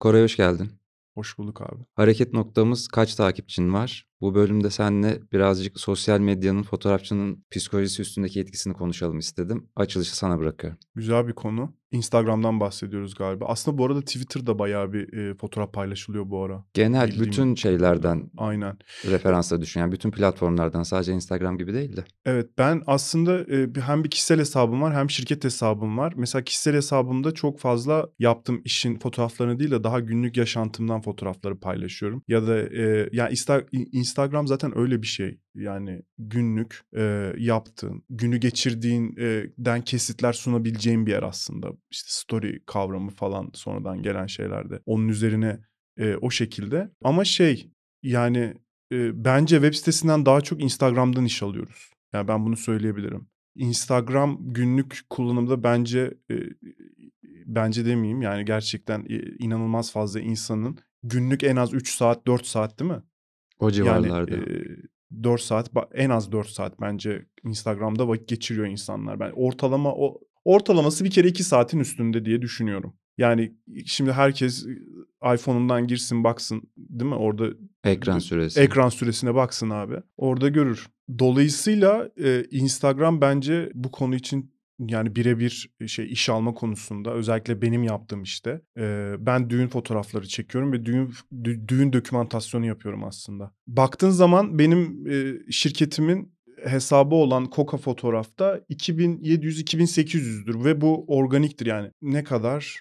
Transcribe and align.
Koray 0.00 0.22
hoş 0.22 0.36
geldin. 0.36 0.70
Hoş 1.14 1.38
bulduk 1.38 1.60
abi. 1.60 1.82
Hareket 1.94 2.32
noktamız 2.32 2.88
kaç 2.88 3.14
takipçin 3.14 3.72
var? 3.72 4.06
Bu 4.20 4.34
bölümde 4.34 4.70
seninle 4.70 5.20
birazcık 5.32 5.80
sosyal 5.80 6.20
medyanın 6.20 6.62
fotoğrafçının 6.62 7.44
psikolojisi 7.50 8.02
üstündeki 8.02 8.40
etkisini 8.40 8.74
konuşalım 8.74 9.18
istedim. 9.18 9.68
Açılışı 9.76 10.16
sana 10.16 10.38
bırakıyorum. 10.38 10.78
Güzel 10.94 11.28
bir 11.28 11.32
konu. 11.32 11.76
Instagram'dan 11.90 12.60
bahsediyoruz 12.60 13.14
galiba. 13.14 13.44
Aslında 13.44 13.78
bu 13.78 13.86
arada 13.86 14.00
Twitter'da 14.00 14.58
bayağı 14.58 14.92
bir 14.92 15.12
e, 15.12 15.34
fotoğraf 15.34 15.72
paylaşılıyor 15.72 16.30
bu 16.30 16.42
ara. 16.42 16.64
Genel 16.74 17.08
Bildiğim 17.08 17.26
bütün 17.26 17.54
şeylerden 17.54 18.30
Aynen. 18.36 18.78
referansla 19.04 19.60
düşün. 19.60 19.80
Yani 19.80 19.92
bütün 19.92 20.10
platformlardan 20.10 20.82
sadece 20.82 21.12
Instagram 21.12 21.58
gibi 21.58 21.74
değil 21.74 21.96
de. 21.96 22.04
Evet 22.26 22.50
ben 22.58 22.82
aslında 22.86 23.40
e, 23.40 23.68
hem 23.80 24.04
bir 24.04 24.10
kişisel 24.10 24.38
hesabım 24.38 24.82
var 24.82 24.94
hem 24.94 25.10
şirket 25.10 25.44
hesabım 25.44 25.98
var. 25.98 26.12
Mesela 26.16 26.44
kişisel 26.44 26.74
hesabımda 26.74 27.34
çok 27.34 27.60
fazla 27.60 28.08
yaptığım 28.18 28.62
işin 28.64 28.98
fotoğraflarını 28.98 29.58
değil 29.58 29.70
de 29.70 29.84
daha 29.84 30.00
günlük 30.00 30.36
yaşantımdan 30.36 31.00
fotoğrafları 31.00 31.60
paylaşıyorum. 31.60 32.22
Ya 32.28 32.46
da 32.46 32.58
e, 32.58 33.08
yani 33.12 33.32
Insta- 33.34 33.88
Instagram 33.92 34.46
zaten 34.46 34.78
öyle 34.78 35.02
bir 35.02 35.06
şey. 35.06 35.38
Yani 35.54 36.02
günlük 36.18 36.80
e, 36.96 37.32
yaptığın, 37.38 38.02
günü 38.10 38.36
geçirdiğin 38.38 39.16
e, 39.18 39.50
den 39.58 39.82
kesitler 39.82 40.32
sunabileceğin 40.32 41.06
bir 41.06 41.10
yer 41.10 41.22
aslında. 41.22 41.72
İşte 41.90 42.08
story 42.10 42.62
kavramı 42.66 43.10
falan 43.10 43.50
sonradan 43.54 44.02
gelen 44.02 44.26
şeylerde. 44.26 44.80
Onun 44.86 45.08
üzerine 45.08 45.60
e, 45.98 46.16
o 46.16 46.30
şekilde. 46.30 46.90
Ama 47.04 47.24
şey 47.24 47.70
yani 48.02 48.54
e, 48.92 49.24
bence 49.24 49.56
web 49.56 49.74
sitesinden 49.74 50.26
daha 50.26 50.40
çok 50.40 50.62
Instagram'dan 50.62 51.24
iş 51.24 51.42
alıyoruz. 51.42 51.90
Yani 52.12 52.28
ben 52.28 52.46
bunu 52.46 52.56
söyleyebilirim. 52.56 53.28
Instagram 53.56 54.38
günlük 54.40 55.00
kullanımda 55.10 55.62
bence 55.62 56.14
e, 56.30 56.34
bence 57.46 57.86
demeyeyim 57.86 58.22
yani 58.22 58.44
gerçekten 58.44 59.06
inanılmaz 59.38 59.92
fazla 59.92 60.20
insanın 60.20 60.78
günlük 61.02 61.44
en 61.44 61.56
az 61.56 61.74
3 61.74 61.94
saat 61.94 62.26
4 62.26 62.46
saat 62.46 62.80
değil 62.80 62.90
mi? 62.90 63.02
O 63.58 63.66
Yani 63.66 63.74
civarlarda. 63.74 64.36
e, 64.36 64.64
4 65.22 65.40
saat 65.40 65.70
en 65.94 66.10
az 66.10 66.32
4 66.32 66.48
saat 66.48 66.80
bence 66.80 67.26
Instagram'da 67.44 68.08
vakit 68.08 68.28
geçiriyor 68.28 68.66
insanlar. 68.66 69.20
Ben 69.20 69.32
ortalama 69.36 69.94
o 69.94 70.20
ortalaması 70.44 71.04
bir 71.04 71.10
kere 71.10 71.28
2 71.28 71.44
saatin 71.44 71.80
üstünde 71.80 72.24
diye 72.24 72.42
düşünüyorum. 72.42 72.94
Yani 73.18 73.54
şimdi 73.86 74.12
herkes 74.12 74.66
iPhone'undan 75.34 75.86
girsin 75.86 76.24
baksın 76.24 76.62
değil 76.76 77.10
mi? 77.10 77.16
Orada 77.16 77.48
Ekran 77.84 78.18
süresi. 78.18 78.60
ekran 78.60 78.88
süresine 78.88 79.34
baksın 79.34 79.70
abi. 79.70 79.94
Orada 80.16 80.48
görür. 80.48 80.86
Dolayısıyla 81.18 82.10
e, 82.16 82.44
Instagram 82.50 83.20
bence 83.20 83.70
bu 83.74 83.90
konu 83.90 84.14
için 84.14 84.52
yani 84.78 85.16
birebir 85.16 85.70
şey 85.86 86.12
iş 86.12 86.28
alma 86.28 86.54
konusunda 86.54 87.12
özellikle 87.12 87.62
benim 87.62 87.82
yaptığım 87.82 88.22
işte 88.22 88.60
e, 88.78 89.14
ben 89.18 89.50
düğün 89.50 89.68
fotoğrafları 89.68 90.28
çekiyorum 90.28 90.72
ve 90.72 90.86
düğün 90.86 91.12
dü- 91.32 91.68
düğün 91.68 91.92
dokümantasyonu 91.92 92.66
yapıyorum 92.66 93.04
aslında. 93.04 93.52
Baktığın 93.66 94.10
zaman 94.10 94.58
benim 94.58 95.06
e, 95.10 95.34
şirketimin 95.50 96.38
hesabı 96.64 97.14
olan 97.14 97.46
Koka 97.46 97.76
fotoğrafta 97.76 98.60
2700-2800'dür 98.70 100.64
ve 100.64 100.80
bu 100.80 101.04
organiktir 101.08 101.66
yani. 101.66 101.90
Ne 102.02 102.24
kadar? 102.24 102.80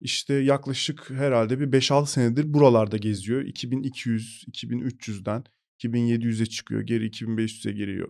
İşte 0.00 0.34
yaklaşık 0.34 1.10
herhalde 1.10 1.60
bir 1.60 1.80
5-6 1.80 2.06
senedir 2.06 2.54
buralarda 2.54 2.96
geziyor. 2.96 3.42
2200, 3.42 4.44
2300'den 4.52 5.44
2700'e 5.80 6.46
çıkıyor, 6.46 6.80
geri 6.80 7.06
2500'e 7.06 7.72
geliyor. 7.72 8.08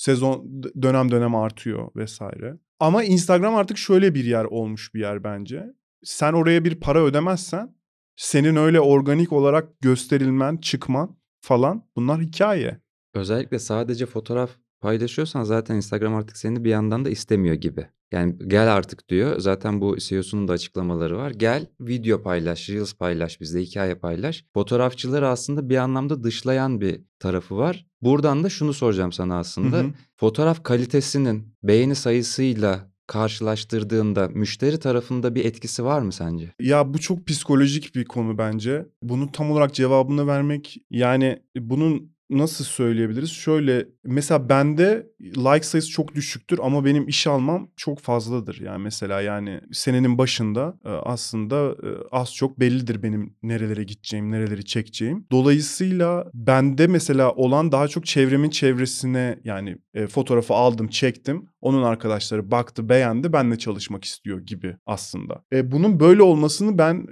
Sezon 0.00 0.62
dönem 0.82 1.10
dönem 1.10 1.34
artıyor 1.34 1.90
vesaire. 1.96 2.58
Ama 2.78 3.04
Instagram 3.04 3.54
artık 3.54 3.78
şöyle 3.78 4.14
bir 4.14 4.24
yer 4.24 4.44
olmuş 4.44 4.94
bir 4.94 5.00
yer 5.00 5.24
bence. 5.24 5.64
Sen 6.04 6.32
oraya 6.32 6.64
bir 6.64 6.80
para 6.80 7.04
ödemezsen 7.04 7.76
senin 8.16 8.56
öyle 8.56 8.80
organik 8.80 9.32
olarak 9.32 9.80
gösterilmen, 9.80 10.56
çıkman 10.56 11.18
falan 11.40 11.88
bunlar 11.96 12.20
hikaye. 12.20 12.80
Özellikle 13.14 13.58
sadece 13.58 14.06
fotoğraf 14.06 14.50
paylaşıyorsan 14.80 15.44
zaten 15.44 15.76
Instagram 15.76 16.14
artık 16.14 16.36
seni 16.36 16.64
bir 16.64 16.70
yandan 16.70 17.04
da 17.04 17.10
istemiyor 17.10 17.54
gibi. 17.54 17.88
Yani 18.12 18.36
gel 18.46 18.74
artık 18.74 19.08
diyor. 19.08 19.38
Zaten 19.38 19.80
bu 19.80 19.96
CEO'sunun 19.98 20.48
da 20.48 20.52
açıklamaları 20.52 21.18
var. 21.18 21.30
Gel 21.30 21.66
video 21.80 22.22
paylaş, 22.22 22.70
Reels 22.70 22.94
paylaş, 22.94 23.40
bizde 23.40 23.60
hikaye 23.60 23.94
paylaş. 23.94 24.44
Fotoğrafçıları 24.54 25.28
aslında 25.28 25.68
bir 25.68 25.76
anlamda 25.76 26.24
dışlayan 26.24 26.80
bir 26.80 27.00
tarafı 27.18 27.56
var. 27.56 27.86
Buradan 28.02 28.44
da 28.44 28.48
şunu 28.48 28.72
soracağım 28.72 29.12
sana 29.12 29.38
aslında. 29.38 29.76
Hı 29.76 29.82
hı. 29.82 29.90
Fotoğraf 30.16 30.62
kalitesinin 30.62 31.54
beğeni 31.62 31.94
sayısıyla 31.94 32.90
karşılaştırdığında 33.06 34.28
müşteri 34.28 34.78
tarafında 34.78 35.34
bir 35.34 35.44
etkisi 35.44 35.84
var 35.84 36.00
mı 36.00 36.12
sence? 36.12 36.54
Ya 36.60 36.94
bu 36.94 36.98
çok 36.98 37.26
psikolojik 37.26 37.94
bir 37.94 38.04
konu 38.04 38.38
bence. 38.38 38.86
Bunun 39.02 39.26
tam 39.26 39.50
olarak 39.50 39.74
cevabını 39.74 40.26
vermek 40.26 40.76
yani 40.90 41.42
bunun 41.56 42.12
nasıl 42.30 42.64
söyleyebiliriz? 42.64 43.30
Şöyle 43.30 43.88
mesela 44.04 44.48
bende 44.48 45.06
like 45.20 45.66
sayısı 45.66 45.90
çok 45.90 46.14
düşüktür 46.14 46.58
ama 46.62 46.84
benim 46.84 47.08
iş 47.08 47.26
almam 47.26 47.70
çok 47.76 48.00
fazladır. 48.00 48.60
Yani 48.60 48.82
mesela 48.82 49.20
yani 49.20 49.60
senenin 49.72 50.18
başında 50.18 50.78
e, 50.84 50.88
aslında 50.88 51.56
e, 51.56 51.88
az 52.10 52.34
çok 52.34 52.60
bellidir 52.60 53.02
benim 53.02 53.34
nerelere 53.42 53.84
gideceğim, 53.84 54.30
nereleri 54.30 54.64
çekeceğim. 54.64 55.26
Dolayısıyla 55.30 56.30
bende 56.34 56.86
mesela 56.86 57.32
olan 57.32 57.72
daha 57.72 57.88
çok 57.88 58.06
çevremin 58.06 58.50
çevresine 58.50 59.38
yani 59.44 59.76
e, 59.94 60.06
fotoğrafı 60.06 60.54
aldım, 60.54 60.88
çektim. 60.88 61.46
Onun 61.60 61.82
arkadaşları 61.82 62.50
baktı, 62.50 62.88
beğendi, 62.88 63.32
benle 63.32 63.58
çalışmak 63.58 64.04
istiyor 64.04 64.40
gibi 64.40 64.76
aslında. 64.86 65.42
Bunun 65.52 66.00
böyle 66.00 66.22
olmasını 66.22 66.78
ben 66.78 67.06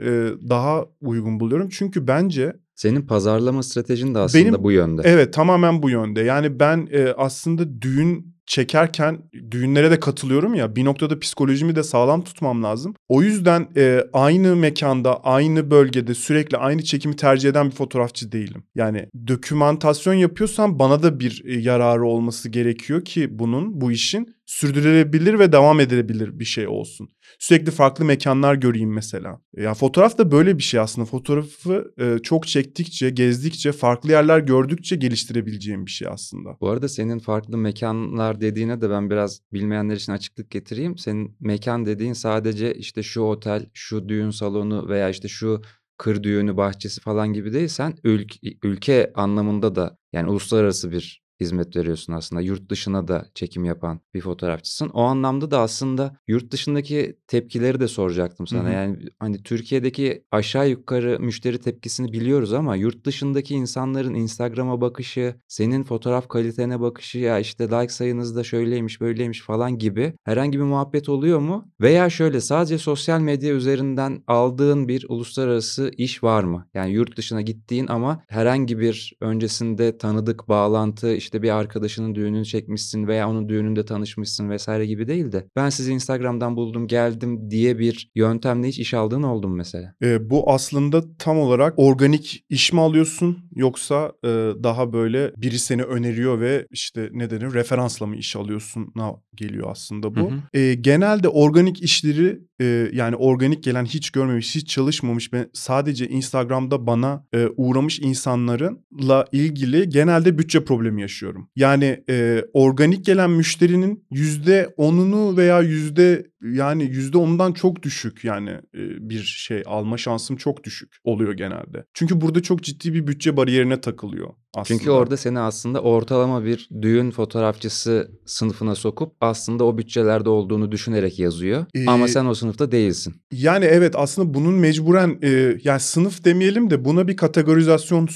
daha 0.49 0.85
uygun 1.01 1.41
buluyorum. 1.41 1.69
Çünkü 1.69 2.07
bence 2.07 2.53
Senin 2.79 3.03
pazarlama 3.03 3.63
stratejin 3.63 4.15
de 4.15 4.19
aslında 4.19 4.45
Benim- 4.45 4.63
bu 4.63 4.73
yönde. 4.73 5.03
Evet 5.05 5.33
tamamen 5.35 5.83
bu 5.83 5.91
yönde. 5.91 6.21
Yani 6.21 6.61
ben 6.61 6.89
e, 6.93 7.13
aslında 7.17 7.83
düğün 7.83 8.35
çekerken 8.47 9.19
düğünlere 9.51 9.91
de 9.91 10.01
katılıyorum 10.01 10.55
ya 10.55 10.77
bir 10.77 10.85
noktada 10.85 11.19
psikolojimi 11.19 11.77
de 11.77 11.83
sağlam 11.83 12.25
tutmam 12.25 12.63
lazım. 12.63 12.95
O 13.09 13.23
yüzden 13.23 13.69
e, 13.77 14.05
aynı 14.13 14.57
mekanda, 14.57 15.25
aynı 15.25 15.71
bölgede 15.71 16.15
sürekli 16.15 16.57
aynı 16.57 16.85
çekimi 16.85 17.17
tercih 17.17 17.51
eden 17.51 17.67
bir 17.67 17.75
fotoğrafçı 17.75 18.33
değilim. 18.33 18.63
Yani 18.75 19.09
dokümantasyon 19.29 20.15
yapıyorsam 20.15 20.79
bana 20.79 21.03
da 21.03 21.21
bir 21.21 21.43
e, 21.47 21.55
yararı 21.61 22.05
olması 22.05 22.49
gerekiyor 22.49 23.05
ki 23.05 23.39
bunun, 23.39 23.81
bu 23.81 23.93
işin 23.93 24.38
sürdürülebilir 24.49 25.39
ve 25.39 25.53
devam 25.53 25.81
edilebilir 25.81 26.39
bir 26.39 26.45
şey 26.45 26.69
olsun. 26.69 27.09
Sürekli 27.39 27.71
farklı 27.71 28.05
mekanlar 28.05 28.55
göreyim 28.55 28.93
mesela. 28.93 29.41
Ya 29.57 29.75
fotoğraf 29.75 30.19
da 30.19 30.31
böyle 30.31 30.59
bir 30.59 30.63
şey 30.63 30.81
aslında. 30.81 31.07
Fotoğrafı 31.07 31.95
e, 31.99 32.19
çok 32.23 32.47
çektikçe, 32.47 33.11
gezdikçe, 33.11 33.73
farklı 33.73 34.11
yerler 34.11 34.39
gördükçe 34.39 34.97
geliştirebileceğim 34.97 35.87
bir 35.87 35.91
şey 35.91 36.09
aslında. 36.09 36.57
Bu 36.61 36.69
arada 36.69 36.89
senin 36.89 37.19
farklı 37.19 37.59
mekanlar 37.59 38.41
dediğine 38.41 38.81
de 38.81 38.91
ben 38.91 39.11
biraz 39.11 39.41
bilmeyenler 39.53 39.97
için 39.97 40.13
açıklık 40.13 40.51
getireyim. 40.51 40.99
Senin 40.99 41.37
mekan 41.41 41.87
dediğin 41.87 42.13
sadece 42.13 42.75
işte 42.75 43.03
şu 43.03 43.21
otel, 43.21 43.67
şu 43.75 44.09
düğün 44.09 44.31
salonu 44.31 44.89
veya 44.89 45.09
işte 45.09 45.29
şu 45.29 45.63
kır 45.99 46.23
düğünü 46.23 46.57
bahçesi 46.57 47.01
falan 47.01 47.33
gibi 47.33 47.53
değil. 47.53 47.69
Sen 47.69 47.95
ülke, 48.05 48.39
ülke 48.63 49.13
anlamında 49.15 49.75
da 49.75 49.99
yani 50.13 50.31
uluslararası 50.31 50.93
bir 50.93 51.28
hizmet 51.41 51.77
veriyorsun 51.77 52.13
aslında. 52.13 52.43
Yurt 52.43 52.71
dışına 52.71 53.09
da 53.09 53.27
çekim 53.35 53.65
yapan 53.65 54.01
bir 54.15 54.21
fotoğrafçısın. 54.21 54.89
O 54.89 55.03
anlamda 55.03 55.51
da 55.51 55.61
aslında 55.61 56.17
yurt 56.29 56.51
dışındaki 56.53 57.19
tepkileri 57.27 57.81
de 57.81 57.89
soracaktım 57.89 58.47
sana. 58.47 58.65
Hı 58.65 58.69
hı. 58.69 58.73
Yani 58.73 58.97
hani 59.19 59.43
Türkiye'deki 59.43 60.25
aşağı 60.31 60.69
yukarı 60.69 61.21
müşteri 61.21 61.59
tepkisini 61.59 62.13
biliyoruz 62.13 62.53
ama 62.53 62.77
yurt 62.77 63.05
dışındaki 63.07 63.55
insanların 63.55 64.15
Instagram'a 64.15 64.81
bakışı, 64.81 65.35
senin 65.49 65.85
fotoğraf 65.85 66.29
kalitene 66.29 66.81
bakışı 66.81 67.19
ya 67.19 67.39
işte 67.39 67.65
like 67.65 67.89
sayınız 67.89 68.37
da 68.37 68.45
şöyleymiş 68.45 69.01
böyleymiş 69.01 69.43
falan 69.43 69.79
gibi 69.79 70.15
herhangi 70.25 70.59
bir 70.59 70.65
muhabbet 70.65 71.09
oluyor 71.09 71.39
mu? 71.39 71.71
Veya 71.81 72.11
şöyle 72.11 72.41
sadece 72.41 72.79
sosyal 72.79 73.21
medya 73.21 73.55
üzerinden 73.55 74.23
aldığın 74.27 74.89
bir 74.89 75.07
uluslararası 75.09 75.91
iş 75.97 76.23
var 76.23 76.45
mı? 76.45 76.69
Yani 76.75 76.91
yurt 76.91 77.17
dışına 77.17 77.41
gittiğin 77.41 77.87
ama 77.87 78.23
herhangi 78.29 78.79
bir 78.79 79.13
öncesinde 79.21 79.99
tanıdık 79.99 80.49
bağlantı 80.49 81.15
işte 81.15 81.28
bir 81.33 81.51
arkadaşının 81.51 82.15
düğününü 82.15 82.45
çekmişsin 82.45 83.07
veya 83.07 83.31
onun 83.31 83.49
düğününde 83.49 83.85
tanışmışsın 83.85 84.51
vesaire 84.51 84.87
gibi 84.87 85.09
değil 85.09 85.33
de 85.33 85.47
ben 85.57 85.69
sizi 85.69 85.93
Instagram'dan 85.93 86.57
buldum 86.57 86.87
geldim 86.87 87.51
diye 87.51 87.79
bir 87.79 88.11
yöntemle 88.15 88.69
hiç 88.69 88.79
iş 88.79 88.95
aldığın 88.95 89.23
oldu 89.23 89.49
mu 89.49 89.55
mesela? 89.57 89.95
E, 90.03 90.31
bu 90.31 90.53
aslında 90.53 91.17
tam 91.19 91.39
olarak 91.39 91.75
organik 91.77 92.45
iş 92.49 92.73
mi 92.73 92.81
alıyorsun 92.81 93.39
yoksa 93.55 94.13
e, 94.25 94.29
daha 94.63 94.93
böyle 94.93 95.33
biri 95.37 95.59
seni 95.59 95.83
öneriyor 95.83 96.41
ve 96.41 96.67
işte 96.71 97.09
ne 97.13 97.31
denir 97.31 97.55
referansla 97.55 98.07
mı 98.07 98.17
iş 98.17 98.37
alıyorsun'a 98.37 99.13
geliyor 99.39 99.71
aslında 99.71 100.07
Hı 100.07 100.15
bu. 100.17 100.31
hı. 100.31 100.59
E, 100.59 100.75
genelde 100.75 101.29
organik 101.29 101.83
işleri 101.83 102.41
e, 102.61 102.91
yani 102.93 103.17
organik 103.17 103.63
gelen 103.63 103.85
hiç 103.85 104.11
görmemiş, 104.11 104.55
hiç 104.55 104.69
çalışmamış 104.69 105.33
ve 105.33 105.49
sadece 105.53 106.09
Instagram'da 106.09 106.87
bana 106.87 107.27
e, 107.35 107.47
uğramış 107.57 107.99
insanlarla 108.01 109.25
ilgili 109.33 109.89
genelde 109.89 110.39
bütçe 110.39 110.65
problemi 110.65 111.03
yaşıyorum. 111.03 111.51
Yani 111.57 112.05
e, 112.11 112.45
organik 112.53 113.05
gelen 113.05 113.31
müşterinin 113.31 114.05
yüzde 114.11 114.75
onunu 114.77 115.37
veya 115.37 115.61
yüzde 115.61 116.27
yani 116.43 116.85
yüzde 116.85 117.19
onundan 117.19 117.53
çok 117.53 117.83
düşük 117.83 118.25
yani 118.25 118.51
e, 118.51 119.11
bir 119.11 119.23
şey 119.23 119.63
alma 119.67 119.99
şansım 119.99 120.37
çok 120.37 120.65
düşük 120.65 120.97
oluyor 121.05 121.33
genelde. 121.33 121.85
Çünkü 121.95 122.21
burada 122.21 122.43
çok 122.43 122.63
ciddi 122.63 122.95
bir 122.95 123.07
bütçe 123.07 123.37
bariyerine 123.37 123.81
takılıyor 123.81 124.29
aslında. 124.55 124.79
Çünkü 124.79 124.91
orada 124.91 125.17
seni 125.17 125.39
aslında 125.39 125.81
ortalama 125.83 126.45
bir 126.45 126.69
düğün 126.83 127.11
fotoğrafçısı 127.11 128.11
sınıfına 128.27 128.75
sokup 128.75 129.13
aslında 129.21 129.65
o 129.65 129.79
bütçelerde 129.79 130.29
olduğunu 130.29 130.73
düşünerek 130.73 131.19
yazıyor. 131.19 131.67
Ee, 131.75 131.87
Ama 131.87 132.09
sen 132.09 132.27
o 132.27 132.35
sınıfta 132.35 132.73
değilsin. 132.73 133.15
Yani 133.33 133.65
evet 133.65 133.95
aslında 133.97 134.35
bunun 134.35 134.55
mecburen 134.55 135.19
e, 135.23 135.59
yani 135.65 135.81
sınıf 135.81 136.25
demeyelim 136.25 136.71
de 136.71 136.85
buna 136.85 137.09
bir 137.09 137.17
kategorizasyon 137.17 138.09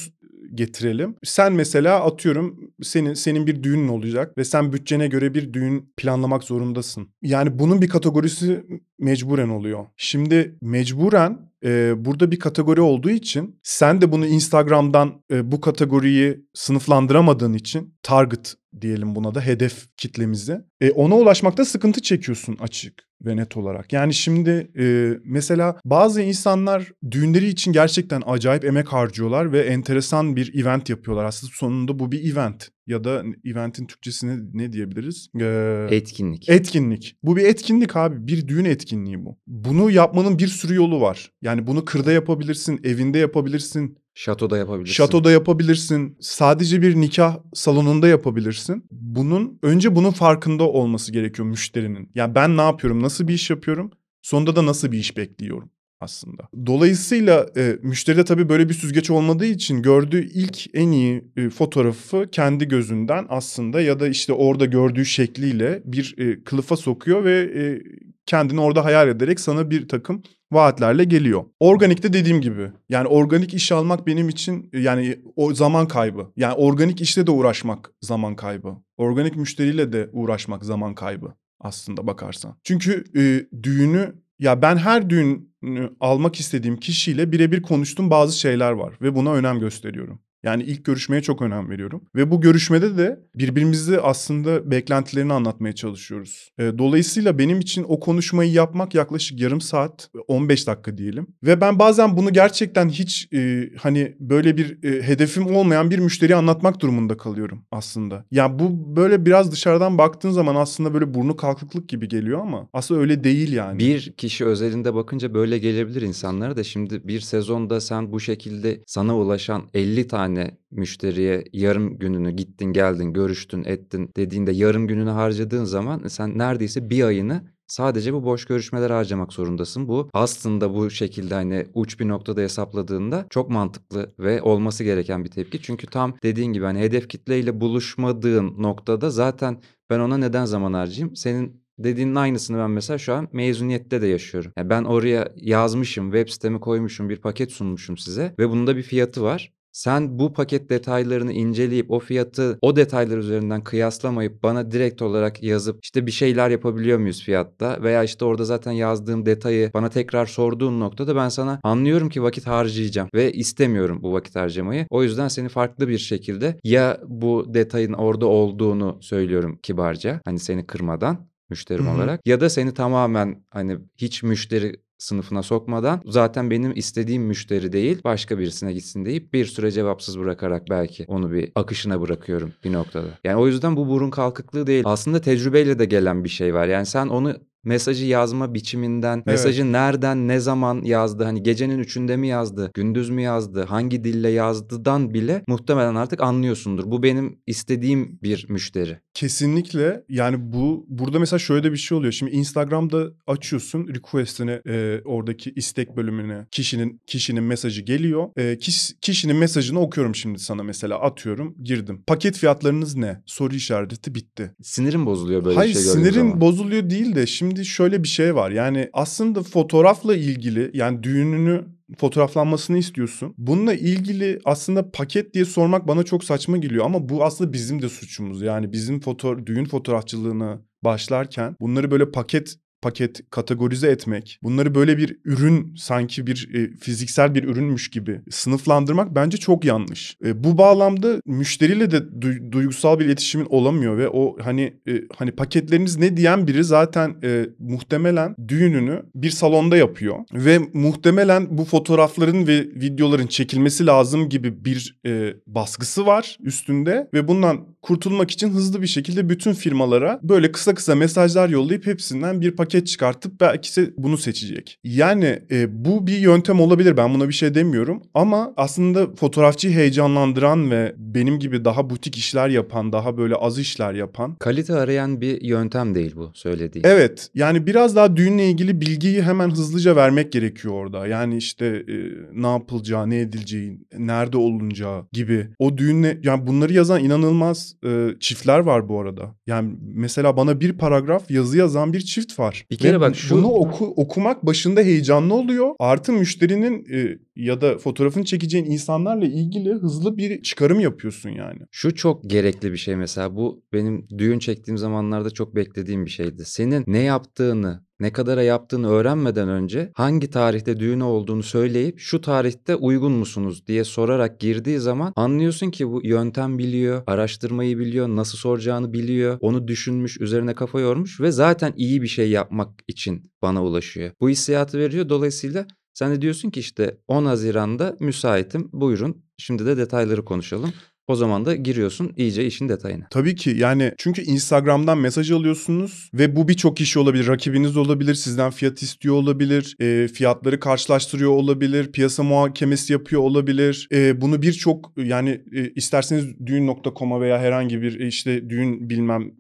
getirelim. 0.55 1.15
Sen 1.25 1.53
mesela 1.53 2.05
atıyorum 2.05 2.61
senin 2.83 3.15
senin 3.15 3.47
bir 3.47 3.63
düğünün 3.63 3.89
olacak 3.89 4.39
ve 4.39 4.45
sen 4.45 4.73
bütçene 4.73 5.07
göre 5.07 5.35
bir 5.35 5.53
düğün 5.53 5.93
planlamak 5.97 6.45
zorundasın. 6.45 7.09
Yani 7.23 7.59
bunun 7.59 7.83
bir 7.83 7.89
kategorisi 7.89 8.65
mecburen 9.03 9.49
oluyor. 9.49 9.87
Şimdi 9.97 10.59
mecburen 10.61 11.39
e, 11.65 12.05
burada 12.05 12.31
bir 12.31 12.39
kategori 12.39 12.81
olduğu 12.81 13.11
için 13.11 13.61
sen 13.63 14.01
de 14.01 14.13
bunu 14.13 14.27
Instagram'dan 14.27 15.23
e, 15.31 15.53
bu 15.53 15.61
kategoriyi 15.61 16.45
sınıflandıramadığın 16.55 17.53
için 17.53 17.95
target 18.03 18.55
diyelim 18.81 19.15
buna 19.15 19.35
da 19.35 19.41
hedef 19.41 19.97
kitlemizi. 19.97 20.61
E, 20.81 20.91
ona 20.91 21.17
ulaşmakta 21.17 21.65
sıkıntı 21.65 22.03
çekiyorsun 22.03 22.57
açık 22.61 23.09
ve 23.25 23.37
net 23.37 23.57
olarak. 23.57 23.93
Yani 23.93 24.15
şimdi 24.15 24.71
e, 24.79 25.17
mesela 25.25 25.81
bazı 25.85 26.23
insanlar 26.23 26.93
düğünleri 27.11 27.49
için 27.49 27.73
gerçekten 27.73 28.23
acayip 28.27 28.65
emek 28.65 28.89
harcıyorlar 28.89 29.53
ve 29.53 29.61
enteresan 29.61 30.37
bir 30.37 30.61
event 30.61 30.91
yapıyorlar. 30.91 31.25
Aslında 31.25 31.53
sonunda 31.57 31.99
bu 31.99 32.13
bir 32.13 32.33
event 32.33 32.69
ya 32.87 33.05
da 33.05 33.23
eventin 33.45 33.87
Türkçesine 33.87 34.39
ne 34.53 34.73
diyebiliriz? 34.73 35.29
Ee, 35.41 35.87
Etkinlik. 35.91 36.49
Etkinlik. 36.49 37.17
Bu 37.23 37.37
bir 37.37 37.45
etkinlik 37.45 37.97
abi. 37.97 38.27
Bir 38.27 38.49
düğün 38.49 38.65
etkinliği 38.65 39.25
bu. 39.25 39.39
Bunu 39.47 39.91
yapmanın 39.91 40.39
bir 40.39 40.49
sürü 40.49 40.75
yolu 40.75 41.01
var. 41.01 41.33
Yani 41.43 41.67
bunu 41.67 41.85
kırda 41.85 42.13
yapabilirsin, 42.13 42.81
evinde 42.85 43.19
yapabilirsin, 43.19 43.99
Şatoda 44.15 44.59
yapabilirsin. 44.59 44.93
şatoda 44.95 45.31
yapabilirsin, 45.31 46.17
sadece 46.21 46.83
bir 46.83 46.97
nikah 46.97 47.39
salonunda 47.55 48.09
yapabilirsin. 48.09 48.85
Bunun 48.91 49.59
önce 49.63 49.97
bunun 49.97 50.11
farkında 50.11 50.65
olması 50.65 51.13
gerekiyor 51.13 51.49
müşterinin. 51.49 52.11
Yani 52.15 52.35
ben 52.35 52.57
ne 52.57 52.63
yapıyorum, 52.63 53.03
nasıl 53.03 53.29
bir 53.29 53.35
iş 53.35 53.51
yapıyorum, 53.51 53.91
sonunda 54.23 54.57
da 54.57 54.67
nasıl 54.67 54.93
bir 54.93 54.99
iş 54.99 55.17
bekliyorum 55.17 55.71
aslında. 56.03 56.43
Dolayısıyla 56.67 57.47
e, 57.57 57.77
müşteride 57.83 58.25
tabii 58.25 58.49
böyle 58.49 58.69
bir 58.69 58.75
süzgeç 58.75 59.11
olmadığı 59.11 59.47
için 59.47 59.83
gördüğü 59.83 60.31
ilk 60.35 60.75
en 60.75 60.91
iyi 60.91 61.25
e, 61.37 61.51
fotoğrafı 61.51 62.29
kendi 62.33 62.69
gözünden 62.69 63.27
aslında 63.29 63.81
ya 63.81 64.01
da 64.01 64.09
işte 64.09 64.33
orada 64.33 64.65
gördüğü 64.65 65.05
şekliyle 65.05 65.83
bir 65.85 66.15
e, 66.19 66.45
kılıfa 66.45 66.77
sokuyor 66.77 67.25
ve 67.25 67.41
e, 67.41 67.83
kendini 68.27 68.61
orada 68.61 68.85
hayal 68.85 69.09
ederek 69.09 69.41
sana 69.41 69.71
bir 69.71 69.89
takım 69.89 70.23
vaatlerle 70.53 71.05
geliyor. 71.05 71.45
Organikte 71.61 72.13
dediğim 72.13 72.41
gibi 72.41 72.73
yani 72.89 73.09
organik 73.09 73.55
iş 73.55 73.73
almak 73.73 74.07
benim 74.07 74.29
için 74.29 74.71
e, 74.73 74.81
yani 74.81 75.19
o 75.37 75.55
zaman 75.55 75.89
kaybı. 75.89 76.27
Yani 76.37 76.55
organik 76.55 77.01
işle 77.01 77.27
de 77.27 77.31
uğraşmak 77.31 77.91
zaman 78.01 78.37
kaybı. 78.37 78.77
Organik 78.97 79.37
müşteriyle 79.37 79.93
de 79.93 80.09
uğraşmak 80.13 80.65
zaman 80.65 80.95
kaybı 80.95 81.35
aslında 81.61 82.07
bakarsan. 82.07 82.57
Çünkü 82.65 83.05
e, 83.17 83.23
düğünü 83.63 84.15
ya 84.43 84.63
ben 84.63 84.77
her 84.77 85.11
düğünü 85.11 85.91
almak 86.01 86.41
istediğim 86.41 86.77
kişiyle 86.77 87.33
birebir 87.33 87.63
konuştuğum 87.63 88.11
bazı 88.11 88.39
şeyler 88.39 88.73
var 88.73 88.95
ve 89.03 89.15
buna 89.15 89.33
önem 89.33 89.61
gösteriyorum. 89.61 90.21
Yani 90.45 90.63
ilk 90.63 90.85
görüşmeye 90.85 91.23
çok 91.23 91.43
önem 91.43 91.71
veriyorum. 91.71 92.03
Ve 92.15 92.31
bu 92.31 92.41
görüşmede 92.41 92.99
de 92.99 93.21
birbirimizi 93.35 94.01
aslında 94.01 94.71
beklentilerini 94.71 95.33
anlatmaya 95.33 95.75
çalışıyoruz. 95.75 96.51
Dolayısıyla 96.59 97.39
benim 97.39 97.61
için 97.61 97.85
o 97.89 98.01
konuşmayı 98.01 98.53
yapmak 98.53 98.95
yaklaşık 98.95 99.41
yarım 99.41 99.61
saat, 99.61 100.11
15 100.29 100.67
dakika 100.67 100.99
diyelim. 100.99 101.27
Ve 101.43 101.61
ben 101.61 101.79
bazen 101.79 102.17
bunu 102.17 102.33
gerçekten 102.33 102.89
hiç 102.89 103.29
e, 103.35 103.71
hani 103.79 104.17
böyle 104.21 104.57
bir 104.57 104.85
e, 104.85 105.03
hedefim 105.03 105.47
olmayan 105.57 105.91
bir 105.91 105.99
müşteriye 105.99 106.37
anlatmak 106.37 106.81
durumunda 106.81 107.17
kalıyorum 107.17 107.65
aslında. 107.71 108.25
Ya 108.31 108.59
bu 108.59 108.97
böyle 108.97 109.27
biraz 109.27 109.53
dışarıdan 109.53 109.99
baktığın 109.99 110.31
zaman 110.31 110.55
aslında 110.55 110.95
böyle 110.95 111.15
burnu 111.15 111.37
kalkıklık 111.37 111.89
gibi 111.89 112.09
geliyor 112.09 112.41
ama 112.41 112.69
aslında 112.73 113.01
öyle 113.01 113.25
değil 113.25 113.53
yani. 113.53 113.79
Bir 113.79 114.13
kişi 114.13 114.45
özelinde 114.45 114.95
bakınca 114.95 115.35
böyle 115.35 115.59
gelebilir 115.59 116.03
insanlara 116.03 116.57
da 116.57 116.65
şimdi 116.65 117.09
bir 117.09 117.21
sezonda 117.21 117.81
sen 117.81 118.13
bu 118.13 118.21
şekilde 118.21 118.81
sana 118.87 119.17
ulaşan 119.17 119.63
50 119.75 120.09
tane 120.09 120.32
müşteriye 120.71 121.45
yarım 121.53 121.99
gününü 121.99 122.31
gittin 122.31 122.73
geldin 122.73 123.13
görüştün 123.13 123.65
ettin 123.65 124.11
dediğinde 124.17 124.53
yarım 124.53 124.87
gününü 124.87 125.11
harcadığın 125.11 125.65
zaman 125.65 126.07
sen 126.09 126.39
neredeyse 126.39 126.91
bir 126.91 127.05
ayını 127.05 127.43
sadece 127.67 128.15
bu 128.15 128.25
boş 128.25 128.45
görüşmeler 128.45 128.91
harcamak 128.91 129.33
zorundasın. 129.33 129.89
Bu 129.89 130.11
aslında 130.13 130.75
bu 130.75 130.91
şekilde 130.91 131.35
hani 131.35 131.67
uç 131.75 132.01
bir 132.01 132.09
noktada 132.09 132.41
hesapladığında 132.41 133.27
çok 133.31 133.51
mantıklı 133.51 134.15
ve 134.19 134.43
olması 134.43 134.85
gereken 134.85 135.25
bir 135.25 135.31
tepki. 135.31 135.63
Çünkü 135.63 135.87
tam 135.87 136.17
dediğin 136.23 136.53
gibi 136.53 136.65
hani 136.65 136.79
hedef 136.81 137.09
kitleyle 137.09 137.61
buluşmadığın 137.61 138.63
noktada 138.63 139.11
zaten 139.11 139.61
ben 139.91 139.99
ona 140.01 140.17
neden 140.17 140.45
zaman 140.45 140.73
harcayayım? 140.73 141.17
Senin 141.17 141.63
dediğinin 141.79 142.15
aynısını 142.15 142.59
ben 142.59 142.71
mesela 142.71 142.99
şu 142.99 143.15
an 143.15 143.29
mezuniyette 143.33 144.03
de 144.03 144.07
yaşıyorum. 144.07 144.53
Yani 144.57 144.71
ben 144.71 144.85
oraya 144.85 145.33
yazmışım, 145.37 146.13
web 146.13 146.29
sitemi 146.29 146.61
koymuşum, 146.61 147.09
bir 147.09 147.17
paket 147.17 147.53
sunmuşum 147.53 147.99
size 147.99 148.35
ve 148.39 148.51
bunun 148.51 148.67
bir 148.77 148.83
fiyatı 148.83 149.23
var. 149.23 149.53
Sen 149.73 150.19
bu 150.19 150.33
paket 150.33 150.71
detaylarını 150.71 151.33
inceleyip 151.33 151.91
o 151.91 151.99
fiyatı 151.99 152.59
o 152.61 152.77
detaylar 152.77 153.19
üzerinden 153.19 153.65
kıyaslamayıp 153.65 154.43
bana 154.43 154.71
direkt 154.71 155.03
olarak 155.03 155.43
yazıp 155.43 155.79
işte 155.83 156.07
bir 156.07 156.11
şeyler 156.11 156.51
yapabiliyor 156.51 156.99
muyuz 156.99 157.23
fiyatta 157.23 157.83
veya 157.83 158.05
işte 158.05 158.25
orada 158.25 158.45
zaten 158.45 158.73
yazdığım 158.73 159.27
detayı 159.27 159.71
bana 159.75 159.89
tekrar 159.89 160.27
sorduğun 160.27 160.81
noktada 160.81 161.17
ben 161.17 161.29
sana 161.29 161.61
anlıyorum 161.63 162.09
ki 162.09 162.23
vakit 162.23 162.47
harcayacağım 162.47 163.09
ve 163.15 163.33
istemiyorum 163.33 163.99
bu 164.03 164.13
vakit 164.13 164.37
harcamayı. 164.37 164.87
O 164.91 165.03
yüzden 165.03 165.29
seni 165.29 165.49
farklı 165.49 165.89
bir 165.89 165.99
şekilde 165.99 166.61
ya 166.65 167.01
bu 167.07 167.47
detayın 167.55 167.93
orada 167.93 168.27
olduğunu 168.27 168.99
söylüyorum 169.01 169.59
kibarca 169.63 170.21
hani 170.25 170.39
seni 170.39 170.67
kırmadan 170.67 171.29
müşterim 171.51 171.87
Hı 171.87 171.91
hı. 171.91 171.95
olarak 171.95 172.21
ya 172.27 172.41
da 172.41 172.51
seni 172.51 172.75
tamamen 172.75 173.45
hani 173.51 173.79
hiç 173.97 174.23
müşteri 174.23 174.77
sınıfına 175.03 175.43
sokmadan 175.43 176.01
zaten 176.07 176.51
benim 176.51 176.73
istediğim 176.77 177.23
müşteri 177.23 177.73
değil 177.73 178.01
başka 178.05 178.39
birisine 178.39 178.73
gitsin 178.73 179.05
deyip 179.05 179.33
bir 179.33 179.45
süre 179.45 179.71
cevapsız 179.71 180.19
bırakarak 180.19 180.63
belki 180.71 181.05
onu 181.09 181.33
bir 181.33 181.53
akışına 181.55 182.01
bırakıyorum 182.01 182.53
bir 182.65 182.73
noktada. 182.73 183.09
Yani 183.25 183.37
o 183.37 183.47
yüzden 183.47 183.77
bu 183.77 183.89
burun 183.89 184.11
kalkıklığı 184.11 184.67
değil. 184.67 184.83
Aslında 184.87 185.21
tecrübeyle 185.21 185.79
de 185.79 185.85
gelen 185.85 186.25
bir 186.25 186.29
şey 186.29 186.55
var. 186.55 186.67
Yani 186.67 186.87
sen 186.87 187.07
onu 187.07 187.37
mesajı 187.65 188.07
yazma 188.07 188.55
biçiminden, 188.55 189.23
mesajı 189.27 189.73
nereden, 189.73 190.29
ne 190.29 190.41
zaman 190.41 190.83
yazdı, 190.85 191.25
hani 191.25 191.43
gecenin 191.43 191.79
üçünde 191.79 192.17
mi 192.17 192.29
yazdı, 192.29 192.71
gündüz 192.75 193.11
mü 193.11 193.23
yazdı, 193.23 193.63
hangi 193.69 194.05
dille 194.05 194.29
yazdıdan 194.29 195.15
bile 195.15 195.45
muhtemelen 195.49 195.95
artık 195.95 196.21
anlıyorsundur. 196.23 196.85
Bu 196.87 197.03
benim 197.03 197.39
istediğim 197.47 198.19
bir 198.23 198.47
müşteri. 198.49 198.99
Kesinlikle 199.15 200.05
yani 200.09 200.37
bu 200.53 200.87
burada 200.89 201.19
mesela 201.19 201.39
şöyle 201.39 201.63
de 201.65 201.73
bir 201.73 201.77
şey 201.77 201.99
oluyor. 201.99 202.13
Şimdi 202.13 202.33
Instagram'da 202.33 203.07
açıyorsun 203.27 203.89
request'ini 203.89 204.61
e, 204.69 205.01
oradaki 205.05 205.53
istek 205.57 205.97
bölümüne 205.97 206.47
kişinin 206.51 207.01
kişinin 207.07 207.45
mesajı 207.45 207.83
geliyor. 207.83 208.29
E, 208.37 208.59
kis- 208.59 208.95
kişinin 209.01 209.37
mesajını 209.37 209.81
okuyorum 209.81 210.15
şimdi 210.15 210.39
sana 210.39 210.63
mesela 210.63 211.01
atıyorum 211.01 211.55
girdim. 211.65 212.03
Paket 212.07 212.37
fiyatlarınız 212.39 212.97
ne? 212.97 213.23
Soru 213.27 213.55
işareti 213.55 214.15
bitti. 214.15 214.55
Sinirim 214.63 215.07
bozuluyor 215.07 215.45
böyle 215.45 215.57
Hayır 215.57 215.75
bir 215.75 215.81
şey 215.81 215.85
gördüğüm 215.85 216.05
sinirin 216.05 216.21
zaman. 216.29 216.41
bozuluyor 216.41 216.91
değil 216.91 217.15
de 217.15 217.27
şimdi 217.27 217.52
şöyle 217.57 218.03
bir 218.03 218.09
şey 218.09 218.35
var. 218.35 218.51
Yani 218.51 218.91
aslında 218.93 219.43
fotoğrafla 219.43 220.17
ilgili 220.17 220.71
yani 220.75 221.03
düğününü 221.03 221.65
fotoğraflanmasını 221.99 222.79
istiyorsun. 222.79 223.35
Bununla 223.39 223.75
ilgili 223.75 224.41
aslında 224.45 224.91
paket 224.91 225.35
diye 225.35 225.45
sormak 225.45 225.89
bana 225.89 226.03
çok 226.03 226.25
saçma 226.25 226.57
geliyor 226.57 226.85
ama 226.85 227.09
bu 227.09 227.25
aslında 227.25 227.53
bizim 227.53 227.83
de 227.83 227.89
suçumuz. 227.89 228.43
Yani 228.43 228.73
bizim 228.73 229.01
foto 229.01 229.47
düğün 229.47 229.65
fotoğrafçılığına 229.65 230.63
başlarken 230.85 231.57
bunları 231.61 231.91
böyle 231.91 232.11
paket 232.11 232.57
paket 232.83 233.31
kategorize 233.31 233.89
etmek, 233.89 234.39
bunları 234.43 234.75
böyle 234.75 234.99
bir 234.99 235.17
ürün 235.25 235.75
sanki 235.77 236.27
bir 236.27 236.51
e, 236.55 236.77
fiziksel 236.77 237.35
bir 237.35 237.45
ürünmüş 237.45 237.91
gibi 237.91 238.21
sınıflandırmak 238.31 239.15
bence 239.15 239.37
çok 239.37 239.65
yanlış. 239.65 240.17
E, 240.25 240.45
bu 240.45 240.59
bağlamda 240.59 241.21
müşteriyle 241.27 241.91
de 241.91 241.97
du- 241.97 242.53
duygusal 242.53 242.99
bir 242.99 243.05
iletişimin 243.05 243.47
olamıyor 243.51 243.99
ve 243.99 244.09
o 244.09 244.37
hani 244.41 244.75
e, 244.89 244.93
hani 245.17 245.31
paketleriniz 245.31 245.97
ne 245.97 246.17
diyen 246.17 246.47
biri 246.47 246.65
zaten 246.65 247.15
e, 247.23 247.47
muhtemelen 247.59 248.35
düğününü 248.49 249.03
bir 249.15 249.31
salonda 249.31 249.77
yapıyor 249.77 250.19
ve 250.33 250.59
muhtemelen 250.73 251.59
bu 251.59 251.65
fotoğrafların 251.65 252.47
ve 252.47 252.61
videoların 252.61 253.27
çekilmesi 253.27 253.87
lazım 253.87 254.29
gibi 254.29 254.65
bir 254.65 255.01
e, 255.07 255.35
baskısı 255.47 256.07
var 256.07 256.39
üstünde 256.43 257.09
ve 257.15 257.29
bundan 257.29 257.67
kurtulmak 257.83 258.31
için 258.31 258.51
hızlı 258.51 258.83
bir 258.83 258.87
şekilde 258.87 259.29
bütün 259.29 259.53
firmalara 259.53 260.21
böyle 260.23 260.53
kısa 260.53 260.75
kısa 260.75 260.95
mesajlar 260.95 261.49
yollayıp 261.49 261.87
hepsinden 261.87 262.41
bir 262.41 262.51
paket 262.51 262.72
çıkartıp 262.81 263.41
belki 263.41 263.93
bunu 263.97 264.19
seçecek. 264.19 264.79
Yani 264.85 265.39
e, 265.51 265.85
bu 265.85 266.07
bir 266.07 266.19
yöntem 266.19 266.61
olabilir 266.61 266.97
ben 266.97 267.15
buna 267.15 267.29
bir 267.29 267.35
şey 267.35 267.55
demiyorum 267.55 268.03
ama 268.15 268.53
aslında 268.57 269.15
fotoğrafçıyı 269.15 269.75
heyecanlandıran 269.75 270.71
ve 270.71 270.95
benim 270.99 271.39
gibi 271.39 271.65
daha 271.65 271.91
butik 271.91 272.17
işler 272.17 272.49
yapan, 272.49 272.93
daha 272.93 273.17
böyle 273.17 273.35
az 273.35 273.59
işler 273.59 273.95
yapan 273.95 274.37
Kalite 274.39 274.75
arayan 274.75 275.21
bir 275.21 275.43
yöntem 275.43 275.95
değil 275.95 276.17
bu 276.17 276.31
söylediğin. 276.35 276.87
Evet 276.87 277.31
yani 277.35 277.67
biraz 277.67 277.97
daha 277.97 278.17
düğünle 278.17 278.51
ilgili 278.51 278.81
bilgiyi 278.81 279.23
hemen 279.23 279.51
hızlıca 279.51 279.97
vermek 279.97 280.33
gerekiyor 280.33 280.75
orada. 280.75 281.07
Yani 281.07 281.37
işte 281.37 281.67
e, 281.67 281.95
ne 282.33 282.47
yapılacağı, 282.47 283.11
ne 283.11 283.21
edileceği, 283.21 283.79
nerede 283.99 284.37
olunacağı 284.37 285.07
gibi. 285.13 285.49
O 285.59 285.79
düğünle 285.79 286.21
yani 286.23 286.47
bunları 286.47 286.73
yazan 286.73 287.05
inanılmaz 287.05 287.77
e, 287.85 288.09
çiftler 288.21 288.59
var 288.59 288.89
bu 288.89 289.01
arada. 289.01 289.35
Yani 289.47 289.75
mesela 289.95 290.37
bana 290.37 290.61
bir 290.61 290.73
paragraf 290.73 291.31
yazı 291.31 291.59
yazan 291.59 291.93
bir 291.93 292.01
çift 292.01 292.39
var. 292.39 292.62
Bir 292.71 292.77
kere 292.79 292.93
Ve 292.97 293.01
bak 293.01 293.17
şu- 293.17 293.35
Bunu 293.37 293.47
oku, 293.49 293.87
okumak 293.97 294.47
başında 294.47 294.81
heyecanlı 294.81 295.35
oluyor. 295.35 295.75
Artı 295.79 296.13
müşterinin 296.13 296.87
e, 296.95 297.19
ya 297.37 297.61
da 297.61 297.79
fotoğrafını 297.79 298.25
çekeceğin 298.25 298.65
insanlarla 298.65 299.25
ilgili 299.27 299.73
hızlı 299.73 300.17
bir 300.17 300.43
çıkarım 300.43 300.81
yapıyorsun 300.81 301.31
yani. 301.31 301.59
Şu 301.71 301.95
çok 301.95 302.31
gerekli 302.31 302.73
bir 302.73 302.77
şey 302.77 302.97
mesela 302.97 303.37
bu 303.37 303.63
benim 303.73 304.07
düğün 304.19 304.39
çektiğim 304.39 304.79
zamanlarda 304.79 305.31
çok 305.31 305.57
beklediğim 305.57 306.05
bir 306.05 306.11
şeydi. 306.11 306.43
Senin 306.45 306.85
ne 306.87 306.99
yaptığını, 306.99 307.85
ne 308.03 308.13
kadara 308.13 308.43
yaptığını 308.43 308.89
öğrenmeden 308.89 309.49
önce 309.49 309.93
hangi 309.95 310.31
tarihte 310.31 310.81
düğünü 310.81 311.05
olduğunu 311.05 311.43
söyleyip 311.43 311.99
şu 311.99 312.21
tarihte 312.21 312.77
uygun 312.77 313.13
musunuz 313.13 313.67
diye 313.67 313.85
sorarak 313.85 314.41
girdiği 314.41 314.79
zaman 314.79 315.13
anlıyorsun 315.17 315.71
ki 315.71 315.89
bu 315.89 316.01
yöntem 316.07 316.59
biliyor, 316.59 317.03
araştırmayı 317.07 317.79
biliyor, 317.79 318.09
nasıl 318.09 318.39
soracağını 318.39 318.93
biliyor, 318.93 319.39
onu 319.41 319.69
düşünmüş, 319.69 320.21
üzerine 320.21 320.55
kafa 320.55 320.81
yormuş 320.81 321.21
ve 321.21 321.31
zaten 321.31 321.73
iyi 321.77 322.03
bir 322.03 322.07
şey 322.07 322.31
yapmak 322.31 322.71
için 322.89 323.33
bana 323.43 323.65
ulaşıyor. 323.65 324.11
Bu 324.21 324.29
hissiyatı 324.29 324.79
veriyor 324.79 325.09
dolayısıyla 325.09 325.67
sen 325.95 326.11
de 326.11 326.23
diyorsun 326.23 326.51
ki 326.51 326.61
işte 326.61 326.99
10 327.09 327.25
Haziran'da 327.25 327.97
müsaitim 328.01 328.69
buyurun 328.73 329.25
şimdi 329.39 329.67
de 329.67 329.77
detayları 329.77 330.25
konuşalım. 330.25 330.73
O 331.09 331.17
zaman 331.17 331.45
da 331.45 331.55
giriyorsun 331.55 332.13
iyice 332.17 332.47
işin 332.47 332.69
detayına. 332.69 333.07
Tabii 333.11 333.35
ki 333.35 333.51
yani 333.59 333.93
çünkü 333.99 334.23
Instagram'dan 334.23 334.99
mesaj 334.99 335.31
alıyorsunuz 335.31 336.11
ve 336.15 336.37
bu 336.37 336.49
birçok 336.49 336.77
kişi 336.77 336.99
olabilir. 336.99 337.27
Rakibiniz 337.27 337.77
olabilir, 337.77 338.15
sizden 338.15 338.51
fiyat 338.51 338.83
istiyor 338.83 339.15
olabilir, 339.15 339.77
e, 339.81 340.09
fiyatları 340.09 340.61
karşılaştırıyor 340.61 341.31
olabilir, 341.31 341.93
piyasa 341.93 342.23
muhakemesi 342.23 342.93
yapıyor 342.93 343.23
olabilir. 343.23 343.89
E, 343.93 344.21
bunu 344.21 344.43
birçok 344.43 344.93
yani 344.97 345.41
e, 345.53 345.71
isterseniz 345.71 346.27
düğün.com'a 346.47 347.21
veya 347.21 347.39
herhangi 347.39 347.83
bir 347.83 348.01
e, 348.01 348.07
işte 348.07 348.51
düğün 348.51 348.91
bilmem 348.91 349.31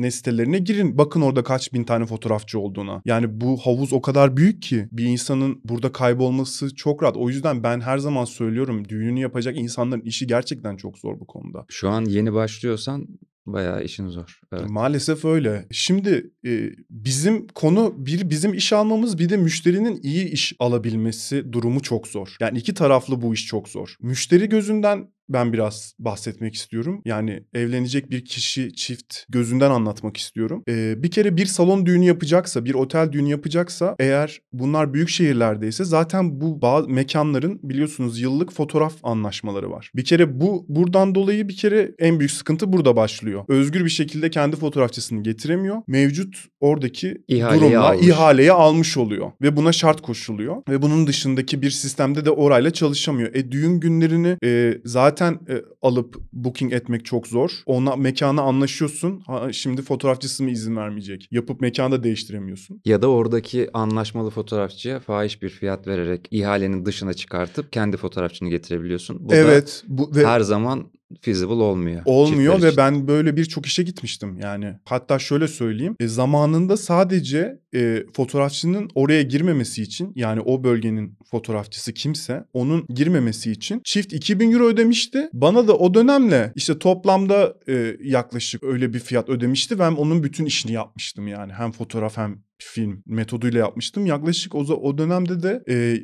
ne 0.00 0.10
sitelerine 0.10 0.58
girin. 0.58 0.98
Bakın 0.98 1.20
orada 1.20 1.42
kaç 1.44 1.72
bin 1.72 1.84
tane 1.84 2.06
fotoğrafçı 2.06 2.58
olduğuna. 2.58 3.02
Yani 3.04 3.40
bu 3.40 3.56
havuz 3.56 3.92
o 3.92 4.02
kadar 4.02 4.36
büyük 4.36 4.62
ki 4.62 4.88
bir 4.92 5.04
insanın 5.04 5.60
burada 5.64 5.92
kaybolması 5.92 6.74
çok 6.74 7.02
rahat. 7.02 7.16
O 7.16 7.28
yüzden 7.28 7.62
ben 7.62 7.80
her 7.80 7.98
zaman 7.98 8.24
söylüyorum 8.24 8.88
düğününü 8.88 9.20
yapacak 9.20 9.56
insanların 9.56 10.00
işi 10.00 10.26
gerçekten 10.26 10.76
çok 10.76 10.98
zor 10.98 11.11
bu 11.20 11.26
konuda. 11.26 11.64
Şu 11.68 11.88
an 11.88 12.04
yeni 12.04 12.32
başlıyorsan 12.32 13.08
bayağı 13.46 13.84
işin 13.84 14.08
zor. 14.08 14.40
Evet. 14.52 14.70
Maalesef 14.70 15.24
öyle. 15.24 15.66
Şimdi 15.70 16.30
e, 16.46 16.70
bizim 16.90 17.46
konu 17.46 17.94
bir 17.96 18.30
bizim 18.30 18.54
iş 18.54 18.72
almamız 18.72 19.18
bir 19.18 19.28
de 19.28 19.36
müşterinin 19.36 20.00
iyi 20.02 20.30
iş 20.30 20.52
alabilmesi 20.58 21.52
durumu 21.52 21.82
çok 21.82 22.06
zor. 22.06 22.36
Yani 22.40 22.58
iki 22.58 22.74
taraflı 22.74 23.22
bu 23.22 23.34
iş 23.34 23.46
çok 23.46 23.68
zor. 23.68 23.96
Müşteri 24.00 24.48
gözünden 24.48 25.08
ben 25.28 25.52
biraz 25.52 25.94
bahsetmek 25.98 26.54
istiyorum. 26.54 27.02
Yani 27.04 27.42
evlenecek 27.54 28.10
bir 28.10 28.24
kişi 28.24 28.74
çift 28.74 29.16
gözünden 29.28 29.70
anlatmak 29.70 30.16
istiyorum. 30.16 30.62
E, 30.68 31.02
bir 31.02 31.10
kere 31.10 31.36
bir 31.36 31.46
salon 31.46 31.86
düğünü 31.86 32.04
yapacaksa, 32.04 32.64
bir 32.64 32.74
otel 32.74 33.12
düğünü 33.12 33.28
yapacaksa 33.30 33.96
eğer 33.98 34.40
bunlar 34.52 34.94
büyük 34.94 35.08
şehirlerdeyse 35.08 35.84
zaten 35.84 36.40
bu 36.40 36.62
bazı 36.62 36.88
mekanların 36.88 37.60
biliyorsunuz 37.62 38.20
yıllık 38.20 38.52
fotoğraf 38.52 38.94
anlaşmaları 39.02 39.70
var. 39.70 39.90
Bir 39.94 40.04
kere 40.04 40.40
bu 40.40 40.66
buradan 40.68 41.14
dolayı 41.14 41.48
bir 41.48 41.56
kere 41.56 41.94
en 41.98 42.18
büyük 42.18 42.32
sıkıntı 42.32 42.72
burada 42.72 42.96
başlıyor. 42.96 43.44
Özgür 43.48 43.84
bir 43.84 43.90
şekilde 43.90 44.30
kendi 44.30 44.56
fotoğrafçısını 44.56 45.22
getiremiyor. 45.22 45.82
Mevcut 45.86 46.36
oradaki 46.60 47.16
İhaleyi 47.28 47.60
durumla 47.60 47.88
almış. 47.90 48.06
ihaleyi 48.06 48.52
almış 48.52 48.96
oluyor 48.96 49.32
ve 49.42 49.56
buna 49.56 49.72
şart 49.72 50.00
koşuluyor 50.00 50.56
ve 50.68 50.82
bunun 50.82 51.06
dışındaki 51.06 51.62
bir 51.62 51.70
sistemde 51.70 52.24
de 52.24 52.30
orayla 52.30 52.70
çalışamıyor. 52.70 53.34
E 53.34 53.52
düğün 53.52 53.80
günlerini 53.80 54.36
e, 54.44 54.80
zaten 54.84 55.11
e, 55.48 55.62
alıp 55.82 56.16
booking 56.32 56.72
etmek 56.72 57.04
çok 57.04 57.26
zor. 57.26 57.62
Ona 57.66 57.96
mekana 57.96 58.42
anlaşıyorsun. 58.42 59.20
Ha, 59.26 59.52
şimdi 59.52 59.82
fotoğrafçısı 59.82 60.42
mı 60.42 60.50
izin 60.50 60.76
vermeyecek? 60.76 61.28
Yapıp 61.30 61.60
mekanı 61.60 61.92
da 61.92 62.02
değiştiremiyorsun. 62.02 62.80
Ya 62.84 63.02
da 63.02 63.08
oradaki 63.08 63.68
anlaşmalı 63.74 64.30
fotoğrafçıya 64.30 65.00
fahiş 65.00 65.42
bir 65.42 65.48
fiyat 65.48 65.86
vererek 65.86 66.28
ihalenin 66.30 66.86
dışına 66.86 67.14
çıkartıp 67.14 67.72
kendi 67.72 67.96
fotoğrafçını 67.96 68.48
getirebiliyorsun. 68.48 69.16
Bu 69.20 69.34
evet, 69.34 69.84
bu 69.88 70.10
ve 70.14 70.26
her 70.26 70.40
zaman 70.40 70.92
feasible 71.20 71.52
olmuyor. 71.52 72.02
Olmuyor 72.04 72.62
ve 72.62 72.66
için. 72.66 72.76
ben 72.76 73.08
böyle 73.08 73.36
birçok 73.36 73.66
işe 73.66 73.82
gitmiştim 73.82 74.38
yani. 74.38 74.74
Hatta 74.84 75.18
şöyle 75.18 75.48
söyleyeyim. 75.48 75.96
e, 76.00 76.08
zamanında 76.08 76.76
sadece 76.76 77.60
e, 77.74 78.04
fotoğrafçının 78.16 78.90
oraya 78.94 79.22
girmemesi 79.22 79.82
için 79.82 80.12
yani 80.16 80.40
o 80.40 80.64
bölgenin 80.64 81.18
fotoğrafçısı 81.30 81.92
kimse 81.92 82.44
onun 82.52 82.86
girmemesi 82.88 83.50
için 83.52 83.80
çift 83.84 84.12
2000 84.12 84.52
euro 84.52 84.64
ödemişti. 84.64 85.28
Bana 85.32 85.68
da 85.68 85.76
o 85.76 85.94
dönemle 85.94 86.52
işte 86.54 86.78
toplamda 86.78 87.54
e, 87.68 87.96
yaklaşık 88.02 88.62
öyle 88.62 88.92
bir 88.92 88.98
fiyat 88.98 89.28
ödemişti. 89.28 89.78
Ben 89.78 89.92
onun 89.92 90.22
bütün 90.22 90.44
işini 90.44 90.72
yapmıştım 90.72 91.28
yani. 91.28 91.52
Hem 91.52 91.72
fotoğraf 91.72 92.16
hem 92.16 92.38
film 92.64 93.02
metoduyla 93.06 93.58
yapmıştım. 93.58 94.06
Yaklaşık 94.06 94.54
o, 94.54 94.58
o 94.58 94.98
dönemde 94.98 95.42
de 95.42 95.62
e, 95.68 95.98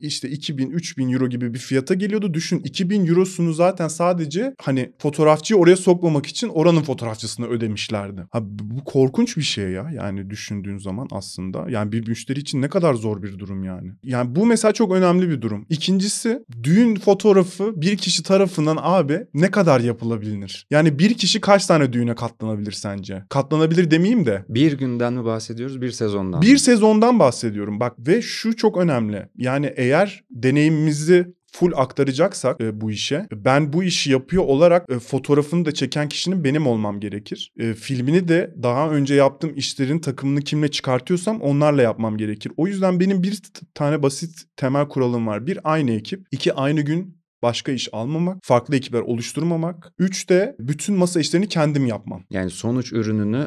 işte 0.00 0.28
2000-3000 0.28 1.12
euro 1.12 1.28
gibi 1.28 1.54
bir 1.54 1.58
fiyata 1.58 1.94
geliyordu. 1.94 2.34
Düşün 2.34 2.58
2000 2.58 3.06
eurosunu 3.06 3.52
zaten 3.52 3.88
sadece 3.88 4.54
hani 4.62 4.92
fotoğrafçıyı 4.98 5.60
oraya 5.60 5.76
sokmamak 5.76 6.26
için 6.26 6.48
oranın 6.48 6.82
fotoğrafçısına 6.82 7.46
ödemişlerdi. 7.46 8.26
Ha, 8.30 8.38
bu 8.42 8.84
korkunç 8.84 9.36
bir 9.36 9.42
şey 9.42 9.70
ya 9.70 9.90
yani 9.94 10.30
düşündüğün 10.30 10.78
zaman 10.78 11.08
aslında. 11.10 11.66
Yani 11.70 11.92
bir 11.92 12.08
müşteri 12.08 12.40
için 12.40 12.62
ne 12.62 12.68
kadar 12.68 12.94
zor 12.94 13.22
bir 13.22 13.38
durum 13.38 13.64
yani. 13.64 13.90
Yani 14.04 14.34
bu 14.36 14.46
mesela 14.46 14.72
çok 14.72 14.92
önemli 14.92 15.30
bir 15.30 15.42
durum. 15.42 15.66
İkincisi 15.68 16.44
düğün 16.62 16.96
fotoğrafı 16.96 17.80
bir 17.80 17.96
kişi 17.96 18.22
tarafından 18.22 18.78
abi 18.80 19.26
ne 19.34 19.50
kadar 19.50 19.80
yapılabilir? 19.80 20.66
Yani 20.70 20.98
bir 20.98 21.14
kişi 21.14 21.40
kaç 21.40 21.66
tane 21.66 21.92
düğüne 21.92 22.14
katlanabilir 22.14 22.72
sence? 22.72 23.24
Katlanabilir 23.28 23.90
demeyeyim 23.90 24.26
de 24.26 24.44
Bir 24.48 24.78
günden 24.78 25.12
mi 25.12 25.24
bahsediyoruz, 25.24 25.80
bir 25.84 25.90
sezondan 25.90 26.42
bir 26.42 26.56
sezondan 26.56 27.18
bahsediyorum 27.18 27.80
bak 27.80 27.94
ve 27.98 28.22
şu 28.22 28.56
çok 28.56 28.76
önemli. 28.76 29.28
Yani 29.36 29.72
eğer 29.76 30.24
deneyimimizi 30.30 31.34
full 31.54 31.72
aktaracaksak 31.76 32.60
e, 32.60 32.80
bu 32.80 32.90
işe 32.90 33.26
ben 33.32 33.72
bu 33.72 33.84
işi 33.84 34.12
yapıyor 34.12 34.44
olarak 34.44 34.90
e, 34.90 34.98
fotoğrafını 34.98 35.64
da 35.64 35.74
çeken 35.74 36.08
kişinin 36.08 36.44
benim 36.44 36.66
olmam 36.66 37.00
gerekir. 37.00 37.52
E, 37.58 37.74
filmini 37.74 38.28
de 38.28 38.54
daha 38.62 38.90
önce 38.90 39.14
yaptığım 39.14 39.56
işlerin 39.56 39.98
takımını 39.98 40.40
kimle 40.40 40.70
çıkartıyorsam 40.70 41.40
onlarla 41.40 41.82
yapmam 41.82 42.16
gerekir. 42.16 42.52
O 42.56 42.66
yüzden 42.66 43.00
benim 43.00 43.22
bir 43.22 43.42
tane 43.74 44.02
basit 44.02 44.42
temel 44.56 44.88
kuralım 44.88 45.26
var. 45.26 45.46
Bir 45.46 45.58
aynı 45.64 45.90
ekip, 45.90 46.26
iki 46.30 46.54
aynı 46.54 46.80
gün 46.80 47.18
başka 47.42 47.72
iş 47.72 47.88
almamak, 47.92 48.38
farklı 48.42 48.76
ekipler 48.76 49.00
oluşturmamak. 49.00 49.92
Üç 49.98 50.28
de 50.28 50.56
bütün 50.58 50.94
masa 50.94 51.20
işlerini 51.20 51.48
kendim 51.48 51.86
yapmam. 51.86 52.24
Yani 52.30 52.50
sonuç 52.50 52.92
ürününü 52.92 53.46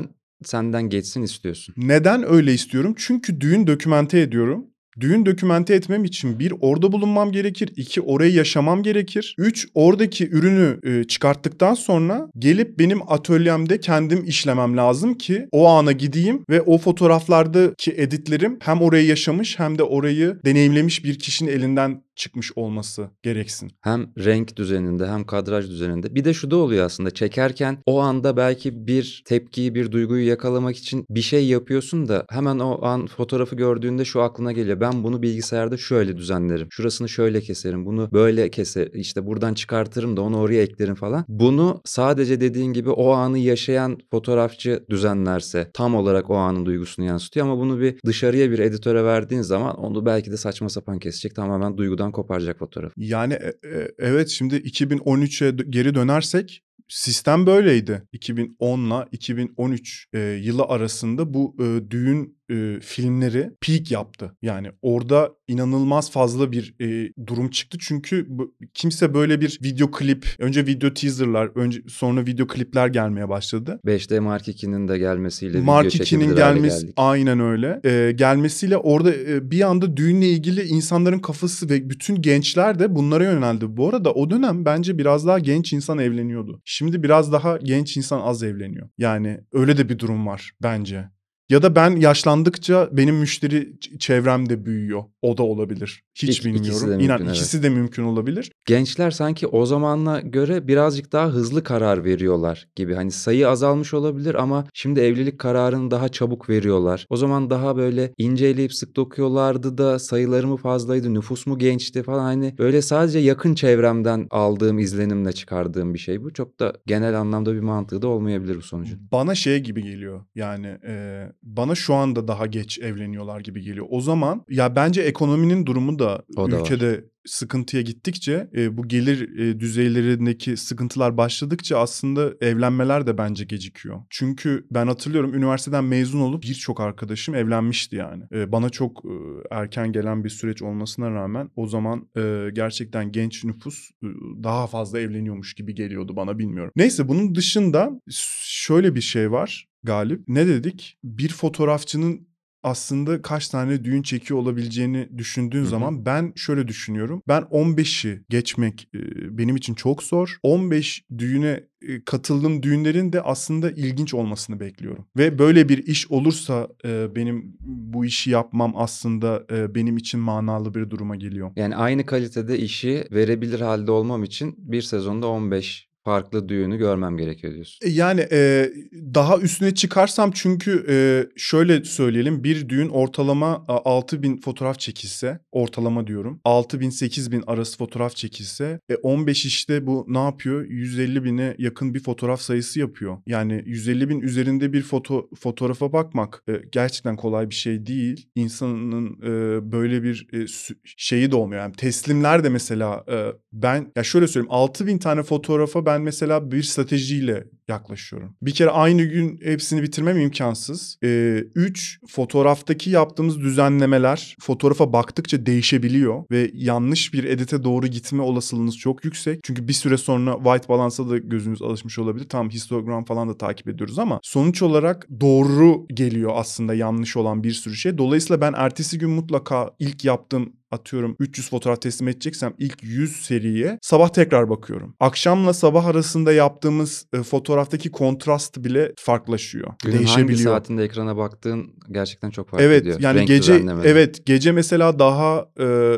Evet. 0.00 0.06
Senden 0.44 0.88
geçsin 0.88 1.22
istiyorsun. 1.22 1.74
Neden 1.78 2.32
öyle 2.32 2.54
istiyorum? 2.54 2.94
Çünkü 2.98 3.40
düğün 3.40 3.66
dokümente 3.66 4.20
ediyorum. 4.20 4.66
Düğün 5.00 5.26
dokümente 5.26 5.74
etmem 5.74 6.04
için 6.04 6.38
bir 6.38 6.52
orada 6.60 6.92
bulunmam 6.92 7.32
gerekir. 7.32 7.72
iki 7.76 8.00
orayı 8.00 8.32
yaşamam 8.32 8.82
gerekir. 8.82 9.34
Üç 9.38 9.68
oradaki 9.74 10.28
ürünü 10.30 10.80
e, 10.82 11.04
çıkarttıktan 11.04 11.74
sonra 11.74 12.28
gelip 12.38 12.78
benim 12.78 13.12
atölyemde 13.12 13.80
kendim 13.80 14.24
işlemem 14.24 14.76
lazım 14.76 15.14
ki 15.14 15.48
o 15.52 15.68
ana 15.68 15.92
gideyim 15.92 16.44
ve 16.50 16.62
o 16.62 16.78
fotoğraflardaki 16.78 17.92
editlerim 17.92 18.58
hem 18.62 18.82
orayı 18.82 19.06
yaşamış 19.06 19.58
hem 19.58 19.78
de 19.78 19.82
orayı 19.82 20.38
deneyimlemiş 20.44 21.04
bir 21.04 21.18
kişinin 21.18 21.50
elinden 21.50 22.05
çıkmış 22.16 22.52
olması 22.56 23.10
gereksin. 23.22 23.72
Hem 23.80 24.06
renk 24.18 24.56
düzeninde 24.56 25.06
hem 25.06 25.24
kadraj 25.24 25.68
düzeninde. 25.68 26.14
Bir 26.14 26.24
de 26.24 26.34
şu 26.34 26.50
da 26.50 26.56
oluyor 26.56 26.86
aslında 26.86 27.10
çekerken 27.10 27.78
o 27.86 28.00
anda 28.00 28.36
belki 28.36 28.86
bir 28.86 29.22
tepkiyi, 29.26 29.74
bir 29.74 29.92
duyguyu 29.92 30.26
yakalamak 30.26 30.76
için 30.76 31.06
bir 31.10 31.20
şey 31.20 31.46
yapıyorsun 31.46 32.08
da 32.08 32.24
hemen 32.30 32.58
o 32.58 32.84
an 32.84 33.06
fotoğrafı 33.06 33.56
gördüğünde 33.56 34.04
şu 34.04 34.22
aklına 34.22 34.52
geliyor. 34.52 34.80
Ben 34.80 35.04
bunu 35.04 35.22
bilgisayarda 35.22 35.76
şöyle 35.76 36.16
düzenlerim. 36.16 36.68
Şurasını 36.70 37.08
şöyle 37.08 37.40
keserim. 37.40 37.86
Bunu 37.86 38.08
böyle 38.12 38.50
keser. 38.50 38.88
işte 38.92 39.26
buradan 39.26 39.54
çıkartırım 39.54 40.16
da 40.16 40.22
onu 40.22 40.38
oraya 40.38 40.62
eklerim 40.62 40.94
falan. 40.94 41.24
Bunu 41.28 41.80
sadece 41.84 42.40
dediğin 42.40 42.72
gibi 42.72 42.90
o 42.90 43.10
anı 43.10 43.38
yaşayan 43.38 43.98
fotoğrafçı 44.10 44.84
düzenlerse 44.90 45.70
tam 45.74 45.94
olarak 45.94 46.30
o 46.30 46.34
anın 46.36 46.66
duygusunu 46.66 47.06
yansıtıyor 47.06 47.46
ama 47.46 47.58
bunu 47.58 47.80
bir 47.80 47.98
dışarıya 48.06 48.50
bir 48.50 48.58
editöre 48.58 49.04
verdiğin 49.04 49.42
zaman 49.42 49.76
onu 49.76 50.06
belki 50.06 50.32
de 50.32 50.36
saçma 50.36 50.68
sapan 50.68 50.98
kesecek. 50.98 51.34
Tamamen 51.34 51.76
duygudan 51.76 52.05
koparacak 52.12 52.58
fotoğraf. 52.58 52.92
Yani 52.96 53.34
e- 53.34 53.68
e- 53.68 53.92
evet 53.98 54.28
şimdi 54.28 54.56
2013'e 54.56 55.48
dö- 55.48 55.70
geri 55.70 55.94
dönersek 55.94 56.62
sistem 56.88 57.46
böyleydi. 57.46 58.02
2010 58.12 58.80
ile 58.86 59.08
2013 59.12 60.08
e, 60.12 60.18
yılı 60.18 60.62
arasında 60.62 61.34
bu 61.34 61.56
e, 61.60 61.90
düğün 61.90 62.35
e, 62.50 62.80
filmleri 62.80 63.50
peak 63.60 63.90
yaptı. 63.90 64.36
Yani 64.42 64.68
orada 64.82 65.32
inanılmaz 65.48 66.10
fazla 66.10 66.52
bir 66.52 66.74
e, 66.80 67.12
durum 67.26 67.50
çıktı. 67.50 67.78
Çünkü 67.80 68.28
kimse 68.74 69.14
böyle 69.14 69.40
bir 69.40 69.58
video 69.64 69.90
klip, 69.90 70.26
önce 70.38 70.66
video 70.66 70.94
teaserlar, 70.94 71.50
önce 71.54 71.82
sonra 71.88 72.26
video 72.26 72.46
klipler 72.46 72.88
gelmeye 72.88 73.28
başladı. 73.28 73.80
5D 73.86 74.20
Mark 74.20 74.48
II'nin 74.48 74.88
de 74.88 74.98
gelmesiyle 74.98 75.60
Mark 75.60 75.86
video 75.86 75.98
2'nin 75.98 76.04
çekebilir 76.04 76.40
hale 76.40 76.54
gelmesi 76.54 76.92
aynen 76.96 77.40
öyle. 77.40 77.80
Ee, 77.84 78.12
gelmesiyle 78.12 78.76
orada 78.76 79.14
e, 79.14 79.50
bir 79.50 79.60
anda 79.60 79.96
düğünle 79.96 80.28
ilgili 80.28 80.62
insanların 80.62 81.18
kafası 81.18 81.70
ve 81.70 81.90
bütün 81.90 82.22
gençler 82.22 82.78
de 82.78 82.94
bunlara 82.94 83.24
yöneldi. 83.24 83.76
Bu 83.76 83.88
arada 83.88 84.12
o 84.12 84.30
dönem 84.30 84.64
bence 84.64 84.98
biraz 84.98 85.26
daha 85.26 85.38
genç 85.38 85.72
insan 85.72 85.98
evleniyordu. 85.98 86.60
Şimdi 86.64 87.02
biraz 87.02 87.32
daha 87.32 87.56
genç 87.56 87.96
insan 87.96 88.20
az 88.20 88.42
evleniyor. 88.42 88.88
Yani 88.98 89.40
öyle 89.52 89.78
de 89.78 89.88
bir 89.88 89.98
durum 89.98 90.26
var 90.26 90.50
bence. 90.62 91.15
Ya 91.48 91.62
da 91.62 91.76
ben 91.76 91.96
yaşlandıkça 91.96 92.88
benim 92.92 93.16
müşteri 93.16 93.80
çevrem 93.98 94.48
de 94.48 94.66
büyüyor. 94.66 95.04
O 95.22 95.36
da 95.36 95.42
olabilir. 95.42 96.05
Hiç 96.16 96.40
İk- 96.40 96.46
ikisi 96.46 96.46
de 96.46 96.54
bilmiyorum. 96.54 96.88
mümkün, 96.88 97.04
İnan 97.04 97.22
evet. 97.22 97.30
ikisi 97.36 97.62
de 97.62 97.68
mümkün 97.68 98.02
olabilir. 98.02 98.52
Gençler 98.66 99.10
sanki 99.10 99.46
o 99.46 99.66
zamanla 99.66 100.20
göre 100.20 100.68
birazcık 100.68 101.12
daha 101.12 101.28
hızlı 101.28 101.62
karar 101.64 102.04
veriyorlar 102.04 102.68
gibi. 102.76 102.94
Hani 102.94 103.10
sayı 103.10 103.48
azalmış 103.48 103.94
olabilir 103.94 104.34
ama 104.34 104.64
şimdi 104.74 105.00
evlilik 105.00 105.38
kararını 105.38 105.90
daha 105.90 106.08
çabuk 106.08 106.48
veriyorlar. 106.50 107.06
O 107.10 107.16
zaman 107.16 107.50
daha 107.50 107.76
böyle 107.76 108.12
inceleyip 108.18 108.74
sık 108.74 108.96
dokuyorlardı 108.96 109.78
da 109.78 109.98
sayıları 109.98 110.46
mı 110.46 110.56
fazlaydı, 110.56 111.14
nüfus 111.14 111.46
mu 111.46 111.58
gençti 111.58 112.02
falan. 112.02 112.22
Hani 112.24 112.54
böyle 112.58 112.82
sadece 112.82 113.18
yakın 113.18 113.54
çevremden 113.54 114.26
aldığım 114.30 114.78
izlenimle 114.78 115.32
çıkardığım 115.32 115.94
bir 115.94 115.98
şey 115.98 116.22
bu. 116.24 116.32
Çok 116.32 116.60
da 116.60 116.72
genel 116.86 117.20
anlamda 117.20 117.54
bir 117.54 117.60
mantığı 117.60 118.02
da 118.02 118.08
olmayabilir 118.08 118.56
bu 118.56 118.62
sonucun. 118.62 118.98
Bana 119.12 119.34
şey 119.34 119.58
gibi 119.58 119.82
geliyor. 119.82 120.20
Yani 120.34 120.66
e, 120.88 121.26
bana 121.42 121.74
şu 121.74 121.94
anda 121.94 122.28
daha 122.28 122.46
geç 122.46 122.78
evleniyorlar 122.78 123.40
gibi 123.40 123.62
geliyor. 123.62 123.86
O 123.90 124.00
zaman 124.00 124.44
ya 124.50 124.76
bence 124.76 125.02
ekonominin 125.02 125.66
durumu 125.66 125.98
da 125.98 126.05
O 126.36 126.50
da 126.50 126.56
var. 126.56 126.60
ülkede 126.60 127.04
sıkıntıya 127.26 127.82
gittikçe 127.82 128.50
e, 128.56 128.76
bu 128.76 128.88
gelir 128.88 129.38
e, 129.38 129.60
düzeylerindeki 129.60 130.56
sıkıntılar 130.56 131.16
başladıkça 131.16 131.78
aslında 131.78 132.32
evlenmeler 132.40 133.06
de 133.06 133.18
bence 133.18 133.44
gecikiyor. 133.44 134.00
Çünkü 134.10 134.66
ben 134.70 134.86
hatırlıyorum 134.86 135.34
üniversiteden 135.34 135.84
mezun 135.84 136.20
olup 136.20 136.42
birçok 136.42 136.80
arkadaşım 136.80 137.34
evlenmişti 137.34 137.96
yani. 137.96 138.24
E, 138.32 138.52
bana 138.52 138.70
çok 138.70 139.04
e, 139.04 139.14
erken 139.50 139.92
gelen 139.92 140.24
bir 140.24 140.30
süreç 140.30 140.62
olmasına 140.62 141.10
rağmen 141.10 141.50
o 141.56 141.66
zaman 141.66 142.08
e, 142.16 142.48
gerçekten 142.52 143.12
genç 143.12 143.44
nüfus 143.44 143.90
e, 143.90 144.06
daha 144.42 144.66
fazla 144.66 145.00
evleniyormuş 145.00 145.54
gibi 145.54 145.74
geliyordu 145.74 146.16
bana 146.16 146.38
bilmiyorum. 146.38 146.72
Neyse 146.76 147.08
bunun 147.08 147.34
dışında 147.34 148.00
şöyle 148.42 148.94
bir 148.94 149.00
şey 149.00 149.32
var 149.32 149.68
Galip. 149.86 150.28
Ne 150.28 150.46
dedik? 150.46 150.98
Bir 151.04 151.28
fotoğrafçının 151.28 152.28
aslında 152.66 153.22
kaç 153.22 153.48
tane 153.48 153.84
düğün 153.84 154.02
çekiyor 154.02 154.40
olabileceğini 154.40 155.18
düşündüğün 155.18 155.60
Hı 155.60 155.64
hı. 155.64 155.68
zaman 155.68 156.06
ben 156.06 156.32
şöyle 156.36 156.68
düşünüyorum. 156.68 157.22
Ben 157.28 157.42
15'i 157.42 158.24
geçmek 158.28 158.88
e, 158.94 158.98
benim 159.38 159.56
için 159.56 159.74
çok 159.74 160.02
zor. 160.02 160.38
15 160.42 161.04
düğüne 161.18 161.60
e, 161.82 162.04
katıldığım 162.04 162.62
düğünlerin 162.62 163.12
de 163.12 163.20
aslında 163.20 163.70
ilginç 163.70 164.14
olmasını 164.14 164.60
bekliyorum. 164.60 165.06
Ve 165.16 165.38
böyle 165.38 165.68
bir 165.68 165.86
iş 165.86 166.10
olursa 166.10 166.68
e, 166.84 167.16
benim 167.16 167.56
bu 167.60 168.04
işi 168.04 168.30
yapmam 168.30 168.72
aslında 168.76 169.46
benim 169.74 169.96
için 169.96 170.20
manalı 170.20 170.74
bir 170.74 170.90
duruma 170.90 171.16
geliyor. 171.16 171.52
Yani 171.56 171.76
aynı 171.76 172.06
kalitede 172.06 172.58
işi 172.58 173.04
verebilir 173.12 173.60
halde 173.60 173.90
olmam 173.90 174.24
için 174.24 174.54
bir 174.58 174.82
sezonda 174.82 175.26
15 175.26 175.85
farklı 176.06 176.48
düğünü 176.48 176.76
görmem 176.78 177.16
gerekiyor 177.16 177.54
diyorsun. 177.54 177.78
E, 177.86 177.90
Yani 177.90 178.26
e, 178.32 178.70
daha 179.14 179.38
üstüne 179.38 179.74
çıkarsam 179.74 180.30
çünkü 180.34 180.86
e, 180.88 180.96
şöyle 181.36 181.84
söyleyelim 181.84 182.44
bir 182.44 182.68
düğün 182.68 182.88
ortalama 182.88 183.64
a, 183.68 183.90
6000 183.96 184.40
fotoğraf 184.40 184.78
çekilse 184.78 185.38
ortalama 185.52 186.06
diyorum 186.06 186.40
6000 186.44 186.90
8000 186.90 187.44
arası 187.46 187.78
fotoğraf 187.78 188.16
çekilse 188.16 188.80
e, 188.88 188.94
15 188.94 189.44
işte 189.44 189.86
bu 189.86 190.04
ne 190.08 190.18
yapıyor 190.24 190.64
150 190.64 191.24
bine 191.24 191.54
yakın 191.58 191.94
bir 191.94 192.00
fotoğraf 192.00 192.40
sayısı 192.40 192.80
yapıyor. 192.80 193.18
Yani 193.26 193.62
150 193.66 194.08
bin 194.08 194.20
üzerinde 194.20 194.72
bir 194.72 194.82
foto 194.82 195.28
fotoğrafa 195.40 195.92
bakmak 195.92 196.42
e, 196.48 196.52
gerçekten 196.72 197.16
kolay 197.16 197.50
bir 197.50 197.54
şey 197.54 197.86
değil. 197.86 198.28
İnsanın 198.34 199.06
e, 199.22 199.28
böyle 199.72 200.02
bir 200.02 200.26
e, 200.32 200.46
şeyi 200.84 201.30
de 201.30 201.36
olmuyor. 201.36 201.60
Yani 201.62 201.72
teslimler 201.74 202.44
de 202.44 202.48
mesela 202.48 203.04
e, 203.10 203.16
ben 203.52 203.92
ya 203.96 204.02
şöyle 204.04 204.26
söyleyeyim 204.26 204.52
6000 204.52 204.98
tane 204.98 205.22
fotoğrafa 205.22 205.86
ben 205.86 205.95
mesela 205.98 206.50
bir 206.52 206.62
stratejiyle 206.62 207.44
yaklaşıyorum. 207.68 208.36
Bir 208.42 208.50
kere 208.50 208.70
aynı 208.70 209.02
gün 209.02 209.40
hepsini 209.42 209.82
bitirmem 209.82 210.20
imkansız. 210.20 210.98
Ee, 211.04 211.44
üç, 211.54 211.98
fotoğraftaki 212.08 212.90
yaptığımız 212.90 213.40
düzenlemeler 213.40 214.36
fotoğrafa 214.40 214.92
baktıkça 214.92 215.46
değişebiliyor 215.46 216.24
ve 216.30 216.50
yanlış 216.54 217.12
bir 217.12 217.24
edite 217.24 217.64
doğru 217.64 217.86
gitme 217.86 218.22
olasılığınız 218.22 218.76
çok 218.78 219.04
yüksek. 219.04 219.40
Çünkü 219.42 219.68
bir 219.68 219.72
süre 219.72 219.96
sonra 219.96 220.36
white 220.44 220.68
balance'a 220.68 221.08
da 221.08 221.18
gözünüz 221.18 221.62
alışmış 221.62 221.98
olabilir. 221.98 222.28
Tam 222.28 222.50
histogram 222.50 223.04
falan 223.04 223.28
da 223.28 223.38
takip 223.38 223.68
ediyoruz 223.68 223.98
ama 223.98 224.20
sonuç 224.22 224.62
olarak 224.62 225.06
doğru 225.20 225.86
geliyor 225.94 226.32
aslında 226.34 226.74
yanlış 226.74 227.16
olan 227.16 227.44
bir 227.44 227.52
sürü 227.52 227.74
şey. 227.74 227.98
Dolayısıyla 227.98 228.40
ben 228.40 228.54
ertesi 228.56 228.98
gün 228.98 229.10
mutlaka 229.10 229.70
ilk 229.78 230.04
yaptığım 230.04 230.52
atıyorum 230.70 231.16
300 231.20 231.50
fotoğraf 231.50 231.80
teslim 231.82 232.08
edeceksem 232.08 232.54
ilk 232.58 232.82
100 232.82 233.16
seriye 233.16 233.78
sabah 233.82 234.08
tekrar 234.08 234.50
bakıyorum. 234.50 234.94
Akşamla 235.00 235.52
sabah 235.54 235.86
arasında 235.86 236.32
yaptığımız 236.32 237.06
e, 237.12 237.22
fotoğraftaki 237.22 237.90
kontrast 237.90 238.58
bile 238.58 238.92
farklılaşıyor. 238.98 239.74
Günün 239.84 239.94
hangi 239.96 240.06
değişebiliyor. 240.06 240.52
saatinde 240.52 240.84
ekrana 240.84 241.16
baktığın 241.16 241.74
gerçekten 241.90 242.30
çok 242.30 242.50
fark 242.50 242.62
Evet 242.62 242.82
ediyor. 242.82 243.00
yani 243.00 243.18
Renk 243.18 243.28
gece 243.28 243.62
evet 243.84 244.26
gece 244.26 244.52
mesela 244.52 244.98
daha 244.98 245.46
e, 245.60 245.94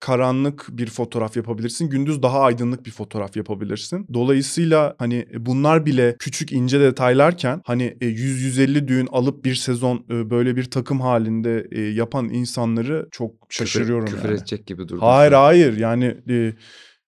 karanlık 0.00 0.66
bir 0.70 0.86
fotoğraf 0.90 1.36
yapabilirsin. 1.36 1.90
Gündüz 1.90 2.22
daha 2.22 2.40
aydınlık 2.40 2.86
bir 2.86 2.90
fotoğraf 2.90 3.36
yapabilirsin. 3.36 4.06
Dolayısıyla 4.14 4.94
hani 4.98 5.26
bunlar 5.38 5.86
bile 5.86 6.16
küçük 6.18 6.52
ince 6.52 6.80
detaylarken 6.80 7.60
hani 7.64 7.96
e, 8.00 8.06
100-150 8.06 8.88
düğün 8.88 9.08
alıp 9.12 9.44
bir 9.44 9.54
sezon 9.54 10.04
e, 10.10 10.30
böyle 10.30 10.56
bir 10.56 10.64
takım 10.64 11.00
halinde 11.00 11.66
e, 11.72 11.80
yapan 11.80 12.28
insanları 12.28 13.08
çok 13.10 13.30
şaşırıyorum 13.48 14.01
küfür, 14.04 14.16
küfür 14.16 14.28
yani. 14.28 14.38
edecek 14.38 14.66
gibi 14.66 14.88
durdun. 14.88 14.98
Hayır 14.98 15.32
an. 15.32 15.42
hayır 15.42 15.76
yani 15.76 16.16
e, 16.30 16.54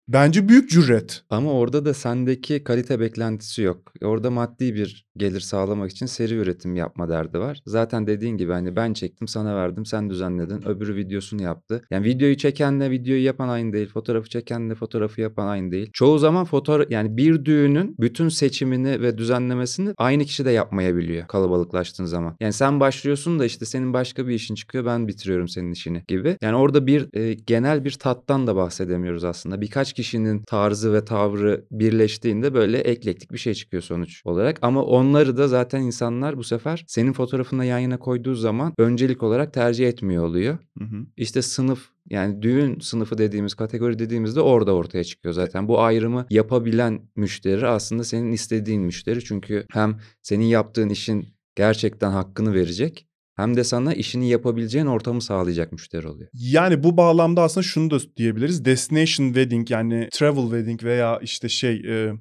bence 0.09 0.49
büyük 0.49 0.71
cüret. 0.71 1.23
Ama 1.31 1.53
orada 1.53 1.85
da 1.85 1.95
sendeki 1.95 2.65
kalite 2.65 3.01
beklentisi 3.01 3.63
yok. 3.63 3.93
Orada 4.03 4.31
maddi 4.31 4.75
bir 4.75 5.04
gelir 5.17 5.41
sağlamak 5.41 5.91
için 5.91 6.07
seri 6.07 6.35
üretim 6.35 6.77
yapma 6.77 7.09
derdi 7.09 7.39
var. 7.39 7.63
Zaten 7.67 8.07
dediğin 8.07 8.37
gibi 8.37 8.53
hani 8.53 8.77
ben 8.77 8.93
çektim 8.93 9.29
sana 9.29 9.57
verdim 9.57 9.87
sen 9.87 10.11
düzenledin 10.11 10.69
öbürü 10.69 10.97
videosunu 10.97 11.43
yaptı. 11.43 11.85
Yani 11.91 12.05
videoyu 12.05 12.37
çekenle 12.37 12.91
videoyu 12.91 13.25
yapan 13.25 13.49
aynı 13.49 13.73
değil. 13.73 13.89
Fotoğrafı 13.89 14.29
çekenle 14.29 14.75
fotoğrafı 14.75 15.21
yapan 15.21 15.47
aynı 15.47 15.73
değil. 15.73 15.91
Çoğu 15.93 16.19
zaman 16.19 16.45
fotoğraf 16.45 16.91
yani 16.91 17.17
bir 17.17 17.45
düğünün 17.45 17.95
bütün 17.99 18.29
seçimini 18.29 19.01
ve 19.01 19.19
düzenlemesini 19.19 19.95
aynı 19.97 20.25
kişi 20.25 20.45
de 20.45 20.51
yapmayabiliyor 20.51 21.27
kalabalıklaştığın 21.27 22.05
zaman. 22.05 22.37
Yani 22.41 22.53
sen 22.53 22.81
başlıyorsun 22.81 23.39
da 23.39 23.45
işte 23.45 23.67
senin 23.67 23.93
başka 23.93 24.27
bir 24.29 24.35
işin 24.35 24.55
çıkıyor 24.55 24.85
ben 24.85 25.09
bitiriyorum 25.09 25.49
senin 25.49 25.73
işini 25.73 26.05
gibi. 26.09 26.37
Yani 26.43 26.57
orada 26.57 26.87
bir 26.87 27.17
e, 27.17 27.35
genel 27.35 27.85
bir 27.85 27.93
tattan 27.93 28.47
da 28.47 28.57
bahsedemiyoruz 28.57 29.25
aslında. 29.25 29.61
Birkaç 29.61 29.93
kişinin 29.93 30.43
tarzı 30.43 30.93
ve 30.93 31.05
tavrı 31.05 31.65
birleştiğinde 31.71 32.55
böyle 32.55 32.79
eklektik 32.79 33.33
bir 33.33 33.39
şey 33.39 33.55
çıkıyor 33.55 33.83
sonuç 33.83 34.23
olarak. 34.25 34.59
Ama 34.63 34.85
onları 35.05 35.37
da 35.37 35.49
zaten 35.49 35.83
insanlar 35.83 36.37
bu 36.37 36.45
sefer 36.45 36.85
senin 36.87 37.13
fotoğrafını 37.13 37.65
yan 37.65 37.79
yana 37.79 37.99
koyduğu 37.99 38.35
zaman 38.35 38.73
öncelik 38.79 39.23
olarak 39.23 39.53
tercih 39.53 39.89
etmiyor 39.89 40.25
oluyor. 40.25 40.59
Hı 40.79 40.85
hı. 40.85 41.07
İşte 41.17 41.43
sınıf 41.43 41.89
yani 42.11 42.43
düğün 42.43 42.81
sınıfı 42.81 43.19
dediğimiz 43.19 43.55
kategori 43.55 43.99
dediğimizde 43.99 44.41
orada 44.41 44.75
ortaya 44.75 45.05
çıkıyor 45.05 45.35
zaten. 45.35 45.69
Bu 45.69 45.81
ayrımı 45.81 46.27
yapabilen 46.31 47.01
müşteri 47.17 47.67
aslında 47.67 48.05
senin 48.05 48.33
istediğin 48.33 48.83
müşteri. 48.83 49.25
Çünkü 49.25 49.67
hem 49.71 50.01
senin 50.23 50.45
yaptığın 50.45 50.89
işin 50.89 51.29
gerçekten 51.55 52.11
hakkını 52.11 52.55
verecek 52.55 53.07
hem 53.37 53.57
de 53.57 53.65
sana 53.65 53.95
işini 53.95 54.29
yapabileceğin 54.29 54.87
ortamı 54.87 55.23
sağlayacak 55.23 55.73
müşteri 55.73 56.09
oluyor. 56.09 56.29
Yani 56.35 56.83
bu 56.83 56.97
bağlamda 56.97 57.43
aslında 57.43 57.65
şunu 57.65 57.91
da 57.91 57.99
diyebiliriz. 58.17 58.65
Destination 58.65 59.27
wedding 59.27 59.71
yani 59.71 60.09
travel 60.13 60.43
wedding 60.43 60.85
veya 60.85 61.19
işte 61.23 61.49
şey 61.49 61.75
e, 61.75 61.93
e, 61.93 62.13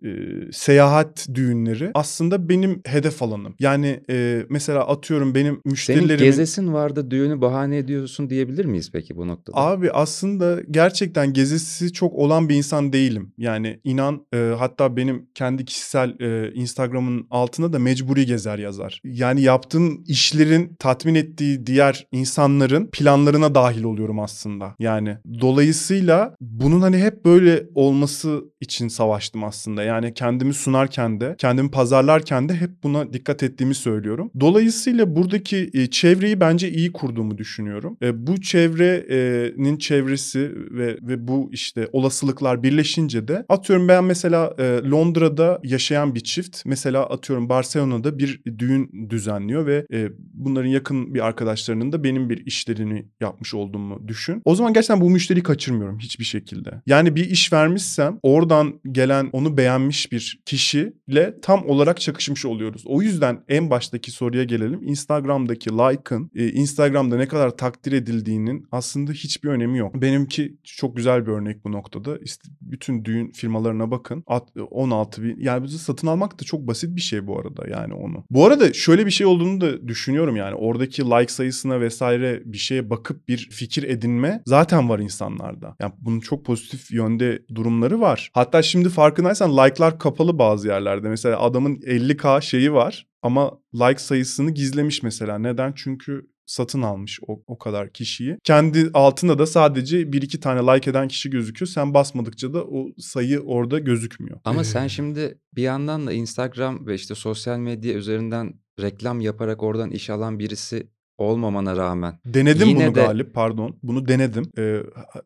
seyahat 0.51 1.27
düğünleri 1.33 1.91
aslında 1.93 2.49
benim 2.49 2.81
hedef 2.85 3.23
alanım. 3.23 3.55
Yani 3.59 3.99
e, 4.09 4.45
mesela 4.49 4.87
atıyorum 4.87 5.35
benim 5.35 5.53
Senin 5.53 5.61
müşterilerimin... 5.65 6.25
gezesin 6.25 6.73
vardı 6.73 7.11
düğünü 7.11 7.41
bahane 7.41 7.77
ediyorsun 7.77 8.29
diyebilir 8.29 8.65
miyiz 8.65 8.89
peki 8.93 9.15
bu 9.15 9.27
noktada? 9.27 9.57
Abi 9.57 9.91
aslında 9.91 10.61
gerçekten 10.71 11.33
gezisi 11.33 11.93
çok 11.93 12.13
olan 12.13 12.49
bir 12.49 12.55
insan 12.55 12.93
değilim. 12.93 13.33
Yani 13.37 13.79
inan 13.83 14.25
e, 14.33 14.37
hatta 14.37 14.97
benim 14.97 15.27
kendi 15.35 15.65
kişisel 15.65 16.19
e, 16.19 16.53
Instagram'ın 16.53 17.27
altına 17.29 17.73
da 17.73 17.79
mecburi 17.79 18.25
gezer 18.25 18.57
yazar. 18.57 19.01
Yani 19.03 19.41
yaptığım 19.41 20.03
işlerin 20.07 20.75
tatmin 20.79 21.02
ettiği 21.09 21.65
diğer 21.65 22.07
insanların 22.11 22.89
planlarına 22.91 23.55
dahil 23.55 23.83
oluyorum 23.83 24.19
aslında. 24.19 24.75
Yani 24.79 25.17
dolayısıyla 25.41 26.35
bunun 26.41 26.81
hani 26.81 26.97
hep 26.97 27.25
böyle 27.25 27.63
olması 27.75 28.43
için 28.61 28.87
savaştım 28.87 29.43
aslında. 29.43 29.83
Yani 29.83 30.13
kendimi 30.13 30.53
sunarken 30.53 31.21
de, 31.21 31.35
kendimi 31.37 31.71
pazarlarken 31.71 32.49
de 32.49 32.53
hep 32.53 32.83
buna 32.83 33.13
dikkat 33.13 33.43
ettiğimi 33.43 33.75
söylüyorum. 33.75 34.31
Dolayısıyla 34.39 35.15
buradaki 35.15 35.69
e, 35.73 35.87
çevreyi 35.87 36.39
bence 36.39 36.71
iyi 36.71 36.91
kurduğumu 36.91 37.37
düşünüyorum. 37.37 37.97
E, 38.01 38.27
bu 38.27 38.41
çevrenin 38.41 39.77
çevresi 39.77 40.51
ve 40.71 40.97
ve 41.01 41.27
bu 41.27 41.49
işte 41.51 41.87
olasılıklar 41.91 42.63
birleşince 42.63 43.27
de 43.27 43.45
atıyorum 43.49 43.87
ben 43.87 44.03
mesela 44.03 44.53
e, 44.59 44.63
Londra'da 44.91 45.59
yaşayan 45.63 46.15
bir 46.15 46.19
çift 46.19 46.65
mesela 46.65 47.09
atıyorum 47.09 47.49
Barcelona'da 47.49 48.19
bir 48.19 48.41
düğün 48.57 49.09
düzenliyor 49.09 49.65
ve 49.65 49.85
bunların 50.33 50.69
yakın 50.69 50.92
bir 50.93 51.25
arkadaşlarının 51.25 51.91
da 51.91 52.03
benim 52.03 52.29
bir 52.29 52.45
işlerini 52.45 53.05
yapmış 53.21 53.53
olduğumu 53.53 54.07
düşün. 54.07 54.41
O 54.45 54.55
zaman 54.55 54.73
gerçekten 54.73 55.01
bu 55.01 55.09
müşteriyi 55.09 55.43
kaçırmıyorum 55.43 55.99
hiçbir 55.99 56.25
şekilde. 56.25 56.81
Yani 56.85 57.15
bir 57.15 57.29
iş 57.29 57.53
vermişsem 57.53 58.19
oradan 58.23 58.79
gelen 58.91 59.29
onu 59.33 59.57
beğenmiş 59.57 60.11
bir 60.11 60.41
kişiyle 60.45 61.35
tam 61.41 61.65
olarak 61.69 62.01
çakışmış 62.01 62.45
oluyoruz. 62.45 62.83
O 62.85 63.01
yüzden 63.01 63.43
en 63.47 63.69
baştaki 63.69 64.11
soruya 64.11 64.43
gelelim. 64.43 64.79
Instagram'daki 64.83 65.69
like'ın 65.69 66.31
e, 66.35 66.49
Instagram'da 66.51 67.17
ne 67.17 67.27
kadar 67.27 67.57
takdir 67.57 67.91
edildiğinin 67.91 68.67
aslında 68.71 69.11
hiçbir 69.11 69.49
önemi 69.49 69.77
yok. 69.77 70.01
Benimki 70.01 70.57
çok 70.63 70.97
güzel 70.97 71.25
bir 71.25 71.31
örnek 71.31 71.65
bu 71.65 71.71
noktada. 71.71 72.17
İşte 72.17 72.49
bütün 72.61 73.05
düğün 73.05 73.31
firmalarına 73.31 73.91
bakın. 73.91 74.23
At- 74.27 74.49
16 74.71 75.23
bin. 75.23 75.39
Yani 75.39 75.63
bizi 75.63 75.79
satın 75.79 76.07
almak 76.07 76.39
da 76.39 76.43
çok 76.43 76.67
basit 76.67 76.95
bir 76.95 77.01
şey 77.01 77.27
bu 77.27 77.39
arada 77.39 77.67
yani 77.69 77.93
onu. 77.93 78.23
Bu 78.29 78.45
arada 78.45 78.73
şöyle 78.73 79.05
bir 79.05 79.11
şey 79.11 79.27
olduğunu 79.27 79.61
da 79.61 79.87
düşünüyorum 79.87 80.35
yani. 80.35 80.55
Oradaki 80.83 81.03
like 81.03 81.33
sayısına 81.33 81.81
vesaire 81.81 82.41
bir 82.45 82.57
şeye 82.57 82.89
bakıp 82.89 83.27
bir 83.27 83.49
fikir 83.51 83.83
edinme 83.83 84.41
zaten 84.45 84.89
var 84.89 84.99
insanlarda. 84.99 85.75
Yani 85.79 85.93
bunun 85.99 86.19
çok 86.19 86.45
pozitif 86.45 86.91
yönde 86.91 87.43
durumları 87.55 88.01
var. 88.01 88.31
Hatta 88.33 88.61
şimdi 88.61 88.89
farkındaysan 88.89 89.57
like'lar 89.57 89.99
kapalı 89.99 90.39
bazı 90.39 90.67
yerlerde. 90.67 91.09
Mesela 91.09 91.39
adamın 91.39 91.75
50k 91.75 92.41
şeyi 92.41 92.73
var 92.73 93.07
ama 93.21 93.51
like 93.73 93.99
sayısını 93.99 94.51
gizlemiş 94.51 95.03
mesela. 95.03 95.37
Neden? 95.37 95.73
Çünkü 95.75 96.27
satın 96.45 96.81
almış 96.81 97.19
o, 97.27 97.43
o 97.47 97.57
kadar 97.57 97.93
kişiyi. 97.93 98.37
Kendi 98.43 98.89
altında 98.93 99.39
da 99.39 99.45
sadece 99.45 100.13
bir 100.13 100.21
iki 100.21 100.39
tane 100.39 100.59
like 100.73 100.89
eden 100.89 101.07
kişi 101.07 101.29
gözüküyor. 101.29 101.67
Sen 101.67 101.93
basmadıkça 101.93 102.53
da 102.53 102.63
o 102.63 102.87
sayı 102.97 103.39
orada 103.39 103.79
gözükmüyor. 103.79 104.39
Ama 104.45 104.63
sen 104.63 104.85
Ee, 104.85 104.89
şimdi 104.89 105.37
bir 105.55 105.63
yandan 105.63 106.07
da 106.07 106.13
Instagram 106.13 106.87
ve 106.87 106.95
işte 106.95 107.15
sosyal 107.15 107.57
medya 107.57 107.93
üzerinden 107.93 108.53
reklam 108.81 109.21
yaparak 109.21 109.63
oradan 109.63 109.91
iş 109.91 110.09
alan 110.09 110.39
birisi 110.39 110.87
olmamana 111.17 111.77
rağmen 111.77 112.19
Denedim 112.25 112.67
Yine 112.67 112.87
bunu 112.87 112.95
de- 112.95 112.99
Galip 113.05 113.33
pardon. 113.33 113.79
Bunu 113.83 114.07
denedim. 114.07 114.51
Ee, 114.57 114.79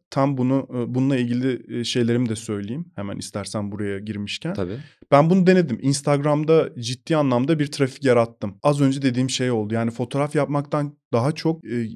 tam 0.10 0.38
bunu 0.38 0.68
bununla 0.88 1.18
ilgili 1.18 1.86
şeylerimi 1.86 2.30
de 2.30 2.36
söyleyeyim. 2.36 2.86
Hemen 2.96 3.18
istersen 3.18 3.72
buraya 3.72 4.00
girmişken. 4.00 4.54
tabii 4.54 4.78
Ben 5.12 5.30
bunu 5.30 5.48
denedim. 5.48 5.80
Instagram'da 5.82 6.70
ciddi 6.80 7.16
anlamda 7.18 7.60
bir 7.60 7.68
trafik 7.68 8.04
yarattım. 8.06 8.56
Az 8.64 8.82
önce 8.82 9.02
dediğim 9.02 9.30
şey 9.30 9.52
oldu. 9.52 9.74
Yani 9.74 9.92
fotoğraf 9.92 10.36
yapmaktan 10.36 10.98
daha 11.14 11.32
çok 11.32 11.66
e, 11.66 11.88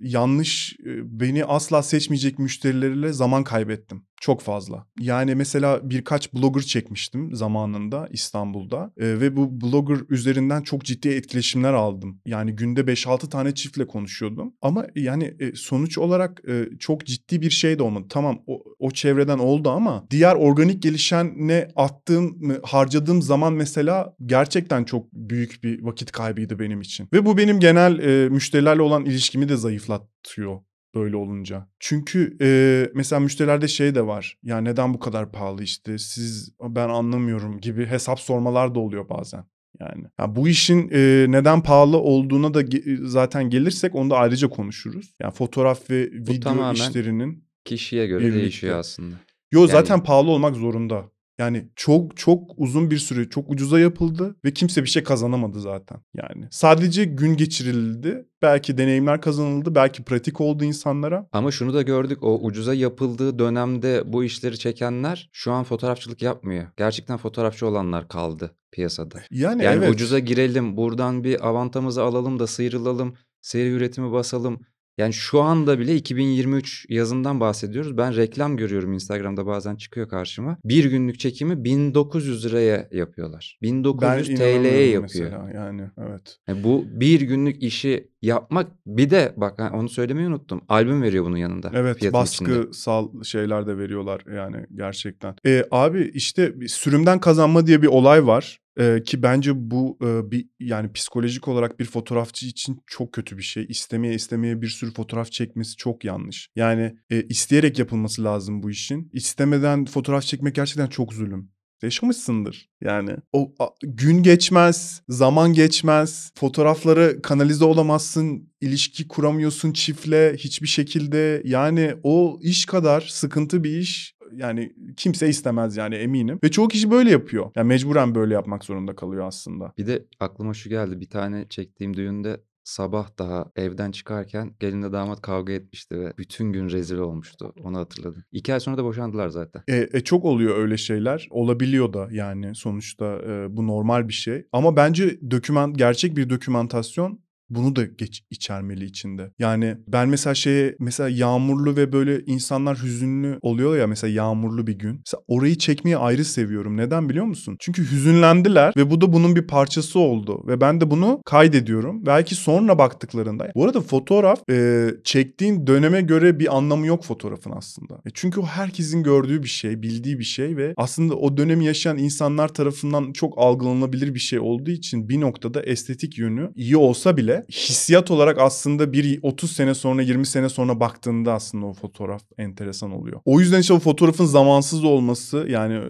yanlış 0.00 0.76
e, 0.86 1.20
beni 1.20 1.44
asla 1.44 1.82
seçmeyecek 1.82 2.38
müşterileriyle 2.38 3.12
zaman 3.12 3.44
kaybettim. 3.44 4.02
Çok 4.20 4.40
fazla. 4.40 4.86
Yani 5.00 5.34
mesela 5.34 5.90
birkaç 5.90 6.34
blogger 6.34 6.62
çekmiştim 6.62 7.34
zamanında 7.34 8.08
İstanbul'da 8.12 8.92
E, 8.96 9.20
ve 9.20 9.36
bu 9.36 9.60
blogger 9.60 9.98
üzerinden 10.08 10.62
çok 10.62 10.84
ciddi 10.84 11.08
etkileşimler 11.08 11.72
aldım. 11.72 12.20
Yani 12.26 12.56
günde 12.56 12.80
5-6 12.80 13.28
tane 13.28 13.54
çiftle 13.54 13.86
konuşuyordum. 13.86 14.54
Ama 14.62 14.86
yani 14.94 15.34
e, 15.40 15.54
sonuç 15.54 15.98
olarak 15.98 16.42
e, 16.48 16.68
çok 16.78 17.06
ciddi 17.06 17.40
bir 17.40 17.50
şey 17.50 17.78
de 17.78 17.82
olmadı. 17.82 18.06
Tamam 18.08 18.42
o, 18.46 18.62
o 18.78 18.90
çevreden 18.90 19.38
oldu 19.38 19.70
ama 19.70 20.06
diğer 20.10 20.34
organik 20.34 20.82
gelişene 20.82 21.68
attığım, 21.76 22.56
harcadığım 22.62 23.22
zaman 23.22 23.52
mesela 23.52 24.16
gerçekten 24.26 24.84
çok 24.84 25.12
büyük 25.12 25.64
bir 25.64 25.82
vakit 25.82 26.12
kaybıydı 26.12 26.58
benim 26.58 26.80
için. 26.80 27.08
Ve 27.12 27.26
bu 27.26 27.38
benim 27.38 27.60
genel 27.60 27.98
e, 27.98 28.28
müşterilerle 28.28 28.82
olan 28.82 29.04
ilişkimi 29.04 29.48
de 29.48 29.56
zayıflatıyor 29.56 30.60
böyle 30.94 31.16
olunca. 31.16 31.68
Çünkü 31.80 32.36
e, 32.40 32.88
mesela 32.94 33.20
müşterilerde 33.20 33.68
şey 33.68 33.94
de 33.94 34.06
var. 34.06 34.38
Ya 34.42 34.58
neden 34.60 34.94
bu 34.94 34.98
kadar 34.98 35.32
pahalı 35.32 35.62
işte 35.62 35.98
siz 35.98 36.54
ben 36.62 36.88
anlamıyorum 36.88 37.60
gibi 37.60 37.86
hesap 37.86 38.20
sormalar 38.20 38.74
da 38.74 38.80
oluyor 38.80 39.08
bazen. 39.08 39.44
Yani 39.80 40.04
ya 40.20 40.36
bu 40.36 40.48
işin 40.48 40.88
e, 40.92 41.26
neden 41.28 41.62
pahalı 41.62 41.96
olduğuna 41.98 42.54
da 42.54 42.62
ge- 42.62 43.06
zaten 43.06 43.50
gelirsek 43.50 43.94
onu 43.94 44.10
da 44.10 44.16
ayrıca 44.16 44.48
konuşuruz. 44.48 45.14
Yani 45.22 45.32
fotoğraf 45.32 45.90
ve 45.90 46.02
video 46.12 46.40
tamamen 46.40 46.74
işlerinin 46.74 47.44
kişiye 47.64 48.06
göre 48.06 48.20
Birlikte. 48.20 48.40
değişiyor 48.40 48.78
aslında. 48.78 49.14
Yo 49.52 49.60
Yani- 49.60 49.70
zaten 49.70 50.02
pahalı 50.02 50.30
olmak 50.30 50.56
zorunda. 50.56 51.04
Yani 51.40 51.68
çok 51.76 52.16
çok 52.16 52.50
uzun 52.56 52.90
bir 52.90 52.98
süre 52.98 53.28
çok 53.28 53.50
ucuza 53.50 53.80
yapıldı 53.80 54.36
ve 54.44 54.52
kimse 54.52 54.82
bir 54.82 54.88
şey 54.88 55.02
kazanamadı 55.02 55.60
zaten. 55.60 55.98
Yani 56.14 56.48
sadece 56.50 57.04
gün 57.04 57.36
geçirildi. 57.36 58.26
Belki 58.42 58.78
deneyimler 58.78 59.20
kazanıldı, 59.20 59.74
belki 59.74 60.02
pratik 60.02 60.40
oldu 60.40 60.64
insanlara. 60.64 61.28
Ama 61.32 61.50
şunu 61.50 61.74
da 61.74 61.82
gördük 61.82 62.22
o 62.22 62.38
ucuza 62.42 62.74
yapıldığı 62.74 63.38
dönemde 63.38 64.02
bu 64.12 64.24
işleri 64.24 64.58
çekenler 64.58 65.30
şu 65.32 65.52
an 65.52 65.64
fotoğrafçılık 65.64 66.22
yapmıyor. 66.22 66.66
Gerçekten 66.76 67.16
fotoğrafçı 67.16 67.66
olanlar 67.66 68.08
kaldı 68.08 68.56
piyasada. 68.72 69.20
Yani, 69.30 69.64
Yani 69.64 69.84
evet. 69.84 69.94
ucuza 69.94 70.18
girelim, 70.18 70.76
buradan 70.76 71.24
bir 71.24 71.48
avantamızı 71.48 72.02
alalım 72.02 72.38
da 72.38 72.46
sıyrılalım, 72.46 73.14
seri 73.40 73.68
üretimi 73.68 74.12
basalım. 74.12 74.60
Yani 75.00 75.12
şu 75.12 75.40
anda 75.40 75.78
bile 75.78 75.96
2023 75.96 76.86
yazından 76.88 77.40
bahsediyoruz. 77.40 77.96
Ben 77.96 78.16
reklam 78.16 78.56
görüyorum 78.56 78.92
Instagram'da 78.92 79.46
bazen 79.46 79.76
çıkıyor 79.76 80.08
karşıma. 80.08 80.56
Bir 80.64 80.84
günlük 80.84 81.18
çekimi 81.18 81.64
1900 81.64 82.44
liraya 82.44 82.88
yapıyorlar. 82.92 83.58
1900 83.62 84.38
TL'ye 84.38 84.86
yapıyor. 84.86 85.02
Mesela. 85.02 85.50
Yani 85.54 85.82
evet. 85.98 86.38
Yani 86.48 86.64
bu 86.64 86.84
bir 86.90 87.20
günlük 87.20 87.62
işi 87.62 88.10
yapmak 88.22 88.66
bir 88.86 89.10
de 89.10 89.34
bak 89.36 89.72
onu 89.74 89.88
söylemeyi 89.88 90.28
unuttum. 90.28 90.62
Albüm 90.68 91.02
veriyor 91.02 91.24
bunun 91.24 91.36
yanında. 91.36 91.70
Evet 91.74 91.98
fiyatın 91.98 92.24
içinde. 92.24 92.50
baskısal 92.50 93.22
şeyler 93.22 93.66
de 93.66 93.78
veriyorlar 93.78 94.24
yani 94.36 94.66
gerçekten. 94.74 95.34
Ee, 95.46 95.64
abi 95.70 96.10
işte 96.14 96.54
sürümden 96.66 97.20
kazanma 97.20 97.66
diye 97.66 97.82
bir 97.82 97.86
olay 97.86 98.26
var. 98.26 98.60
Ki 99.04 99.22
bence 99.22 99.52
bu 99.70 99.98
e, 100.02 100.30
bir 100.30 100.48
yani 100.60 100.92
psikolojik 100.92 101.48
olarak 101.48 101.80
bir 101.80 101.84
fotoğrafçı 101.84 102.46
için 102.46 102.80
çok 102.86 103.12
kötü 103.12 103.38
bir 103.38 103.42
şey. 103.42 103.66
İstemeye 103.68 104.14
istemeye 104.14 104.62
bir 104.62 104.68
sürü 104.68 104.92
fotoğraf 104.92 105.32
çekmesi 105.32 105.76
çok 105.76 106.04
yanlış. 106.04 106.48
Yani 106.56 106.96
e, 107.10 107.22
isteyerek 107.22 107.78
yapılması 107.78 108.24
lazım 108.24 108.62
bu 108.62 108.70
işin. 108.70 109.10
İstemeden 109.12 109.84
fotoğraf 109.84 110.22
çekmek 110.22 110.54
gerçekten 110.54 110.86
çok 110.86 111.12
zulüm. 111.12 111.50
Yaşamışsındır 111.82 112.68
yani. 112.80 113.10
O 113.32 113.54
a- 113.58 113.68
gün 113.82 114.22
geçmez, 114.22 115.02
zaman 115.08 115.52
geçmez, 115.52 116.32
fotoğrafları 116.34 117.22
kanalize 117.22 117.64
olamazsın, 117.64 118.52
ilişki 118.60 119.08
kuramıyorsun 119.08 119.72
çiftle 119.72 120.34
hiçbir 120.36 120.68
şekilde. 120.68 121.42
Yani 121.44 121.94
o 122.02 122.38
iş 122.42 122.66
kadar 122.66 123.00
sıkıntı 123.00 123.64
bir 123.64 123.78
iş 123.78 124.14
yani 124.36 124.72
kimse 124.96 125.28
istemez 125.28 125.76
yani 125.76 125.94
eminim. 125.94 126.38
Ve 126.44 126.50
çoğu 126.50 126.68
kişi 126.68 126.90
böyle 126.90 127.10
yapıyor. 127.10 127.50
Yani 127.56 127.66
mecburen 127.66 128.14
böyle 128.14 128.34
yapmak 128.34 128.64
zorunda 128.64 128.96
kalıyor 128.96 129.26
aslında. 129.26 129.72
Bir 129.78 129.86
de 129.86 130.06
aklıma 130.20 130.54
şu 130.54 130.68
geldi. 130.68 131.00
Bir 131.00 131.10
tane 131.10 131.48
çektiğim 131.48 131.96
düğünde 131.96 132.40
sabah 132.64 133.18
daha 133.18 133.50
evden 133.56 133.90
çıkarken 133.90 134.54
gelinle 134.60 134.92
damat 134.92 135.22
kavga 135.22 135.52
etmişti 135.52 136.00
ve 136.00 136.12
bütün 136.18 136.52
gün 136.52 136.70
rezil 136.70 136.98
olmuştu. 136.98 137.54
Onu 137.64 137.78
hatırladım. 137.78 138.24
2 138.32 138.52
ay 138.52 138.60
sonra 138.60 138.76
da 138.76 138.84
boşandılar 138.84 139.28
zaten. 139.28 139.62
E, 139.68 139.88
e, 139.92 140.00
çok 140.00 140.24
oluyor 140.24 140.58
öyle 140.58 140.76
şeyler. 140.76 141.28
Olabiliyor 141.30 141.92
da 141.92 142.08
yani 142.12 142.54
sonuçta 142.54 143.18
e, 143.28 143.56
bu 143.56 143.66
normal 143.66 144.08
bir 144.08 144.12
şey. 144.12 144.46
Ama 144.52 144.76
bence 144.76 145.30
doküman 145.30 145.74
gerçek 145.74 146.16
bir 146.16 146.30
dokümantasyon 146.30 147.20
bunu 147.50 147.76
da 147.76 147.84
geç 147.84 148.22
içermeli 148.30 148.84
içinde. 148.84 149.30
Yani 149.38 149.76
ben 149.88 150.08
mesela 150.08 150.34
şeye 150.34 150.76
mesela 150.78 151.08
yağmurlu 151.08 151.76
ve 151.76 151.92
böyle 151.92 152.20
insanlar 152.26 152.82
hüzünlü 152.82 153.38
oluyor 153.42 153.76
ya 153.76 153.86
mesela 153.86 154.12
yağmurlu 154.12 154.66
bir 154.66 154.78
gün. 154.78 154.90
Mesela 155.06 155.22
orayı 155.28 155.58
çekmeyi 155.58 155.96
ayrı 155.96 156.24
seviyorum. 156.24 156.76
Neden 156.76 157.08
biliyor 157.08 157.24
musun? 157.24 157.56
Çünkü 157.60 157.90
hüzünlendiler 157.90 158.72
ve 158.76 158.90
bu 158.90 159.00
da 159.00 159.12
bunun 159.12 159.36
bir 159.36 159.46
parçası 159.46 159.98
oldu 159.98 160.44
ve 160.46 160.60
ben 160.60 160.80
de 160.80 160.90
bunu 160.90 161.22
kaydediyorum. 161.24 162.06
Belki 162.06 162.34
sonra 162.34 162.78
baktıklarında. 162.78 163.48
Bu 163.54 163.64
arada 163.64 163.80
fotoğraf 163.80 164.50
e, 164.50 164.88
çektiğin 165.04 165.66
döneme 165.66 166.00
göre 166.00 166.38
bir 166.38 166.56
anlamı 166.56 166.86
yok 166.86 167.04
fotoğrafın 167.04 167.52
aslında. 167.56 167.94
E, 167.94 168.10
çünkü 168.14 168.40
o 168.40 168.44
herkesin 168.44 169.02
gördüğü 169.02 169.42
bir 169.42 169.48
şey, 169.48 169.82
bildiği 169.82 170.18
bir 170.18 170.24
şey 170.24 170.56
ve 170.56 170.74
aslında 170.76 171.14
o 171.14 171.36
dönemi 171.36 171.64
yaşayan 171.64 171.98
insanlar 171.98 172.48
tarafından 172.48 173.12
çok 173.12 173.34
algılanabilir 173.36 174.14
bir 174.14 174.20
şey 174.20 174.38
olduğu 174.38 174.70
için 174.70 175.08
bir 175.08 175.20
noktada 175.20 175.62
estetik 175.62 176.18
yönü 176.18 176.52
iyi 176.54 176.76
olsa 176.76 177.16
bile 177.16 177.39
hissiyat 177.48 178.10
olarak 178.10 178.38
aslında 178.38 178.92
bir 178.92 179.18
30 179.22 179.52
sene 179.52 179.74
sonra 179.74 180.02
20 180.02 180.26
sene 180.26 180.48
sonra 180.48 180.80
baktığında 180.80 181.32
aslında 181.32 181.66
o 181.66 181.72
fotoğraf 181.72 182.22
enteresan 182.38 182.92
oluyor. 182.92 183.20
O 183.24 183.40
yüzden 183.40 183.60
işte 183.60 183.74
o 183.74 183.78
fotoğrafın 183.78 184.24
zamansız 184.24 184.84
olması 184.84 185.46
yani 185.48 185.80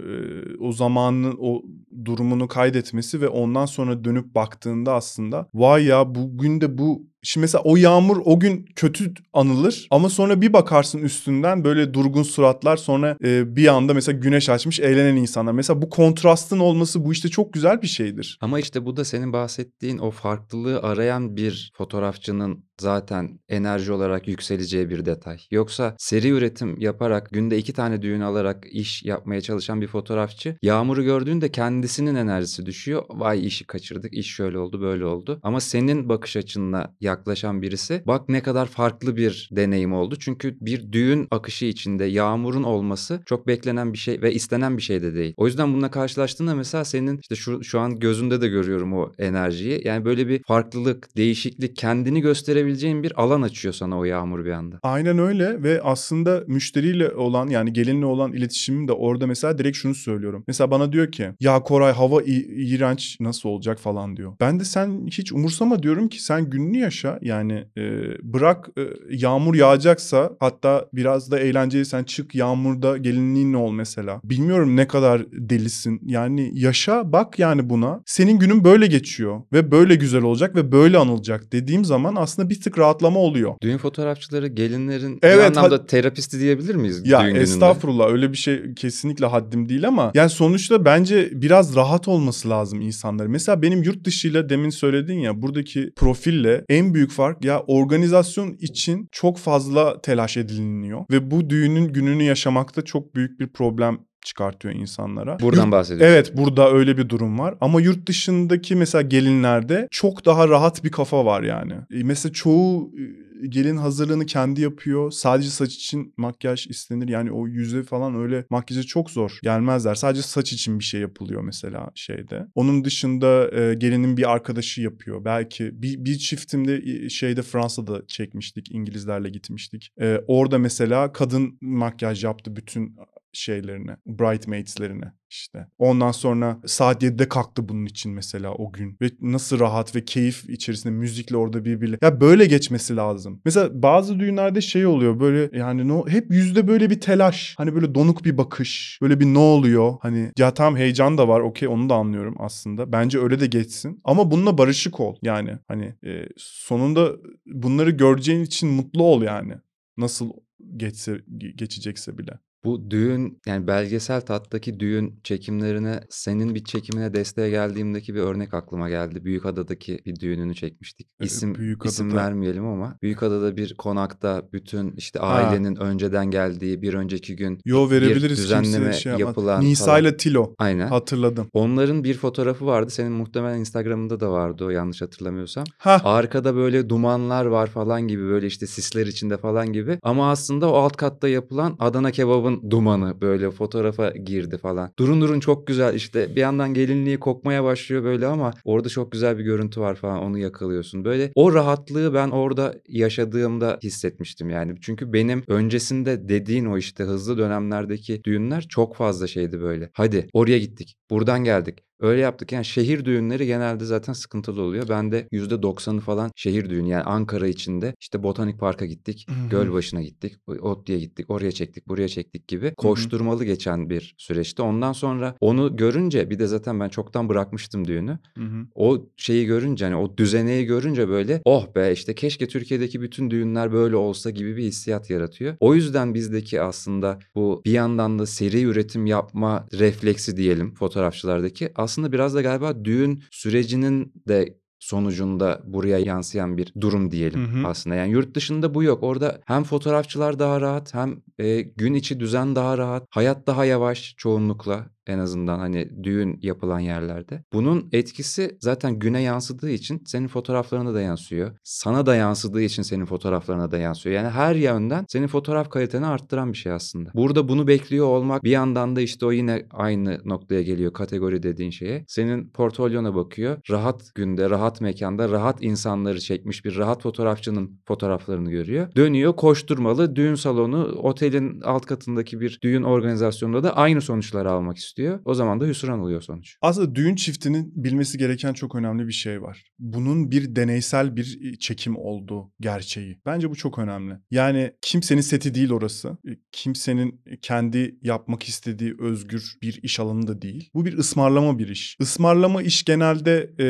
o 0.61 0.73
zamanın 0.73 1.37
o 1.41 1.63
durumunu 2.05 2.49
kaydetmesi 2.49 3.21
ve 3.21 3.29
ondan 3.29 3.67
sonra 3.67 4.05
dönüp 4.05 4.35
baktığında 4.35 4.95
aslında 4.95 5.49
vay 5.55 5.85
ya 5.85 6.15
bugün 6.15 6.61
de 6.61 6.79
bu 6.79 7.10
Şimdi 7.23 7.43
mesela 7.43 7.63
o 7.65 7.77
yağmur 7.77 8.23
o 8.25 8.41
gün 8.41 8.67
kötü 8.77 9.15
anılır 9.33 9.87
ama 9.91 10.09
sonra 10.09 10.41
bir 10.41 10.53
bakarsın 10.53 10.99
üstünden 10.99 11.65
böyle 11.65 11.95
durgun 11.95 12.23
suratlar 12.23 12.77
sonra 12.77 13.17
e, 13.25 13.57
bir 13.57 13.67
anda 13.67 13.95
mesela 13.95 14.19
güneş 14.19 14.49
açmış 14.49 14.81
eğlenen 14.81 15.17
insanlar. 15.17 15.53
Mesela 15.53 15.83
bu 15.83 15.91
kontrastın 15.91 16.59
olması 16.59 17.05
bu 17.05 17.13
işte 17.13 17.29
çok 17.29 17.53
güzel 17.53 17.83
bir 17.83 17.87
şeydir. 17.87 18.39
Ama 18.41 18.61
işte 18.61 18.85
bu 18.85 18.97
da 18.97 19.05
senin 19.05 19.33
bahsettiğin 19.33 19.99
o 19.99 20.11
farklılığı 20.11 20.83
arayan 20.83 21.37
bir 21.37 21.73
fotoğrafçının 21.77 22.65
zaten 22.81 23.41
enerji 23.49 23.93
olarak 23.93 24.29
yükseleceği 24.29 24.91
bir 24.91 25.05
detay. 25.05 25.39
Yoksa 25.51 25.95
seri 25.99 26.29
üretim 26.29 26.81
yaparak 26.81 27.31
günde 27.31 27.59
iki 27.59 27.73
tane 27.73 28.03
düğün 28.03 28.21
alarak 28.21 28.67
iş 28.71 29.03
yapmaya 29.03 29.41
çalışan 29.41 29.81
bir 29.81 29.87
fotoğrafçı 29.87 30.57
yağmuru 30.63 31.03
gördüğünde 31.03 31.53
kendisinin 31.53 32.15
enerjisi 32.15 32.67
düşüyor. 32.67 33.03
Vay 33.11 33.47
işi 33.47 33.67
kaçırdık, 33.67 34.15
iş 34.15 34.27
şöyle 34.35 34.59
oldu, 34.59 34.81
böyle 34.81 35.05
oldu. 35.05 35.41
Ama 35.43 35.61
senin 35.61 36.09
bakış 36.09 36.37
açınla 36.37 36.95
yaklaşan 37.11 37.63
birisi 37.63 38.03
bak 38.07 38.29
ne 38.29 38.43
kadar 38.43 38.67
farklı 38.67 39.17
bir 39.17 39.49
deneyim 39.53 39.93
oldu. 39.93 40.17
Çünkü 40.19 40.57
bir 40.61 40.93
düğün 40.93 41.29
akışı 41.31 41.65
içinde 41.65 42.05
yağmurun 42.05 42.63
olması 42.63 43.23
çok 43.27 43.47
beklenen 43.47 43.93
bir 43.93 43.99
şey 43.99 44.23
ve 44.23 44.33
istenen 44.35 44.77
bir 44.77 44.83
şey 44.83 45.03
de 45.03 45.15
değil. 45.15 45.35
O 45.37 45.47
yüzden 45.47 45.73
bununla 45.73 45.91
karşılaştığında 45.91 46.55
mesela 46.55 46.85
senin 46.85 47.19
işte 47.23 47.35
şu, 47.35 47.65
şu 47.65 47.81
an 47.81 47.99
gözünde 47.99 48.41
de 48.41 48.49
görüyorum 48.49 48.93
o 48.93 49.13
enerjiyi. 49.19 49.83
Yani 49.85 50.05
böyle 50.05 50.29
bir 50.29 50.43
farklılık, 50.43 51.17
değişiklik 51.17 51.77
kendini 51.77 52.21
gösterebileceğin 52.21 53.03
bir 53.03 53.23
alan 53.23 53.43
açıyor 53.43 53.75
sana 53.75 53.99
o 53.99 54.05
yağmur 54.05 54.45
bir 54.45 54.51
anda. 54.51 54.79
Aynen 54.83 55.19
öyle 55.19 55.63
ve 55.63 55.83
aslında 55.83 56.45
müşteriyle 56.47 57.09
olan 57.15 57.49
yani 57.49 57.73
gelinle 57.73 58.07
olan 58.07 58.33
iletişimim 58.33 58.89
de 58.89 58.93
orada 58.93 59.27
mesela 59.27 59.59
direkt 59.59 59.77
şunu 59.77 59.95
söylüyorum. 59.95 60.45
Mesela 60.47 60.71
bana 60.71 60.93
diyor 60.93 61.13
ki 61.13 61.31
ya 61.41 61.63
Koray 61.63 61.93
hava 61.93 62.23
iğrenç 62.23 63.17
nasıl 63.21 63.49
olacak 63.49 63.79
falan 63.79 64.17
diyor. 64.17 64.33
Ben 64.41 64.61
de 64.61 64.65
sen 64.65 65.07
hiç 65.07 65.33
umursama 65.33 65.83
diyorum 65.83 66.09
ki 66.09 66.23
sen 66.23 66.51
gününü 66.51 66.79
yaşa 66.79 67.00
yani 67.23 67.65
e, 67.79 67.83
bırak 68.23 68.69
e, 68.79 68.83
yağmur 69.11 69.55
yağacaksa 69.55 70.31
hatta 70.41 70.87
biraz 70.93 71.31
da 71.31 71.39
eğlenceliysen 71.39 72.05
çık 72.05 72.35
yağmurda 72.35 72.97
gelinliğinle 72.97 73.57
ol 73.57 73.73
mesela. 73.73 74.21
Bilmiyorum 74.25 74.77
ne 74.77 74.87
kadar 74.89 75.23
delisin 75.33 76.01
yani 76.07 76.51
yaşa 76.55 77.13
bak 77.13 77.39
yani 77.39 77.71
buna. 77.71 78.01
Senin 78.07 78.39
günün 78.39 78.65
böyle 78.65 78.87
geçiyor 78.87 79.43
ve 79.53 79.71
böyle 79.71 79.95
güzel 79.95 80.23
olacak 80.23 80.57
ve 80.57 80.73
böyle 80.73 80.99
anılacak 80.99 81.53
dediğim 81.53 81.85
zaman 81.85 82.17
aslında 82.17 82.51
bir 82.51 82.61
tık 82.61 82.79
rahatlama 82.79 83.21
oluyor. 83.21 83.55
Düğün 83.63 83.79
fotoğrafçıları 83.79 84.47
gelinlerin 84.47 85.19
Evet, 85.23 85.39
bir 85.39 85.59
anlamda 85.59 85.87
terapisti 85.87 86.41
diyebilir 86.41 86.75
miyiz 86.75 87.03
Ya 87.05 87.21
düğün 87.21 87.27
gününde? 87.27 87.43
estağfurullah 87.43 88.09
öyle 88.11 88.33
bir 88.33 88.37
şey 88.37 88.75
kesinlikle 88.75 89.27
haddim 89.27 89.69
değil 89.69 89.89
ama 89.89 90.11
yani 90.15 90.31
sonuçta 90.31 90.85
bence 90.85 91.31
biraz 91.33 91.77
rahat 91.77 92.09
olması 92.09 92.51
lazım 92.51 92.81
insanların. 92.81 93.31
Mesela 93.31 93.63
benim 93.63 93.83
yurt 93.83 94.05
dışıyla 94.05 94.49
demin 94.49 94.71
söyledin 94.71 95.19
ya 95.19 95.43
buradaki 95.43 95.93
profille 95.97 96.65
en 96.69 96.90
büyük 96.95 97.11
fark 97.11 97.45
ya 97.45 97.61
organizasyon 97.67 98.57
için 98.61 99.09
çok 99.13 99.39
fazla 99.39 100.01
telaş 100.01 100.37
ediliniyor 100.37 101.05
ve 101.11 101.31
bu 101.31 101.51
düğünün 101.51 101.89
gününü 101.89 102.23
yaşamakta 102.23 102.83
çok 102.85 103.15
büyük 103.15 103.41
bir 103.41 103.53
problem 103.53 103.99
çıkartıyor 104.23 104.75
insanlara. 104.75 105.39
Buradan 105.41 105.63
Yurt- 105.63 105.73
bahsediyorsun. 105.73 106.15
Evet 106.15 106.37
burada 106.37 106.73
öyle 106.73 106.99
bir 106.99 107.09
durum 107.09 107.39
var 107.39 107.55
ama 107.61 107.81
yurt 107.81 108.07
dışındaki 108.09 108.77
mesela 108.77 109.03
gelinlerde 109.03 109.89
çok 109.91 110.25
daha 110.27 110.49
rahat 110.49 110.85
bir 110.85 110.91
kafa 110.91 111.25
var 111.25 111.43
yani. 111.43 111.73
E, 111.73 112.03
Mesela 112.03 112.33
çoğu 112.33 112.91
e, 112.99 113.31
gelin 113.49 113.77
hazırlığını 113.77 114.27
kendi 114.27 114.61
yapıyor. 114.61 115.11
Sadece 115.11 115.49
saç 115.49 115.75
için 115.75 116.15
makyaj 116.17 116.67
istenir. 116.67 117.09
Yani 117.09 117.33
o 117.33 117.47
yüze 117.47 117.83
falan 117.83 118.15
öyle 118.15 118.45
makyaja 118.51 118.83
çok 118.83 119.11
zor 119.11 119.39
gelmezler. 119.43 119.95
Sadece 119.95 120.23
saç 120.23 120.53
için 120.53 120.79
bir 120.79 120.85
şey 120.85 121.01
yapılıyor 121.01 121.43
mesela 121.43 121.91
şeyde. 121.95 122.47
Onun 122.55 122.85
dışında 122.85 123.51
e, 123.61 123.75
gelinin 123.75 124.17
bir 124.17 124.31
arkadaşı 124.33 124.83
yapıyor. 124.83 125.25
Belki 125.25 125.83
bir, 125.83 126.05
bir 126.05 126.19
çiftimde 126.19 126.77
e, 126.77 127.09
şeyde 127.09 127.43
Fransa'da 127.43 128.03
çekmiştik. 128.07 128.71
İngilizlerle 128.71 129.29
gitmiştik. 129.29 129.91
E, 130.01 130.21
orada 130.27 130.59
mesela 130.59 131.13
kadın 131.13 131.59
makyaj 131.61 132.25
yaptı 132.25 132.57
bütün 132.57 132.97
şeylerine, 133.33 133.97
bridesmaids'lerine 134.07 135.13
işte. 135.31 135.67
Ondan 135.79 136.13
sonra 136.13 136.61
saat 136.67 137.03
7'de 137.03 137.29
kalktı 137.29 137.69
bunun 137.69 137.87
için 137.87 138.13
mesela 138.13 138.55
o 138.55 138.73
gün. 138.73 138.97
Ve 139.03 139.11
nasıl 139.21 139.61
rahat 139.61 139.97
ve 139.97 140.05
keyif 140.05 140.51
içerisinde 140.51 140.93
müzikle 140.93 141.37
orada 141.37 141.65
birbiriyle. 141.65 141.99
Ya 142.03 142.21
böyle 142.21 142.47
geçmesi 142.47 142.97
lazım. 142.97 143.41
Mesela 143.45 143.83
bazı 143.83 144.21
düğünlerde 144.21 144.61
şey 144.61 144.87
oluyor 144.87 145.21
böyle 145.21 145.59
yani 145.59 145.89
no, 145.89 146.09
hep 146.09 146.31
yüzde 146.31 146.69
böyle 146.69 146.91
bir 146.91 147.01
telaş. 147.01 147.55
Hani 147.59 147.75
böyle 147.75 147.95
donuk 147.95 148.25
bir 148.25 148.39
bakış. 148.39 148.99
Böyle 149.03 149.21
bir 149.21 149.27
ne 149.27 149.39
oluyor? 149.39 149.97
Hani 150.01 150.33
ya 150.39 150.55
tamam 150.55 150.77
heyecan 150.77 151.19
da 151.19 151.29
var 151.29 151.41
okey 151.41 151.69
onu 151.69 151.89
da 151.89 151.95
anlıyorum 151.95 152.35
aslında. 152.39 152.93
Bence 152.93 153.19
öyle 153.19 153.41
de 153.41 153.47
geçsin. 153.47 154.01
Ama 154.05 154.31
bununla 154.31 154.59
barışık 154.59 155.01
ol. 155.01 155.17
Yani 155.23 155.59
hani 155.69 155.95
e, 156.07 156.29
sonunda 156.37 157.13
bunları 157.47 157.91
göreceğin 157.91 158.45
için 158.45 158.69
mutlu 158.69 159.03
ol 159.03 159.23
yani. 159.23 159.55
Nasıl 159.97 160.33
geçse 160.77 161.21
geçecekse 161.57 162.19
bile. 162.19 162.33
Bu 162.65 162.91
düğün 162.91 163.41
yani 163.47 163.67
belgesel 163.67 164.21
tattaki 164.21 164.81
düğün 164.81 165.21
çekimlerine 165.25 166.01
senin 166.11 166.55
bir 166.55 166.65
çekimine 166.65 167.15
desteğe 167.15 167.51
geldiğimdeki 167.51 168.15
bir 168.15 168.21
örnek 168.21 168.55
aklıma 168.55 168.89
geldi. 168.89 169.25
Büyükada'daki 169.25 169.99
bir 170.07 170.21
düğününü 170.21 170.55
çekmiştik. 170.55 171.07
Ee, 171.21 171.25
İsim 171.25 171.55
Büyükada'da- 171.55 171.89
isim 171.89 172.17
vermeyelim 172.17 172.67
ama 172.67 172.97
Büyükada'da 173.03 173.57
bir 173.57 173.75
konakta 173.75 174.43
bütün 174.53 174.93
işte 174.97 175.19
Ha. 175.19 175.27
ailenin 175.27 175.77
önceden 175.77 176.31
geldiği 176.31 176.83
bir 176.83 176.95
önceki 176.95 177.37
gün 177.37 177.59
Yo 177.65 177.87
bir 177.87 177.91
verebiliriz 177.91 178.39
düzenleme 178.39 178.73
kimseye 178.85 178.93
şey 178.93 179.13
yapmaz. 179.13 179.29
yapılan 179.29 179.65
Nisa 179.65 179.85
falan. 179.85 180.03
ile 180.03 180.17
Tilo. 180.17 180.55
Aynen. 180.59 180.89
Hatırladım. 180.89 181.47
Onların 181.53 182.05
bir 182.05 182.15
fotoğrafı 182.15 182.67
vardı. 182.67 182.91
Senin 182.91 183.13
muhtemelen 183.13 183.59
Instagram'ında 183.59 184.21
da 184.21 184.31
vardı 184.33 184.65
o 184.65 184.71
yanlış 184.71 185.03
hatırlamıyorsam. 185.03 185.65
Ha 185.79 186.01
Arkada 186.05 186.55
böyle 186.57 186.89
dumanlar 186.89 187.45
var 187.45 187.67
falan 187.67 188.09
gibi 188.09 188.23
böyle 188.23 188.47
işte 188.47 188.67
sisler 188.67 189.07
içinde 189.07 189.37
falan 189.37 189.73
gibi. 189.73 189.99
Ama 190.03 190.31
aslında 190.31 190.71
o 190.71 190.75
alt 190.75 190.97
katta 190.97 191.29
yapılan 191.29 191.77
Adana 191.79 192.11
kebabın 192.51 192.71
dumanı 192.71 193.21
böyle 193.21 193.51
fotoğrafa 193.51 194.11
girdi 194.11 194.59
falan. 194.59 194.93
Durun 194.99 195.21
durun 195.21 195.41
çok 195.41 195.67
güzel 195.67 195.95
işte 195.95 196.37
bir 196.37 196.41
yandan 196.41 196.75
gelinliği 196.75 197.19
kokmaya 197.19 197.65
başlıyor 197.65 198.05
böyle 198.05 198.27
ama 198.27 198.51
orada 198.65 198.89
çok 198.89 199.13
güzel 199.13 199.39
bir 199.39 199.45
görüntü 199.45 199.81
var 199.81 199.95
falan 199.95 200.19
onu 200.19 200.39
yakalıyorsun. 200.39 201.05
Böyle 201.05 201.33
o 201.35 201.55
rahatlığı 201.55 202.15
ben 202.15 202.31
orada 202.31 202.75
yaşadığımda 202.89 203.79
hissetmiştim 203.83 204.51
yani. 204.51 204.75
Çünkü 204.81 205.13
benim 205.13 205.43
öncesinde 205.49 206.29
dediğin 206.29 206.65
o 206.65 206.79
işte 206.79 207.05
hızlı 207.05 207.39
dönemlerdeki 207.39 208.25
düğünler 208.25 208.67
çok 208.69 208.97
fazla 208.97 209.27
şeydi 209.27 209.61
böyle. 209.61 209.91
Hadi 209.93 210.29
oraya 210.33 210.59
gittik 210.59 210.97
buradan 211.11 211.45
geldik. 211.45 211.79
Öyle 212.01 212.21
yaptık. 212.21 212.53
Yani 212.53 212.65
şehir 212.65 213.05
düğünleri 213.05 213.47
genelde 213.47 213.85
zaten 213.85 214.13
sıkıntılı 214.13 214.63
oluyor. 214.63 214.89
Ben 214.89 215.13
de 215.13 215.29
%90'ı 215.33 216.01
falan 216.01 216.31
şehir 216.37 216.71
düğünü. 216.71 216.89
Yani 216.89 217.03
Ankara 217.03 217.47
içinde 217.47 217.95
işte 218.01 218.23
Botanik 218.23 218.61
Park'a 218.61 218.87
gittik. 218.87 219.27
Hı 219.29 219.33
hı. 219.33 219.49
Gölbaşı'na 219.49 220.03
gittik. 220.03 220.37
Otlu'ya 220.47 220.99
gittik. 220.99 221.31
Oraya 221.31 221.53
çektik. 221.53 221.89
Buraya 221.89 222.09
çektik 222.09 222.49
gibi. 222.49 222.75
Koşturmalı 222.75 223.45
geçen 223.45 223.91
bir 223.91 224.15
süreçti. 224.19 224.63
Ondan 224.63 224.93
sonra 224.93 225.35
onu 225.41 225.77
görünce 225.77 226.31
bir 226.31 226.39
de 226.39 226.47
zaten 226.47 226.81
ben 226.81 226.89
çoktan 226.89 227.29
bırakmıştım 227.29 227.87
düğünü. 227.87 228.19
Hı 228.37 228.45
hı. 228.45 228.67
O 228.75 229.07
şeyi 229.17 229.47
görünce 229.47 229.85
hani 229.85 229.97
o 229.97 230.17
düzeneyi 230.17 230.67
görünce 230.67 231.09
böyle 231.09 231.43
oh 231.45 231.75
be 231.75 231.93
işte 231.93 232.15
keşke 232.15 232.49
Türkiye'deki 232.49 233.01
bütün 233.01 233.31
düğünler 233.31 233.73
böyle 233.73 233.97
olsa 233.97 234.31
gibi 234.31 234.57
bir 234.57 234.63
hissiyat 234.63 235.11
yaratıyor. 235.11 235.57
O 235.61 235.75
yüzden 235.75 236.15
bizdeki 236.15 236.63
aslında 236.63 237.19
bu 237.35 237.63
bir 237.65 237.73
yandan 237.73 238.19
da 238.19 238.27
seri 238.27 238.63
üretim 238.63 239.07
yapma 239.07 239.67
refleksi 239.73 240.37
diyelim 240.37 240.75
fotoğrafçılardaki 240.75 241.73
aslında 241.75 241.90
biraz 241.99 242.35
da 242.35 242.43
galiba 242.43 242.85
düğün 242.85 243.23
sürecinin 243.31 244.13
de 244.29 244.61
sonucunda 244.79 245.61
buraya 245.65 245.99
yansıyan 245.99 246.57
bir 246.57 246.73
durum 246.81 247.11
diyelim 247.11 247.47
Hı 247.47 247.59
hı. 247.59 247.67
aslında. 247.67 247.97
Yani 247.97 248.13
yurt 248.13 248.35
dışında 248.35 248.75
bu 248.75 248.83
yok. 248.83 249.03
Orada 249.03 249.41
hem 249.45 249.65
fotoğrafçılar 249.65 250.39
daha 250.39 250.61
rahat 250.61 250.95
hem 250.95 251.23
e, 251.39 251.61
gün 251.61 251.95
içi 251.95 252.21
düzen 252.21 252.57
daha 252.57 252.79
rahat, 252.79 253.07
hayat 253.11 253.47
daha 253.47 253.65
yavaş 253.65 254.15
çoğunlukla 254.17 254.87
en 255.07 255.19
azından 255.19 255.59
hani 255.59 256.05
düğün 256.05 256.39
yapılan 256.43 256.81
yerlerde. 256.81 257.45
Bunun 257.53 257.89
etkisi 257.93 258.59
zaten 258.61 258.99
güne 258.99 259.23
yansıdığı 259.23 259.71
için 259.71 260.03
senin 260.07 260.29
fotoğraflarına 260.29 260.95
da 260.95 261.01
yansıyor. 261.01 261.59
Sana 261.65 262.07
da 262.07 262.15
yansıdığı 262.15 262.63
için 262.63 262.83
senin 262.83 263.05
fotoğraflarına 263.05 263.71
da 263.71 263.79
yansıyor. 263.79 264.17
Yani 264.17 264.29
her 264.29 264.55
yönden 264.55 265.05
senin 265.09 265.27
fotoğraf 265.27 265.71
kaliteni 265.71 266.07
arttıran 266.07 266.53
bir 266.53 266.59
şey 266.59 266.73
aslında. 266.73 267.11
Burada 267.15 267.49
bunu 267.49 267.67
bekliyor 267.67 268.07
olmak 268.07 268.45
bir 268.45 268.51
yandan 268.51 268.97
da 268.97 269.01
işte 269.01 269.27
o 269.27 269.33
yine 269.33 269.67
aynı 269.71 270.21
noktaya 270.25 270.63
geliyor 270.63 270.93
kategori 270.93 271.43
dediğin 271.43 271.71
şeye. 271.71 272.05
Senin 272.09 272.51
portfolyona 272.51 273.15
bakıyor. 273.15 273.59
Rahat 273.71 274.15
günde, 274.15 274.51
rahat 274.51 274.81
mekanda, 274.81 275.29
rahat 275.29 275.63
insanları 275.63 276.21
çekmiş 276.21 276.65
bir 276.65 276.77
rahat 276.77 277.03
fotoğrafçının 277.03 277.81
fotoğraflarını 277.87 278.51
görüyor. 278.51 278.89
Dönüyor 278.97 279.37
koşturmalı 279.37 280.17
düğün 280.17 280.35
salonu, 280.35 280.85
otelin 280.85 281.61
alt 281.61 281.87
katındaki 281.87 282.41
bir 282.41 282.59
düğün 282.63 282.83
organizasyonunda 282.83 283.63
da 283.63 283.77
aynı 283.77 284.01
sonuçları 284.01 284.51
almak 284.51 284.77
istiyor. 284.77 284.90
O 285.25 285.35
zaman 285.35 285.61
da 285.61 285.67
hüsran 285.67 286.01
oluyor 286.01 286.21
sonuç. 286.21 286.57
Aslında 286.63 286.95
düğün 286.95 287.15
çiftinin 287.15 287.73
bilmesi 287.77 288.19
gereken 288.19 288.53
çok 288.53 288.75
önemli 288.75 289.07
bir 289.07 289.13
şey 289.13 289.43
var. 289.43 289.65
Bunun 289.79 290.31
bir 290.31 290.57
deneysel 290.57 291.17
bir 291.17 291.57
çekim 291.59 291.97
olduğu 291.97 292.53
gerçeği. 292.61 293.21
Bence 293.27 293.51
bu 293.51 293.57
çok 293.57 293.79
önemli. 293.79 294.15
Yani 294.31 294.73
kimsenin 294.83 295.21
seti 295.21 295.55
değil 295.55 295.73
orası. 295.73 296.19
Kimsenin 296.53 297.23
kendi 297.43 297.99
yapmak 298.03 298.43
istediği 298.43 298.95
özgür 298.99 299.59
bir 299.63 299.83
iş 299.83 300.01
alanı 300.01 300.27
da 300.27 300.43
değil. 300.43 300.71
Bu 300.75 300.85
bir 300.85 300.99
ısmarlama 300.99 301.59
bir 301.59 301.69
iş. 301.69 301.97
Ismarlama 302.01 302.63
iş 302.63 302.85
genelde 302.85 303.51
e, 303.61 303.67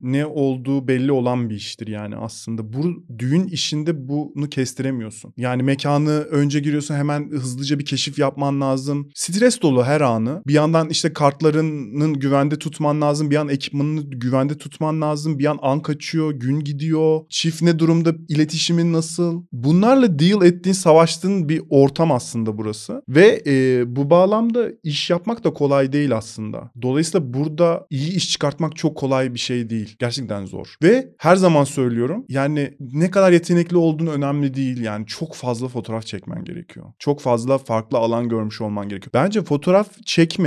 ne 0.00 0.26
olduğu 0.26 0.88
belli 0.88 1.12
olan 1.12 1.50
bir 1.50 1.54
iştir 1.54 1.86
yani 1.86 2.16
aslında. 2.16 2.72
Bu 2.72 3.04
düğün 3.18 3.46
işinde 3.46 4.08
bunu 4.08 4.48
kestiremiyorsun. 4.48 5.34
Yani 5.36 5.62
mekanı 5.62 6.10
önce 6.10 6.60
giriyorsun 6.60 6.94
hemen 6.94 7.30
hızlıca 7.30 7.78
bir 7.78 7.84
keşif 7.84 8.18
yapman 8.18 8.60
lazım. 8.60 9.10
Stres 9.14 9.62
dolu 9.62 9.84
her 9.84 10.00
anı. 10.00 10.42
Bir 10.46 10.56
yandan 10.64 10.90
işte 10.90 11.12
kartlarının 11.12 12.14
güvende 12.14 12.58
tutman 12.58 13.00
lazım. 13.00 13.30
Bir 13.30 13.36
an 13.36 13.48
ekipmanını 13.48 14.00
güvende 14.10 14.58
tutman 14.58 15.00
lazım. 15.00 15.38
Bir 15.38 15.46
an 15.46 15.58
an 15.62 15.80
kaçıyor, 15.80 16.32
gün 16.32 16.60
gidiyor. 16.60 17.20
Çift 17.28 17.62
ne 17.62 17.78
durumda, 17.78 18.14
iletişimin 18.28 18.92
nasıl? 18.92 19.42
Bunlarla 19.52 20.18
deal 20.18 20.42
ettiğin, 20.42 20.74
savaştığın 20.74 21.48
bir 21.48 21.62
ortam 21.70 22.12
aslında 22.12 22.58
burası. 22.58 23.02
Ve 23.08 23.42
e, 23.46 23.84
bu 23.96 24.10
bağlamda 24.10 24.68
iş 24.82 25.10
yapmak 25.10 25.44
da 25.44 25.52
kolay 25.52 25.92
değil 25.92 26.16
aslında. 26.16 26.70
Dolayısıyla 26.82 27.34
burada 27.34 27.86
iyi 27.90 28.16
iş 28.16 28.32
çıkartmak 28.32 28.76
çok 28.76 28.96
kolay 28.96 29.34
bir 29.34 29.38
şey 29.38 29.70
değil. 29.70 29.96
Gerçekten 29.98 30.46
zor. 30.46 30.76
Ve 30.82 31.08
her 31.18 31.36
zaman 31.36 31.64
söylüyorum 31.64 32.24
yani 32.28 32.74
ne 32.80 33.10
kadar 33.10 33.32
yetenekli 33.32 33.76
olduğunu 33.76 34.10
önemli 34.10 34.54
değil. 34.54 34.80
Yani 34.82 35.06
çok 35.06 35.34
fazla 35.34 35.68
fotoğraf 35.68 36.06
çekmen 36.06 36.44
gerekiyor. 36.44 36.86
Çok 36.98 37.20
fazla 37.20 37.58
farklı 37.58 37.98
alan 37.98 38.28
görmüş 38.28 38.60
olman 38.60 38.88
gerekiyor. 38.88 39.10
Bence 39.14 39.42
fotoğraf 39.42 39.88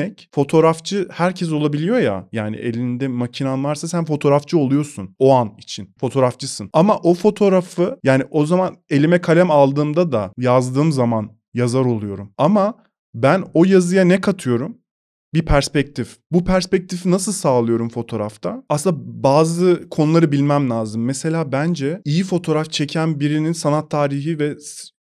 çekmek, 0.07 0.29
fotoğrafçı 0.31 1.07
herkes 1.11 1.51
olabiliyor 1.51 1.99
ya. 1.99 2.27
Yani 2.31 2.55
elinde 2.57 3.07
makinan 3.07 3.63
varsa 3.63 3.87
sen 3.87 4.05
fotoğrafçı 4.05 4.57
oluyorsun 4.57 5.15
o 5.19 5.33
an 5.33 5.53
için. 5.57 5.93
Fotoğrafçısın. 5.99 6.69
Ama 6.73 6.97
o 6.97 7.13
fotoğrafı 7.13 7.99
yani 8.03 8.23
o 8.31 8.45
zaman 8.45 8.77
elime 8.89 9.21
kalem 9.21 9.51
aldığımda 9.51 10.11
da 10.11 10.31
yazdığım 10.37 10.91
zaman 10.91 11.31
yazar 11.53 11.85
oluyorum. 11.85 12.33
Ama 12.37 12.73
ben 13.15 13.43
o 13.53 13.65
yazıya 13.65 14.05
ne 14.05 14.21
katıyorum? 14.21 14.77
bir 15.33 15.45
perspektif. 15.45 16.17
Bu 16.31 16.45
perspektifi 16.45 17.11
nasıl 17.11 17.31
sağlıyorum 17.31 17.89
fotoğrafta? 17.89 18.63
Aslında 18.69 18.95
bazı 19.23 19.89
konuları 19.89 20.31
bilmem 20.31 20.69
lazım. 20.69 21.05
Mesela 21.05 21.51
bence 21.51 22.01
iyi 22.05 22.23
fotoğraf 22.23 22.71
çeken 22.71 23.19
birinin 23.19 23.51
sanat 23.51 23.91
tarihi 23.91 24.39
ve 24.39 24.55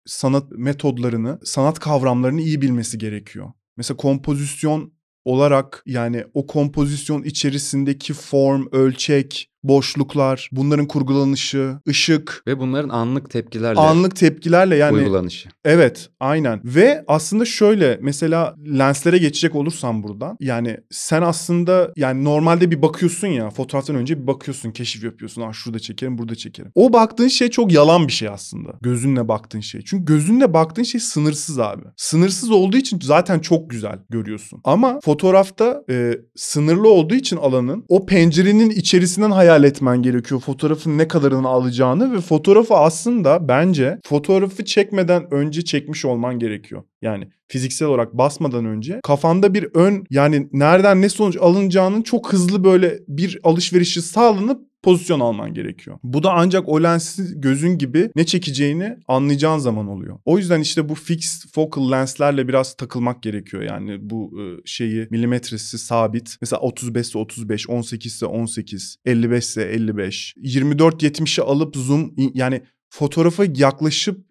sanat 0.06 0.52
metodlarını, 0.52 1.40
sanat 1.44 1.80
kavramlarını 1.80 2.42
iyi 2.42 2.62
bilmesi 2.62 2.98
gerekiyor. 2.98 3.52
Mesela 3.78 3.98
kompozisyon 3.98 4.94
olarak 5.26 5.84
yani 5.86 6.24
o 6.34 6.48
kompozisyon 6.48 7.24
içerisindeki 7.24 8.14
form, 8.14 8.68
ölçek, 8.72 9.52
boşluklar, 9.68 10.50
bunların 10.52 10.88
kurgulanışı, 10.88 11.80
ışık 11.90 12.44
ve 12.48 12.60
bunların 12.60 12.90
anlık 12.90 13.30
tepkilerle 13.30 13.80
anlık 13.80 14.16
tepkilerle 14.16 14.76
yani 14.76 14.98
uygulanışı. 14.98 15.50
Evet, 15.66 16.10
aynen. 16.20 16.62
Ve 16.64 17.04
aslında 17.08 17.46
şöyle 17.46 18.00
mesela 18.02 18.56
lenslere 18.80 19.18
geçecek 19.18 19.56
olursam 19.56 20.04
buradan 20.04 20.38
yani 20.40 20.78
sen 20.92 21.22
aslında 21.22 21.92
yani 21.96 22.24
normalde 22.24 22.72
bir 22.72 22.82
bakıyorsun 22.82 23.28
ya 23.28 23.50
fotoğraftan 23.50 23.96
önce 23.96 24.22
bir 24.22 24.28
bakıyorsun, 24.28 24.72
keşif 24.72 25.04
yapıyorsun. 25.04 25.42
Ah 25.42 25.54
şurada 25.54 25.80
çekerim, 25.80 26.18
burada 26.18 26.36
çekerim. 26.36 26.72
O 26.76 26.94
baktığın 26.94 27.28
şey 27.28 27.50
çok 27.50 27.72
yalan 27.72 28.08
bir 28.08 28.14
şey 28.14 28.30
aslında. 28.30 28.70
Gözünle 28.82 29.28
baktığın 29.28 29.60
şey. 29.60 29.82
Çünkü 29.82 30.06
gözünle 30.06 30.54
baktığın 30.54 30.84
şey 30.84 31.02
sınırsız 31.02 31.60
abi. 31.60 31.84
Sınırsız 31.98 32.52
olduğu 32.52 32.78
için 32.78 33.00
zaten 33.04 33.40
çok 33.40 33.70
güzel 33.70 34.00
görüyorsun. 34.10 34.62
Ama 34.64 35.00
fotoğrafta 35.04 35.84
e, 35.90 36.18
sınırlı 36.36 36.90
olduğu 36.90 37.16
için 37.16 37.38
alanın 37.38 37.86
o 37.88 38.06
pencerenin 38.06 38.70
içerisinden 38.70 39.32
hayal 39.32 39.55
etmen 39.64 40.02
gerekiyor 40.02 40.42
fotoğrafın 40.42 40.98
ne 40.98 41.08
kadarını 41.08 41.48
alacağını 41.48 42.14
ve 42.14 42.22
fotoğrafı 42.22 42.76
aslında 42.76 43.48
bence 43.48 44.00
fotoğrafı 44.06 44.66
çekmeden 44.66 45.34
önce 45.34 45.62
çekmiş 45.62 46.06
olman 46.06 46.40
gerekiyor. 46.40 46.84
Yani 47.02 47.30
fiziksel 47.48 47.88
olarak 47.88 48.14
basmadan 48.14 48.66
önce 48.66 49.00
kafanda 49.04 49.54
bir 49.54 49.68
ön 49.74 50.04
yani 50.10 50.50
nereden 50.54 51.02
ne 51.02 51.10
sonuç 51.10 51.38
alınacağının 51.38 52.02
çok 52.02 52.34
hızlı 52.34 52.64
böyle 52.64 53.00
bir 53.08 53.40
alışverişi 53.44 54.02
sağlanıp 54.02 54.75
pozisyon 54.86 55.20
alman 55.20 55.54
gerekiyor. 55.54 55.98
Bu 56.04 56.24
da 56.24 56.34
ancak 56.34 56.70
o 56.70 56.84
lensi 56.84 57.24
gözün 57.36 57.78
gibi 57.78 58.10
ne 58.16 58.26
çekeceğini 58.26 58.98
anlayacağın 59.08 59.58
zaman 59.60 59.88
oluyor. 59.88 60.20
O 60.26 60.38
yüzden 60.38 60.62
işte 60.62 60.90
bu 60.90 60.96
fixed 60.96 61.50
focal 61.52 61.92
lenslerle 61.92 62.48
biraz 62.48 62.76
takılmak 62.76 63.24
gerekiyor. 63.24 63.64
Yani 63.64 64.10
bu 64.10 64.32
şeyi 64.66 65.08
milimetresi 65.12 65.78
sabit. 65.78 66.38
Mesela 66.42 66.60
35 66.60 67.08
ise 67.08 67.18
35, 67.18 67.70
18 67.70 68.14
ise 68.14 68.26
18, 68.26 68.98
55 69.06 69.44
ise 69.44 69.64
55. 69.64 70.34
24-70'i 70.38 71.44
alıp 71.44 71.76
zoom 71.76 72.14
yani 72.34 72.62
fotoğrafa 72.90 73.44
yaklaşıp 73.56 74.26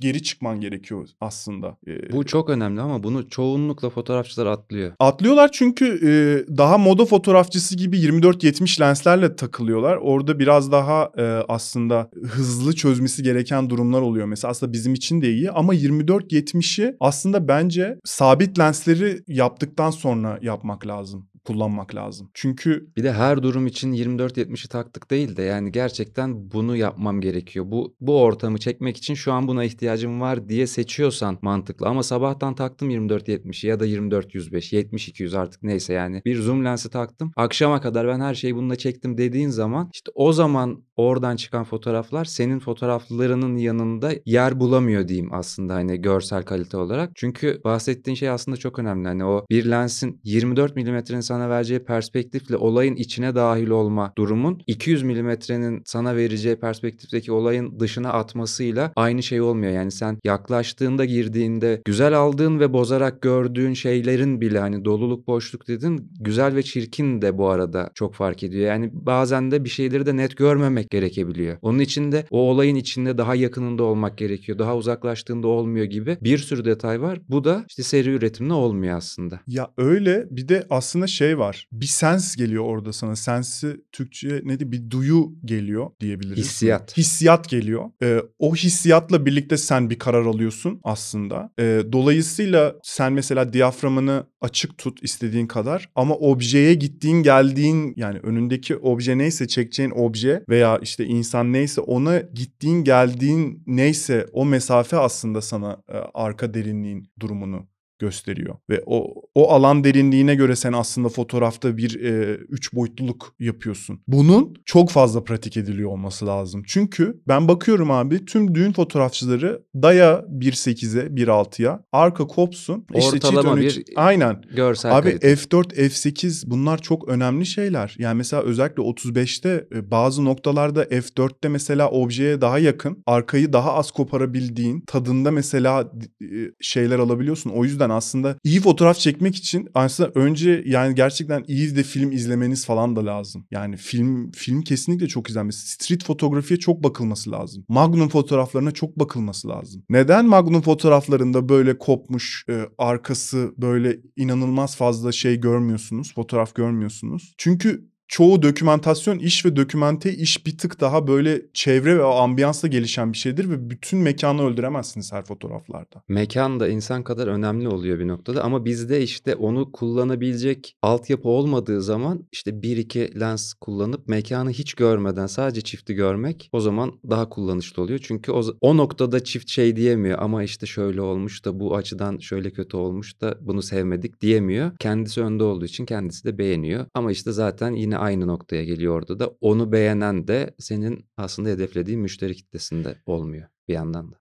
geri 0.00 0.22
çıkman 0.22 0.60
gerekiyor 0.60 1.08
aslında. 1.20 1.76
Ee, 1.86 2.12
Bu 2.12 2.26
çok 2.26 2.50
önemli 2.50 2.80
ama 2.80 3.02
bunu 3.02 3.28
çoğunlukla 3.28 3.90
fotoğrafçılar 3.90 4.46
atlıyor. 4.46 4.92
Atlıyorlar 4.98 5.50
çünkü 5.52 5.86
e, 5.86 6.12
daha 6.56 6.78
moda 6.78 7.04
fotoğrafçısı 7.04 7.76
gibi 7.76 7.98
24-70 7.98 8.80
lenslerle 8.80 9.36
takılıyorlar. 9.36 9.96
Orada 9.96 10.38
biraz 10.38 10.72
daha 10.72 11.10
e, 11.18 11.22
aslında 11.48 12.10
hızlı 12.22 12.74
çözmesi 12.74 13.22
gereken 13.22 13.70
durumlar 13.70 14.00
oluyor. 14.00 14.26
Mesela 14.26 14.50
aslında 14.50 14.72
bizim 14.72 14.94
için 14.94 15.22
de 15.22 15.32
iyi 15.32 15.50
ama 15.50 15.74
24-70'i 15.74 16.96
aslında 17.00 17.48
bence 17.48 17.98
sabit 18.04 18.58
lensleri 18.58 19.22
yaptıktan 19.28 19.90
sonra 19.90 20.38
yapmak 20.42 20.86
lazım 20.86 21.28
kullanmak 21.44 21.94
lazım. 21.94 22.30
Çünkü 22.34 22.86
bir 22.96 23.04
de 23.04 23.12
her 23.12 23.42
durum 23.42 23.66
için 23.66 23.92
24-70'i 23.92 24.68
taktık 24.68 25.10
değil 25.10 25.36
de 25.36 25.42
yani 25.42 25.72
gerçekten 25.72 26.50
bunu 26.52 26.76
yapmam 26.76 27.20
gerekiyor. 27.20 27.64
Bu 27.68 27.96
bu 28.00 28.20
ortamı 28.22 28.58
çekmek 28.58 28.96
için 28.96 29.14
şu 29.14 29.32
an 29.32 29.48
buna 29.48 29.64
ihtiyacım 29.64 30.20
var 30.20 30.48
diye 30.48 30.66
seçiyorsan 30.66 31.38
mantıklı 31.42 31.86
ama 31.86 32.02
sabahtan 32.02 32.54
taktım 32.54 32.90
24-70'i 32.90 33.68
ya 33.68 33.80
da 33.80 33.86
24-105, 33.86 34.74
70-200 34.74 35.38
artık 35.38 35.62
neyse 35.62 35.92
yani 35.92 36.22
bir 36.24 36.36
zoom 36.36 36.64
lensi 36.64 36.90
taktım. 36.90 37.32
Akşama 37.36 37.80
kadar 37.80 38.08
ben 38.08 38.20
her 38.20 38.34
şeyi 38.34 38.56
bununla 38.56 38.76
çektim 38.76 39.18
dediğin 39.18 39.48
zaman 39.48 39.90
işte 39.94 40.10
o 40.14 40.32
zaman 40.32 40.84
oradan 40.96 41.36
çıkan 41.36 41.64
fotoğraflar 41.64 42.24
senin 42.24 42.58
fotoğraflarının 42.58 43.56
yanında 43.56 44.12
yer 44.26 44.60
bulamıyor 44.60 45.08
diyeyim 45.08 45.34
aslında 45.34 45.74
hani 45.74 46.00
görsel 46.00 46.42
kalite 46.42 46.76
olarak. 46.76 47.10
Çünkü 47.14 47.60
bahsettiğin 47.64 48.14
şey 48.14 48.30
aslında 48.30 48.56
çok 48.56 48.78
önemli. 48.78 49.08
Hani 49.08 49.24
o 49.24 49.46
bir 49.50 49.70
lensin 49.70 50.20
24 50.24 50.76
milimetrenin 50.76 51.20
sana 51.34 51.50
vereceği 51.50 51.78
perspektifle 51.78 52.56
olayın 52.56 52.96
içine 52.96 53.34
dahil 53.34 53.68
olma 53.68 54.12
durumun 54.18 54.62
200 54.66 55.02
milimetrenin 55.02 55.82
sana 55.84 56.16
vereceği 56.16 56.56
perspektifteki 56.56 57.32
olayın 57.32 57.80
dışına 57.80 58.12
atmasıyla 58.12 58.92
aynı 58.96 59.22
şey 59.22 59.40
olmuyor. 59.40 59.72
Yani 59.72 59.90
sen 59.90 60.18
yaklaştığında 60.24 61.04
girdiğinde 61.04 61.82
güzel 61.84 62.18
aldığın 62.18 62.60
ve 62.60 62.72
bozarak 62.72 63.22
gördüğün 63.22 63.74
şeylerin 63.74 64.40
bile 64.40 64.58
hani 64.58 64.84
doluluk 64.84 65.26
boşluk 65.26 65.68
dedin 65.68 66.10
güzel 66.20 66.54
ve 66.54 66.62
çirkin 66.62 67.22
de 67.22 67.38
bu 67.38 67.48
arada 67.48 67.90
çok 67.94 68.14
fark 68.14 68.42
ediyor. 68.42 68.66
Yani 68.66 68.90
bazen 68.92 69.50
de 69.50 69.64
bir 69.64 69.70
şeyleri 69.70 70.06
de 70.06 70.16
net 70.16 70.36
görmemek 70.36 70.90
gerekebiliyor. 70.90 71.56
Onun 71.62 71.78
için 71.78 72.12
de 72.12 72.24
o 72.30 72.38
olayın 72.38 72.76
içinde 72.76 73.18
daha 73.18 73.34
yakınında 73.34 73.82
olmak 73.82 74.18
gerekiyor. 74.18 74.58
Daha 74.58 74.76
uzaklaştığında 74.76 75.48
olmuyor 75.48 75.84
gibi 75.84 76.16
bir 76.20 76.38
sürü 76.38 76.64
detay 76.64 77.02
var. 77.02 77.20
Bu 77.28 77.44
da 77.44 77.64
işte 77.68 77.82
seri 77.82 78.10
üretimle 78.10 78.52
olmuyor 78.52 78.96
aslında. 78.96 79.40
Ya 79.46 79.70
öyle 79.76 80.26
bir 80.30 80.48
de 80.48 80.66
aslında 80.70 81.06
şey 81.06 81.23
şey 81.24 81.38
var. 81.38 81.68
Bir 81.72 81.86
sens 81.86 82.36
geliyor 82.36 82.64
orada 82.64 82.92
sana. 82.92 83.16
Sensi 83.16 83.76
Türkçe 83.92 84.40
neydi? 84.44 84.72
Bir 84.72 84.90
duyu 84.90 85.32
geliyor 85.44 85.90
diyebiliriz. 86.00 86.44
Hissiyat. 86.44 86.96
Hissiyat 86.96 87.48
geliyor. 87.48 87.90
Ee, 88.02 88.22
o 88.38 88.54
hissiyatla 88.54 89.26
birlikte 89.26 89.56
sen 89.56 89.90
bir 89.90 89.98
karar 89.98 90.26
alıyorsun 90.26 90.80
aslında. 90.82 91.50
Ee, 91.58 91.82
dolayısıyla 91.92 92.74
sen 92.82 93.12
mesela 93.12 93.52
diyaframını 93.52 94.26
açık 94.40 94.78
tut 94.78 95.02
istediğin 95.02 95.46
kadar 95.46 95.90
ama 95.94 96.14
objeye 96.14 96.74
gittiğin 96.74 97.22
geldiğin 97.22 97.94
yani 97.96 98.18
önündeki 98.18 98.76
obje 98.76 99.18
neyse 99.18 99.48
çekeceğin 99.48 99.90
obje 99.90 100.44
veya 100.48 100.78
işte 100.82 101.04
insan 101.04 101.52
neyse 101.52 101.80
ona 101.80 102.18
gittiğin 102.18 102.84
geldiğin 102.84 103.62
neyse 103.66 104.26
o 104.32 104.44
mesafe 104.44 104.96
aslında 104.96 105.40
sana 105.40 105.82
e, 105.88 105.96
arka 106.14 106.54
derinliğin 106.54 107.10
durumunu 107.20 107.66
gösteriyor. 107.98 108.56
Ve 108.70 108.82
o 108.86 109.14
o 109.34 109.50
alan 109.50 109.84
derinliğine 109.84 110.34
göre 110.34 110.56
sen 110.56 110.72
aslında 110.72 111.08
fotoğrafta 111.08 111.76
bir 111.76 112.00
e, 112.04 112.34
üç 112.34 112.74
boyutluluk 112.74 113.34
yapıyorsun. 113.40 114.00
Bunun 114.08 114.54
çok 114.64 114.90
fazla 114.90 115.24
pratik 115.24 115.56
ediliyor 115.56 115.90
olması 115.90 116.26
lazım. 116.26 116.62
Çünkü 116.66 117.22
ben 117.28 117.48
bakıyorum 117.48 117.90
abi 117.90 118.24
tüm 118.24 118.54
düğün 118.54 118.72
fotoğrafçıları 118.72 119.62
daya 119.74 120.24
1.8'e 120.38 121.06
1.6'ya 121.06 121.84
arka 121.92 122.26
kopsun. 122.26 122.86
işte 122.94 123.16
Ortalama 123.16 123.56
bir 123.56 123.84
Aynen. 123.96 124.42
Görsel 124.56 124.98
Abi 124.98 125.10
kalite. 125.10 125.34
F4, 125.34 125.74
F8 125.74 126.50
bunlar 126.50 126.78
çok 126.78 127.08
önemli 127.08 127.46
şeyler. 127.46 127.96
Yani 127.98 128.16
mesela 128.16 128.42
özellikle 128.42 128.82
35'te 128.82 129.66
e, 129.74 129.90
bazı 129.90 130.24
noktalarda 130.24 130.84
F4'te 130.84 131.48
mesela 131.48 131.90
objeye 131.90 132.40
daha 132.40 132.58
yakın, 132.58 133.02
arkayı 133.06 133.52
daha 133.52 133.74
az 133.74 133.90
koparabildiğin, 133.90 134.80
tadında 134.80 135.30
mesela 135.30 135.92
e, 136.22 136.26
şeyler 136.60 136.98
alabiliyorsun. 136.98 137.50
O 137.50 137.64
yüzden 137.64 137.90
aslında 137.94 138.36
iyi 138.44 138.60
fotoğraf 138.60 138.98
çekmek 138.98 139.36
için 139.36 139.68
aslında 139.74 140.10
önce 140.14 140.62
yani 140.66 140.94
gerçekten 140.94 141.44
iyi 141.48 141.76
de 141.76 141.82
film 141.82 142.12
izlemeniz 142.12 142.66
falan 142.66 142.96
da 142.96 143.06
lazım. 143.06 143.46
Yani 143.50 143.76
film 143.76 144.32
film 144.32 144.62
kesinlikle 144.62 145.08
çok 145.08 145.30
izlenmesi. 145.30 145.70
Street 145.70 146.04
fotoğrafiye 146.04 146.58
çok 146.58 146.82
bakılması 146.84 147.30
lazım. 147.30 147.64
Magnum 147.68 148.08
fotoğraflarına 148.08 148.70
çok 148.70 148.98
bakılması 148.98 149.48
lazım. 149.48 149.82
Neden 149.88 150.26
Magnum 150.26 150.62
fotoğraflarında 150.62 151.48
böyle 151.48 151.78
kopmuş 151.78 152.44
e, 152.48 152.62
arkası 152.78 153.54
böyle 153.58 153.96
inanılmaz 154.16 154.76
fazla 154.76 155.12
şey 155.12 155.40
görmüyorsunuz, 155.40 156.14
fotoğraf 156.14 156.54
görmüyorsunuz? 156.54 157.34
Çünkü 157.38 157.93
çoğu 158.08 158.42
dokümentasyon 158.42 159.18
iş 159.18 159.46
ve 159.46 159.56
dokümente 159.56 160.14
iş 160.14 160.46
bir 160.46 160.58
tık 160.58 160.80
daha 160.80 161.06
böyle 161.06 161.42
çevre 161.54 161.98
ve 161.98 162.04
ambiyansla 162.04 162.68
gelişen 162.68 163.12
bir 163.12 163.18
şeydir 163.18 163.50
ve 163.50 163.70
bütün 163.70 163.98
mekanı 163.98 164.42
öldüremezsiniz 164.42 165.12
her 165.12 165.24
fotoğraflarda. 165.24 166.02
Mekan 166.08 166.60
da 166.60 166.68
insan 166.68 167.04
kadar 167.04 167.26
önemli 167.26 167.68
oluyor 167.68 167.98
bir 167.98 168.08
noktada 168.08 168.44
ama 168.44 168.64
bizde 168.64 169.02
işte 169.02 169.34
onu 169.34 169.72
kullanabilecek 169.72 170.76
altyapı 170.82 171.28
olmadığı 171.28 171.82
zaman 171.82 172.28
işte 172.32 172.62
bir 172.62 172.76
iki 172.76 173.20
lens 173.20 173.52
kullanıp 173.54 174.08
mekanı 174.08 174.50
hiç 174.50 174.74
görmeden 174.74 175.26
sadece 175.26 175.60
çifti 175.60 175.94
görmek 175.94 176.48
o 176.52 176.60
zaman 176.60 176.92
daha 177.10 177.28
kullanışlı 177.28 177.82
oluyor. 177.82 178.00
Çünkü 178.02 178.32
o, 178.32 178.42
o 178.60 178.76
noktada 178.76 179.24
çift 179.24 179.48
şey 179.50 179.76
diyemiyor 179.76 180.18
ama 180.18 180.42
işte 180.42 180.66
şöyle 180.66 181.00
olmuş 181.00 181.44
da 181.44 181.60
bu 181.60 181.76
açıdan 181.76 182.18
şöyle 182.18 182.50
kötü 182.50 182.76
olmuş 182.76 183.20
da 183.20 183.38
bunu 183.40 183.62
sevmedik 183.62 184.20
diyemiyor. 184.20 184.72
Kendisi 184.78 185.20
önde 185.22 185.44
olduğu 185.44 185.64
için 185.64 185.86
kendisi 185.86 186.24
de 186.24 186.38
beğeniyor. 186.38 186.86
Ama 186.94 187.12
işte 187.12 187.32
zaten 187.32 187.72
yine 187.72 187.93
aynı 187.98 188.26
noktaya 188.26 188.64
geliyor 188.64 188.94
orada 188.94 189.18
da 189.20 189.30
onu 189.40 189.72
beğenen 189.72 190.28
de 190.28 190.54
senin 190.58 191.06
aslında 191.16 191.48
hedeflediğin 191.48 192.00
müşteri 192.00 192.34
kitlesinde 192.34 192.94
olmuyor 193.06 193.48
bir 193.68 193.74
yandan 193.74 194.12
da. 194.12 194.16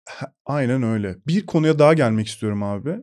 Aynen 0.45 0.83
öyle. 0.83 1.17
Bir 1.27 1.45
konuya 1.45 1.79
daha 1.79 1.93
gelmek 1.93 2.27
istiyorum 2.27 2.63
abi. 2.63 2.95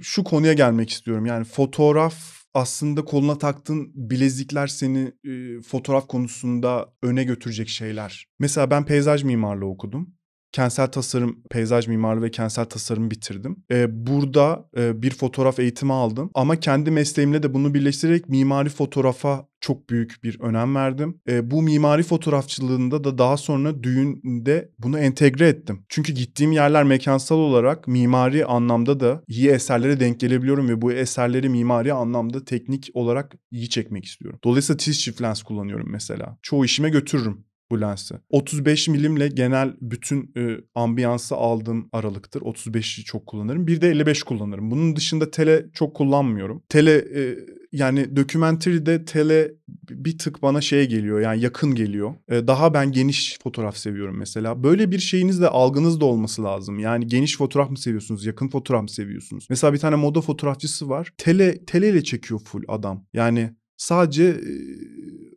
Şu 0.00 0.24
konuya 0.24 0.52
gelmek 0.52 0.90
istiyorum. 0.90 1.26
Yani 1.26 1.44
fotoğraf 1.44 2.42
aslında 2.54 3.04
koluna 3.04 3.38
taktığın 3.38 3.92
bilezikler 3.94 4.66
seni 4.66 5.12
e, 5.24 5.60
fotoğraf 5.60 6.08
konusunda 6.08 6.92
öne 7.02 7.24
götürecek 7.24 7.68
şeyler. 7.68 8.26
Mesela 8.38 8.70
ben 8.70 8.84
peyzaj 8.84 9.24
mimarlığı 9.24 9.66
okudum. 9.66 10.14
Kentsel 10.52 10.86
tasarım, 10.86 11.42
peyzaj 11.50 11.88
mimarlığı 11.88 12.22
ve 12.22 12.30
kentsel 12.30 12.64
tasarım 12.64 13.10
bitirdim. 13.10 13.56
E, 13.70 14.06
burada 14.06 14.68
e, 14.76 15.02
bir 15.02 15.10
fotoğraf 15.10 15.58
eğitimi 15.58 15.92
aldım. 15.92 16.30
Ama 16.34 16.60
kendi 16.60 16.90
mesleğimle 16.90 17.42
de 17.42 17.54
bunu 17.54 17.74
birleştirerek 17.74 18.28
mimari 18.28 18.68
fotoğrafa 18.68 19.46
çok 19.60 19.90
büyük 19.90 20.24
bir 20.24 20.40
önem 20.40 20.74
verdim. 20.74 21.20
E, 21.28 21.50
bu 21.50 21.62
mimari 21.62 22.02
fotoğrafçılığında 22.02 23.04
da 23.04 23.18
daha 23.18 23.36
sonra 23.36 23.82
düğünde 23.82 24.70
bunu 24.78 24.98
entegre 24.98 25.48
ettim. 25.48 25.84
Çünkü 25.88 26.12
gittiğim 26.12 26.52
yerler 26.52 26.84
mekansal 26.84 27.38
olarak 27.38 27.88
mimari 27.88 28.46
anlamda 28.46 29.00
da 29.00 29.22
iyi 29.28 29.48
eserlere 29.48 30.00
denk 30.00 30.20
gelebiliyorum 30.20 30.68
ve 30.68 30.82
bu 30.82 30.92
eserleri 30.92 31.48
mimari 31.48 31.92
anlamda 31.92 32.44
teknik 32.44 32.90
olarak 32.94 33.34
iyi 33.50 33.68
çekmek 33.68 34.04
istiyorum. 34.04 34.40
Dolayısıyla 34.44 34.76
tiz 34.76 35.00
çift 35.00 35.22
lens 35.22 35.42
kullanıyorum 35.42 35.86
mesela. 35.90 36.38
Çoğu 36.42 36.64
işime 36.64 36.88
götürürüm 36.90 37.44
bu 37.72 37.80
lensi. 37.80 38.14
35 38.30 38.88
milimle 38.88 39.28
genel 39.28 39.74
bütün 39.80 40.32
e, 40.36 40.56
ambiyansı 40.74 41.34
aldığım 41.36 41.88
aralıktır. 41.92 42.40
35'i 42.40 43.04
çok 43.04 43.26
kullanırım. 43.26 43.66
Bir 43.66 43.80
de 43.80 43.88
55 43.88 44.22
kullanırım. 44.22 44.70
Bunun 44.70 44.96
dışında 44.96 45.30
tele 45.30 45.66
çok 45.74 45.96
kullanmıyorum. 45.96 46.62
Tele 46.68 46.94
e, 46.94 47.38
yani 47.72 48.16
dokümenteride 48.16 49.04
tele 49.04 49.52
bir 49.90 50.18
tık 50.18 50.42
bana 50.42 50.60
şey 50.60 50.88
geliyor 50.88 51.20
yani 51.20 51.40
yakın 51.40 51.74
geliyor. 51.74 52.14
E, 52.28 52.46
daha 52.46 52.74
ben 52.74 52.92
geniş 52.92 53.38
fotoğraf 53.42 53.76
seviyorum 53.76 54.18
mesela. 54.18 54.62
Böyle 54.62 54.90
bir 54.90 54.98
şeyiniz 54.98 55.40
de 55.40 55.48
algınız 55.48 56.00
da 56.00 56.04
olması 56.04 56.44
lazım. 56.44 56.78
Yani 56.78 57.06
geniş 57.06 57.36
fotoğraf 57.36 57.70
mı 57.70 57.78
seviyorsunuz? 57.78 58.26
Yakın 58.26 58.48
fotoğraf 58.48 58.82
mı 58.82 58.90
seviyorsunuz? 58.90 59.46
Mesela 59.50 59.72
bir 59.72 59.78
tane 59.78 59.96
moda 59.96 60.20
fotoğrafçısı 60.20 60.88
var. 60.88 61.12
Tele 61.18 61.64
teleyle 61.64 62.04
çekiyor 62.04 62.40
full 62.40 62.62
adam. 62.68 63.06
Yani 63.12 63.50
sadece 63.76 64.24
e, 64.24 64.52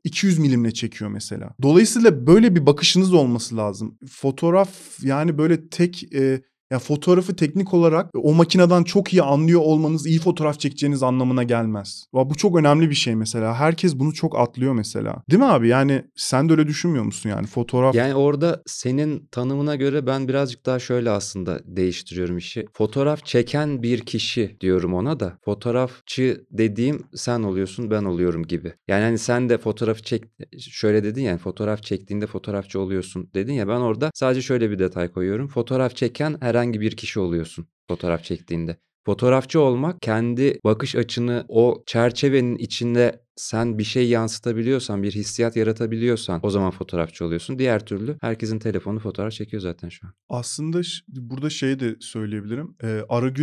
200 0.05 0.39
milimle 0.39 0.71
çekiyor 0.71 1.11
mesela. 1.11 1.49
Dolayısıyla 1.61 2.27
böyle 2.27 2.55
bir 2.55 2.65
bakışınız 2.65 3.13
olması 3.13 3.57
lazım. 3.57 3.97
Fotoğraf 4.09 4.69
yani 5.01 5.37
böyle 5.37 5.69
tek 5.69 6.13
e, 6.13 6.41
ya 6.71 6.79
fotoğrafı 6.79 7.35
teknik 7.35 7.73
olarak 7.73 8.09
o 8.15 8.33
makineden 8.33 8.83
çok 8.83 9.13
iyi 9.13 9.21
anlıyor 9.21 9.61
olmanız 9.61 10.07
iyi 10.07 10.19
fotoğraf 10.19 10.59
çekeceğiniz 10.59 11.03
anlamına 11.03 11.43
gelmez. 11.43 12.05
Va, 12.13 12.29
Bu 12.29 12.35
çok 12.35 12.57
önemli 12.57 12.89
bir 12.89 12.95
şey 12.95 13.15
mesela. 13.15 13.55
Herkes 13.55 13.95
bunu 13.95 14.13
çok 14.13 14.39
atlıyor 14.39 14.73
mesela. 14.73 15.23
Değil 15.31 15.39
mi 15.39 15.45
abi? 15.45 15.67
Yani 15.67 16.05
sen 16.15 16.49
de 16.49 16.53
öyle 16.53 16.67
düşünmüyor 16.67 17.03
musun 17.05 17.29
yani 17.29 17.47
fotoğraf? 17.47 17.95
Yani 17.95 18.15
orada 18.15 18.61
senin 18.65 19.27
tanımına 19.31 19.75
göre 19.75 20.07
ben 20.07 20.27
birazcık 20.27 20.65
daha 20.65 20.79
şöyle 20.79 21.09
aslında 21.09 21.59
değiştiriyorum 21.65 22.37
işi. 22.37 22.65
Fotoğraf 22.73 23.25
çeken 23.25 23.83
bir 23.83 23.99
kişi 23.99 24.57
diyorum 24.61 24.93
ona 24.93 25.19
da. 25.19 25.37
Fotoğrafçı 25.45 26.45
dediğim 26.51 27.03
sen 27.15 27.43
oluyorsun 27.43 27.91
ben 27.91 28.03
oluyorum 28.03 28.43
gibi. 28.43 28.73
Yani 28.87 29.03
hani 29.03 29.17
sen 29.17 29.49
de 29.49 29.57
fotoğrafı 29.57 30.03
çek 30.03 30.23
şöyle 30.59 31.03
dedin 31.03 31.21
yani 31.23 31.37
fotoğraf 31.37 31.83
çektiğinde 31.83 32.27
fotoğrafçı 32.27 32.79
oluyorsun 32.79 33.29
dedin 33.33 33.53
ya 33.53 33.67
ben 33.67 33.79
orada 33.79 34.11
sadece 34.13 34.41
şöyle 34.41 34.71
bir 34.71 34.79
detay 34.79 35.11
koyuyorum. 35.11 35.47
Fotoğraf 35.47 35.95
çeken 35.95 36.37
herhangi 36.55 36.81
bir 36.81 36.95
kişi 36.95 37.19
oluyorsun 37.19 37.67
fotoğraf 37.87 38.23
çektiğinde. 38.23 38.77
Fotoğrafçı 39.05 39.59
olmak 39.59 40.01
kendi 40.01 40.59
bakış 40.63 40.95
açını 40.95 41.45
o 41.47 41.83
çerçevenin 41.85 42.55
içinde 42.57 43.25
sen 43.35 43.77
bir 43.77 43.83
şey 43.83 44.09
yansıtabiliyorsan, 44.09 45.03
bir 45.03 45.11
hissiyat 45.11 45.55
yaratabiliyorsan 45.55 46.39
o 46.43 46.49
zaman 46.49 46.71
fotoğrafçı 46.71 47.25
oluyorsun. 47.25 47.59
Diğer 47.59 47.85
türlü 47.85 48.17
herkesin 48.21 48.59
telefonu 48.59 48.99
fotoğraf 48.99 49.31
çekiyor 49.31 49.61
zaten 49.61 49.89
şu 49.89 50.07
an. 50.07 50.13
Aslında 50.29 50.81
burada 51.07 51.49
şey 51.49 51.79
de 51.79 51.95
söyleyebilirim. 51.99 52.75
Ee, 52.83 53.01
Ara 53.09 53.33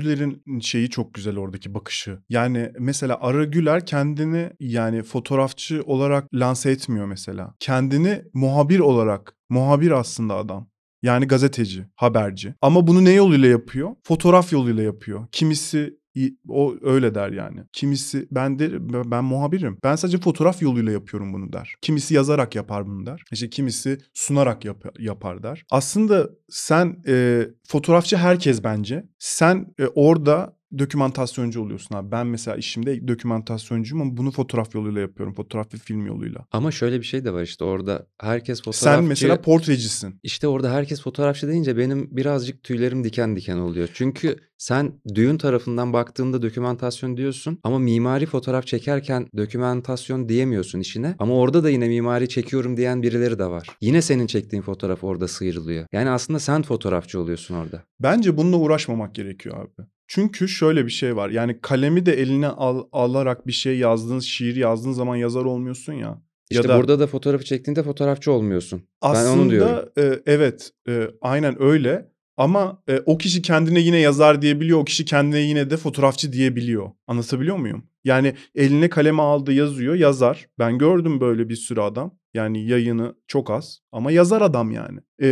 şeyi 0.60 0.90
çok 0.90 1.14
güzel 1.14 1.36
oradaki 1.36 1.74
bakışı. 1.74 2.18
Yani 2.28 2.72
mesela 2.78 3.18
Ara 3.20 3.44
Güler 3.44 3.86
kendini 3.86 4.50
yani 4.60 5.02
fotoğrafçı 5.02 5.82
olarak 5.86 6.34
lanse 6.34 6.70
etmiyor 6.70 7.06
mesela. 7.06 7.54
Kendini 7.60 8.22
muhabir 8.34 8.78
olarak, 8.78 9.36
muhabir 9.48 9.90
aslında 9.90 10.34
adam. 10.34 10.71
Yani 11.02 11.26
gazeteci, 11.26 11.84
haberci. 11.96 12.54
Ama 12.60 12.86
bunu 12.86 13.04
ne 13.04 13.12
yoluyla 13.12 13.48
yapıyor? 13.48 13.90
Fotoğraf 14.02 14.52
yoluyla 14.52 14.82
yapıyor. 14.82 15.26
Kimisi 15.32 16.02
o 16.48 16.74
öyle 16.82 17.14
der 17.14 17.30
yani. 17.32 17.60
Kimisi 17.72 18.28
ben 18.30 18.58
de 18.58 18.70
ben 19.10 19.24
muhabirim. 19.24 19.78
Ben 19.84 19.96
sadece 19.96 20.18
fotoğraf 20.18 20.62
yoluyla 20.62 20.92
yapıyorum 20.92 21.32
bunu 21.32 21.52
der. 21.52 21.74
Kimisi 21.80 22.14
yazarak 22.14 22.54
yapar 22.54 22.86
bunu 22.86 23.06
der. 23.06 23.22
İşte 23.32 23.50
kimisi 23.50 23.98
sunarak 24.14 24.64
yap- 24.64 24.96
yapar 25.00 25.42
der. 25.42 25.64
Aslında 25.70 26.30
sen 26.48 27.02
e, 27.06 27.46
fotoğrafçı 27.68 28.16
herkes 28.16 28.64
bence. 28.64 29.04
Sen 29.18 29.74
e, 29.78 29.86
orada 29.86 30.56
dokümantasyoncu 30.78 31.62
oluyorsun 31.62 31.94
abi. 31.94 32.10
Ben 32.10 32.26
mesela 32.26 32.56
işimde 32.56 33.08
dokümantasyoncuyum 33.08 34.02
ama 34.02 34.16
bunu 34.16 34.30
fotoğraf 34.30 34.74
yoluyla 34.74 35.00
yapıyorum. 35.00 35.34
Fotoğraf 35.34 35.74
ve 35.74 35.78
film 35.78 36.06
yoluyla. 36.06 36.46
Ama 36.52 36.70
şöyle 36.70 36.98
bir 37.00 37.06
şey 37.06 37.24
de 37.24 37.32
var 37.32 37.42
işte 37.42 37.64
orada 37.64 38.06
herkes 38.20 38.58
fotoğrafçı. 38.58 38.84
Sen 38.84 39.04
mesela 39.04 39.40
portrecisin. 39.40 40.20
İşte 40.22 40.48
orada 40.48 40.72
herkes 40.72 41.02
fotoğrafçı 41.02 41.48
deyince 41.48 41.76
benim 41.76 42.16
birazcık 42.16 42.62
tüylerim 42.62 43.04
diken 43.04 43.36
diken 43.36 43.56
oluyor. 43.56 43.88
Çünkü 43.94 44.36
sen 44.58 45.00
düğün 45.14 45.38
tarafından 45.38 45.92
baktığında 45.92 46.42
dokümantasyon 46.42 47.16
diyorsun 47.16 47.58
ama 47.62 47.78
mimari 47.78 48.26
fotoğraf 48.26 48.66
çekerken 48.66 49.28
dokümantasyon 49.36 50.28
diyemiyorsun 50.28 50.80
işine. 50.80 51.14
Ama 51.18 51.34
orada 51.34 51.64
da 51.64 51.70
yine 51.70 51.88
mimari 51.88 52.28
çekiyorum 52.28 52.76
diyen 52.76 53.02
birileri 53.02 53.38
de 53.38 53.46
var. 53.46 53.68
Yine 53.80 54.02
senin 54.02 54.26
çektiğin 54.26 54.62
fotoğraf 54.62 55.04
orada 55.04 55.28
sıyrılıyor. 55.28 55.86
Yani 55.92 56.10
aslında 56.10 56.38
sen 56.38 56.62
fotoğrafçı 56.62 57.20
oluyorsun 57.20 57.54
orada. 57.54 57.82
Bence 58.00 58.36
bununla 58.36 58.56
uğraşmamak 58.56 59.14
gerekiyor 59.14 59.56
abi. 59.64 59.88
Çünkü 60.14 60.48
şöyle 60.48 60.86
bir 60.86 60.90
şey 60.90 61.16
var. 61.16 61.30
Yani 61.30 61.60
kalemi 61.60 62.06
de 62.06 62.12
eline 62.12 62.48
al- 62.48 62.86
alarak 62.92 63.46
bir 63.46 63.52
şey 63.52 63.78
yazdığın, 63.78 64.18
şiir 64.18 64.56
yazdığın 64.56 64.92
zaman 64.92 65.16
yazar 65.16 65.44
olmuyorsun 65.44 65.92
ya. 65.92 66.22
İşte 66.50 66.68
ya 66.68 66.74
da 66.74 66.78
burada 66.78 66.98
da 66.98 67.06
fotoğrafı 67.06 67.44
çektiğinde 67.44 67.82
fotoğrafçı 67.82 68.32
olmuyorsun. 68.32 68.82
aslında 69.00 69.36
ben 69.36 69.42
onu 69.42 69.50
diyorum. 69.50 69.88
e, 69.98 70.18
evet 70.26 70.70
e, 70.88 71.08
aynen 71.20 71.62
öyle. 71.62 72.12
Ama 72.36 72.82
e, 72.88 73.00
o 73.06 73.18
kişi 73.18 73.42
kendine 73.42 73.80
yine 73.80 73.98
yazar 73.98 74.42
diyebiliyor. 74.42 74.78
O 74.78 74.84
kişi 74.84 75.04
kendine 75.04 75.40
yine 75.40 75.70
de 75.70 75.76
fotoğrafçı 75.76 76.32
diyebiliyor. 76.32 76.90
Anlatabiliyor 77.06 77.56
muyum? 77.56 77.84
Yani 78.04 78.34
eline 78.54 78.88
kaleme 78.88 79.22
aldı 79.22 79.52
yazıyor 79.52 79.94
yazar. 79.94 80.48
Ben 80.58 80.78
gördüm 80.78 81.20
böyle 81.20 81.48
bir 81.48 81.56
sürü 81.56 81.80
adam. 81.80 82.14
Yani 82.34 82.66
yayını 82.66 83.14
çok 83.26 83.50
az 83.50 83.78
ama 83.92 84.12
yazar 84.12 84.42
adam 84.42 84.70
yani. 84.70 84.98
E, 85.22 85.26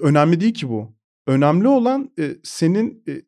önemli 0.00 0.40
değil 0.40 0.54
ki 0.54 0.68
bu. 0.68 0.98
Önemli 1.26 1.68
olan 1.68 2.10
e, 2.18 2.36
senin 2.42 3.04
e, 3.08 3.27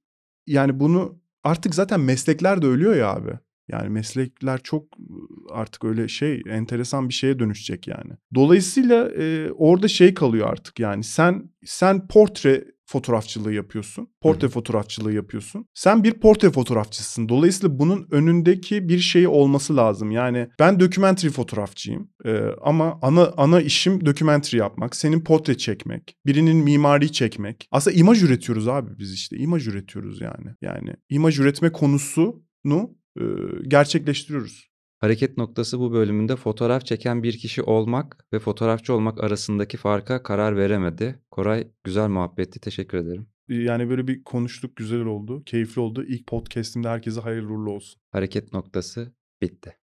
yani 0.50 0.80
bunu 0.80 1.18
artık 1.44 1.74
zaten 1.74 2.00
meslekler 2.00 2.62
de 2.62 2.66
ölüyor 2.66 2.96
ya 2.96 3.08
abi. 3.08 3.30
Yani 3.68 3.88
meslekler 3.88 4.60
çok 4.62 4.84
artık 5.50 5.84
öyle 5.84 6.08
şey 6.08 6.42
enteresan 6.48 7.08
bir 7.08 7.14
şeye 7.14 7.38
dönüşecek 7.38 7.88
yani. 7.88 8.12
Dolayısıyla 8.34 9.08
e, 9.08 9.50
orada 9.52 9.88
şey 9.88 10.14
kalıyor 10.14 10.48
artık 10.48 10.80
yani 10.80 11.04
sen 11.04 11.50
sen 11.64 12.08
portre 12.08 12.64
fotoğrafçılığı 12.90 13.52
yapıyorsun. 13.52 14.08
Portre 14.20 14.42
Hı 14.42 14.46
hı. 14.46 14.50
fotoğrafçılığı 14.50 15.12
yapıyorsun. 15.12 15.66
Sen 15.74 16.04
bir 16.04 16.12
portre 16.12 16.50
fotoğrafçısın. 16.50 17.28
Dolayısıyla 17.28 17.78
bunun 17.78 18.08
önündeki 18.10 18.88
bir 18.88 18.98
şey 18.98 19.26
olması 19.26 19.76
lazım. 19.76 20.10
Yani 20.10 20.48
ben 20.58 20.80
documentary 20.80 21.30
fotoğrafçıyım. 21.30 22.10
E, 22.24 22.40
ama 22.62 22.98
ana 23.02 23.32
ana 23.36 23.60
işim 23.60 24.06
documentary 24.06 24.56
yapmak. 24.56 24.96
Senin 24.96 25.20
portre 25.20 25.56
çekmek. 25.58 26.16
Birinin 26.26 26.56
mimari 26.56 27.12
çekmek. 27.12 27.68
Aslında 27.70 27.96
imaj 27.96 28.22
üretiyoruz 28.22 28.68
abi 28.68 28.98
biz 28.98 29.14
işte. 29.14 29.36
İmaj 29.36 29.68
üretiyoruz 29.68 30.20
yani. 30.20 30.54
Yani 30.62 30.94
imaj 31.10 31.38
üretme 31.38 31.72
konusunu 31.72 32.96
e, 33.20 33.24
gerçekleştiriyoruz. 33.68 34.69
Hareket 35.00 35.36
noktası 35.36 35.80
bu 35.80 35.92
bölümünde 35.92 36.36
fotoğraf 36.36 36.86
çeken 36.86 37.22
bir 37.22 37.38
kişi 37.38 37.62
olmak 37.62 38.26
ve 38.32 38.38
fotoğrafçı 38.38 38.94
olmak 38.94 39.24
arasındaki 39.24 39.76
farka 39.76 40.22
karar 40.22 40.56
veremedi. 40.56 41.22
Koray 41.30 41.68
güzel 41.84 42.08
muhabbetti. 42.08 42.60
Teşekkür 42.60 42.98
ederim. 42.98 43.26
Yani 43.48 43.90
böyle 43.90 44.08
bir 44.08 44.24
konuştuk 44.24 44.76
güzel 44.76 45.04
oldu. 45.04 45.44
Keyifli 45.44 45.80
oldu. 45.80 46.04
İlk 46.04 46.26
podcast'imde 46.26 46.88
herkese 46.88 47.20
hayırlı 47.20 47.52
uğurlu 47.52 47.70
olsun. 47.70 48.00
Hareket 48.12 48.52
noktası 48.52 49.14
bitti. 49.42 49.76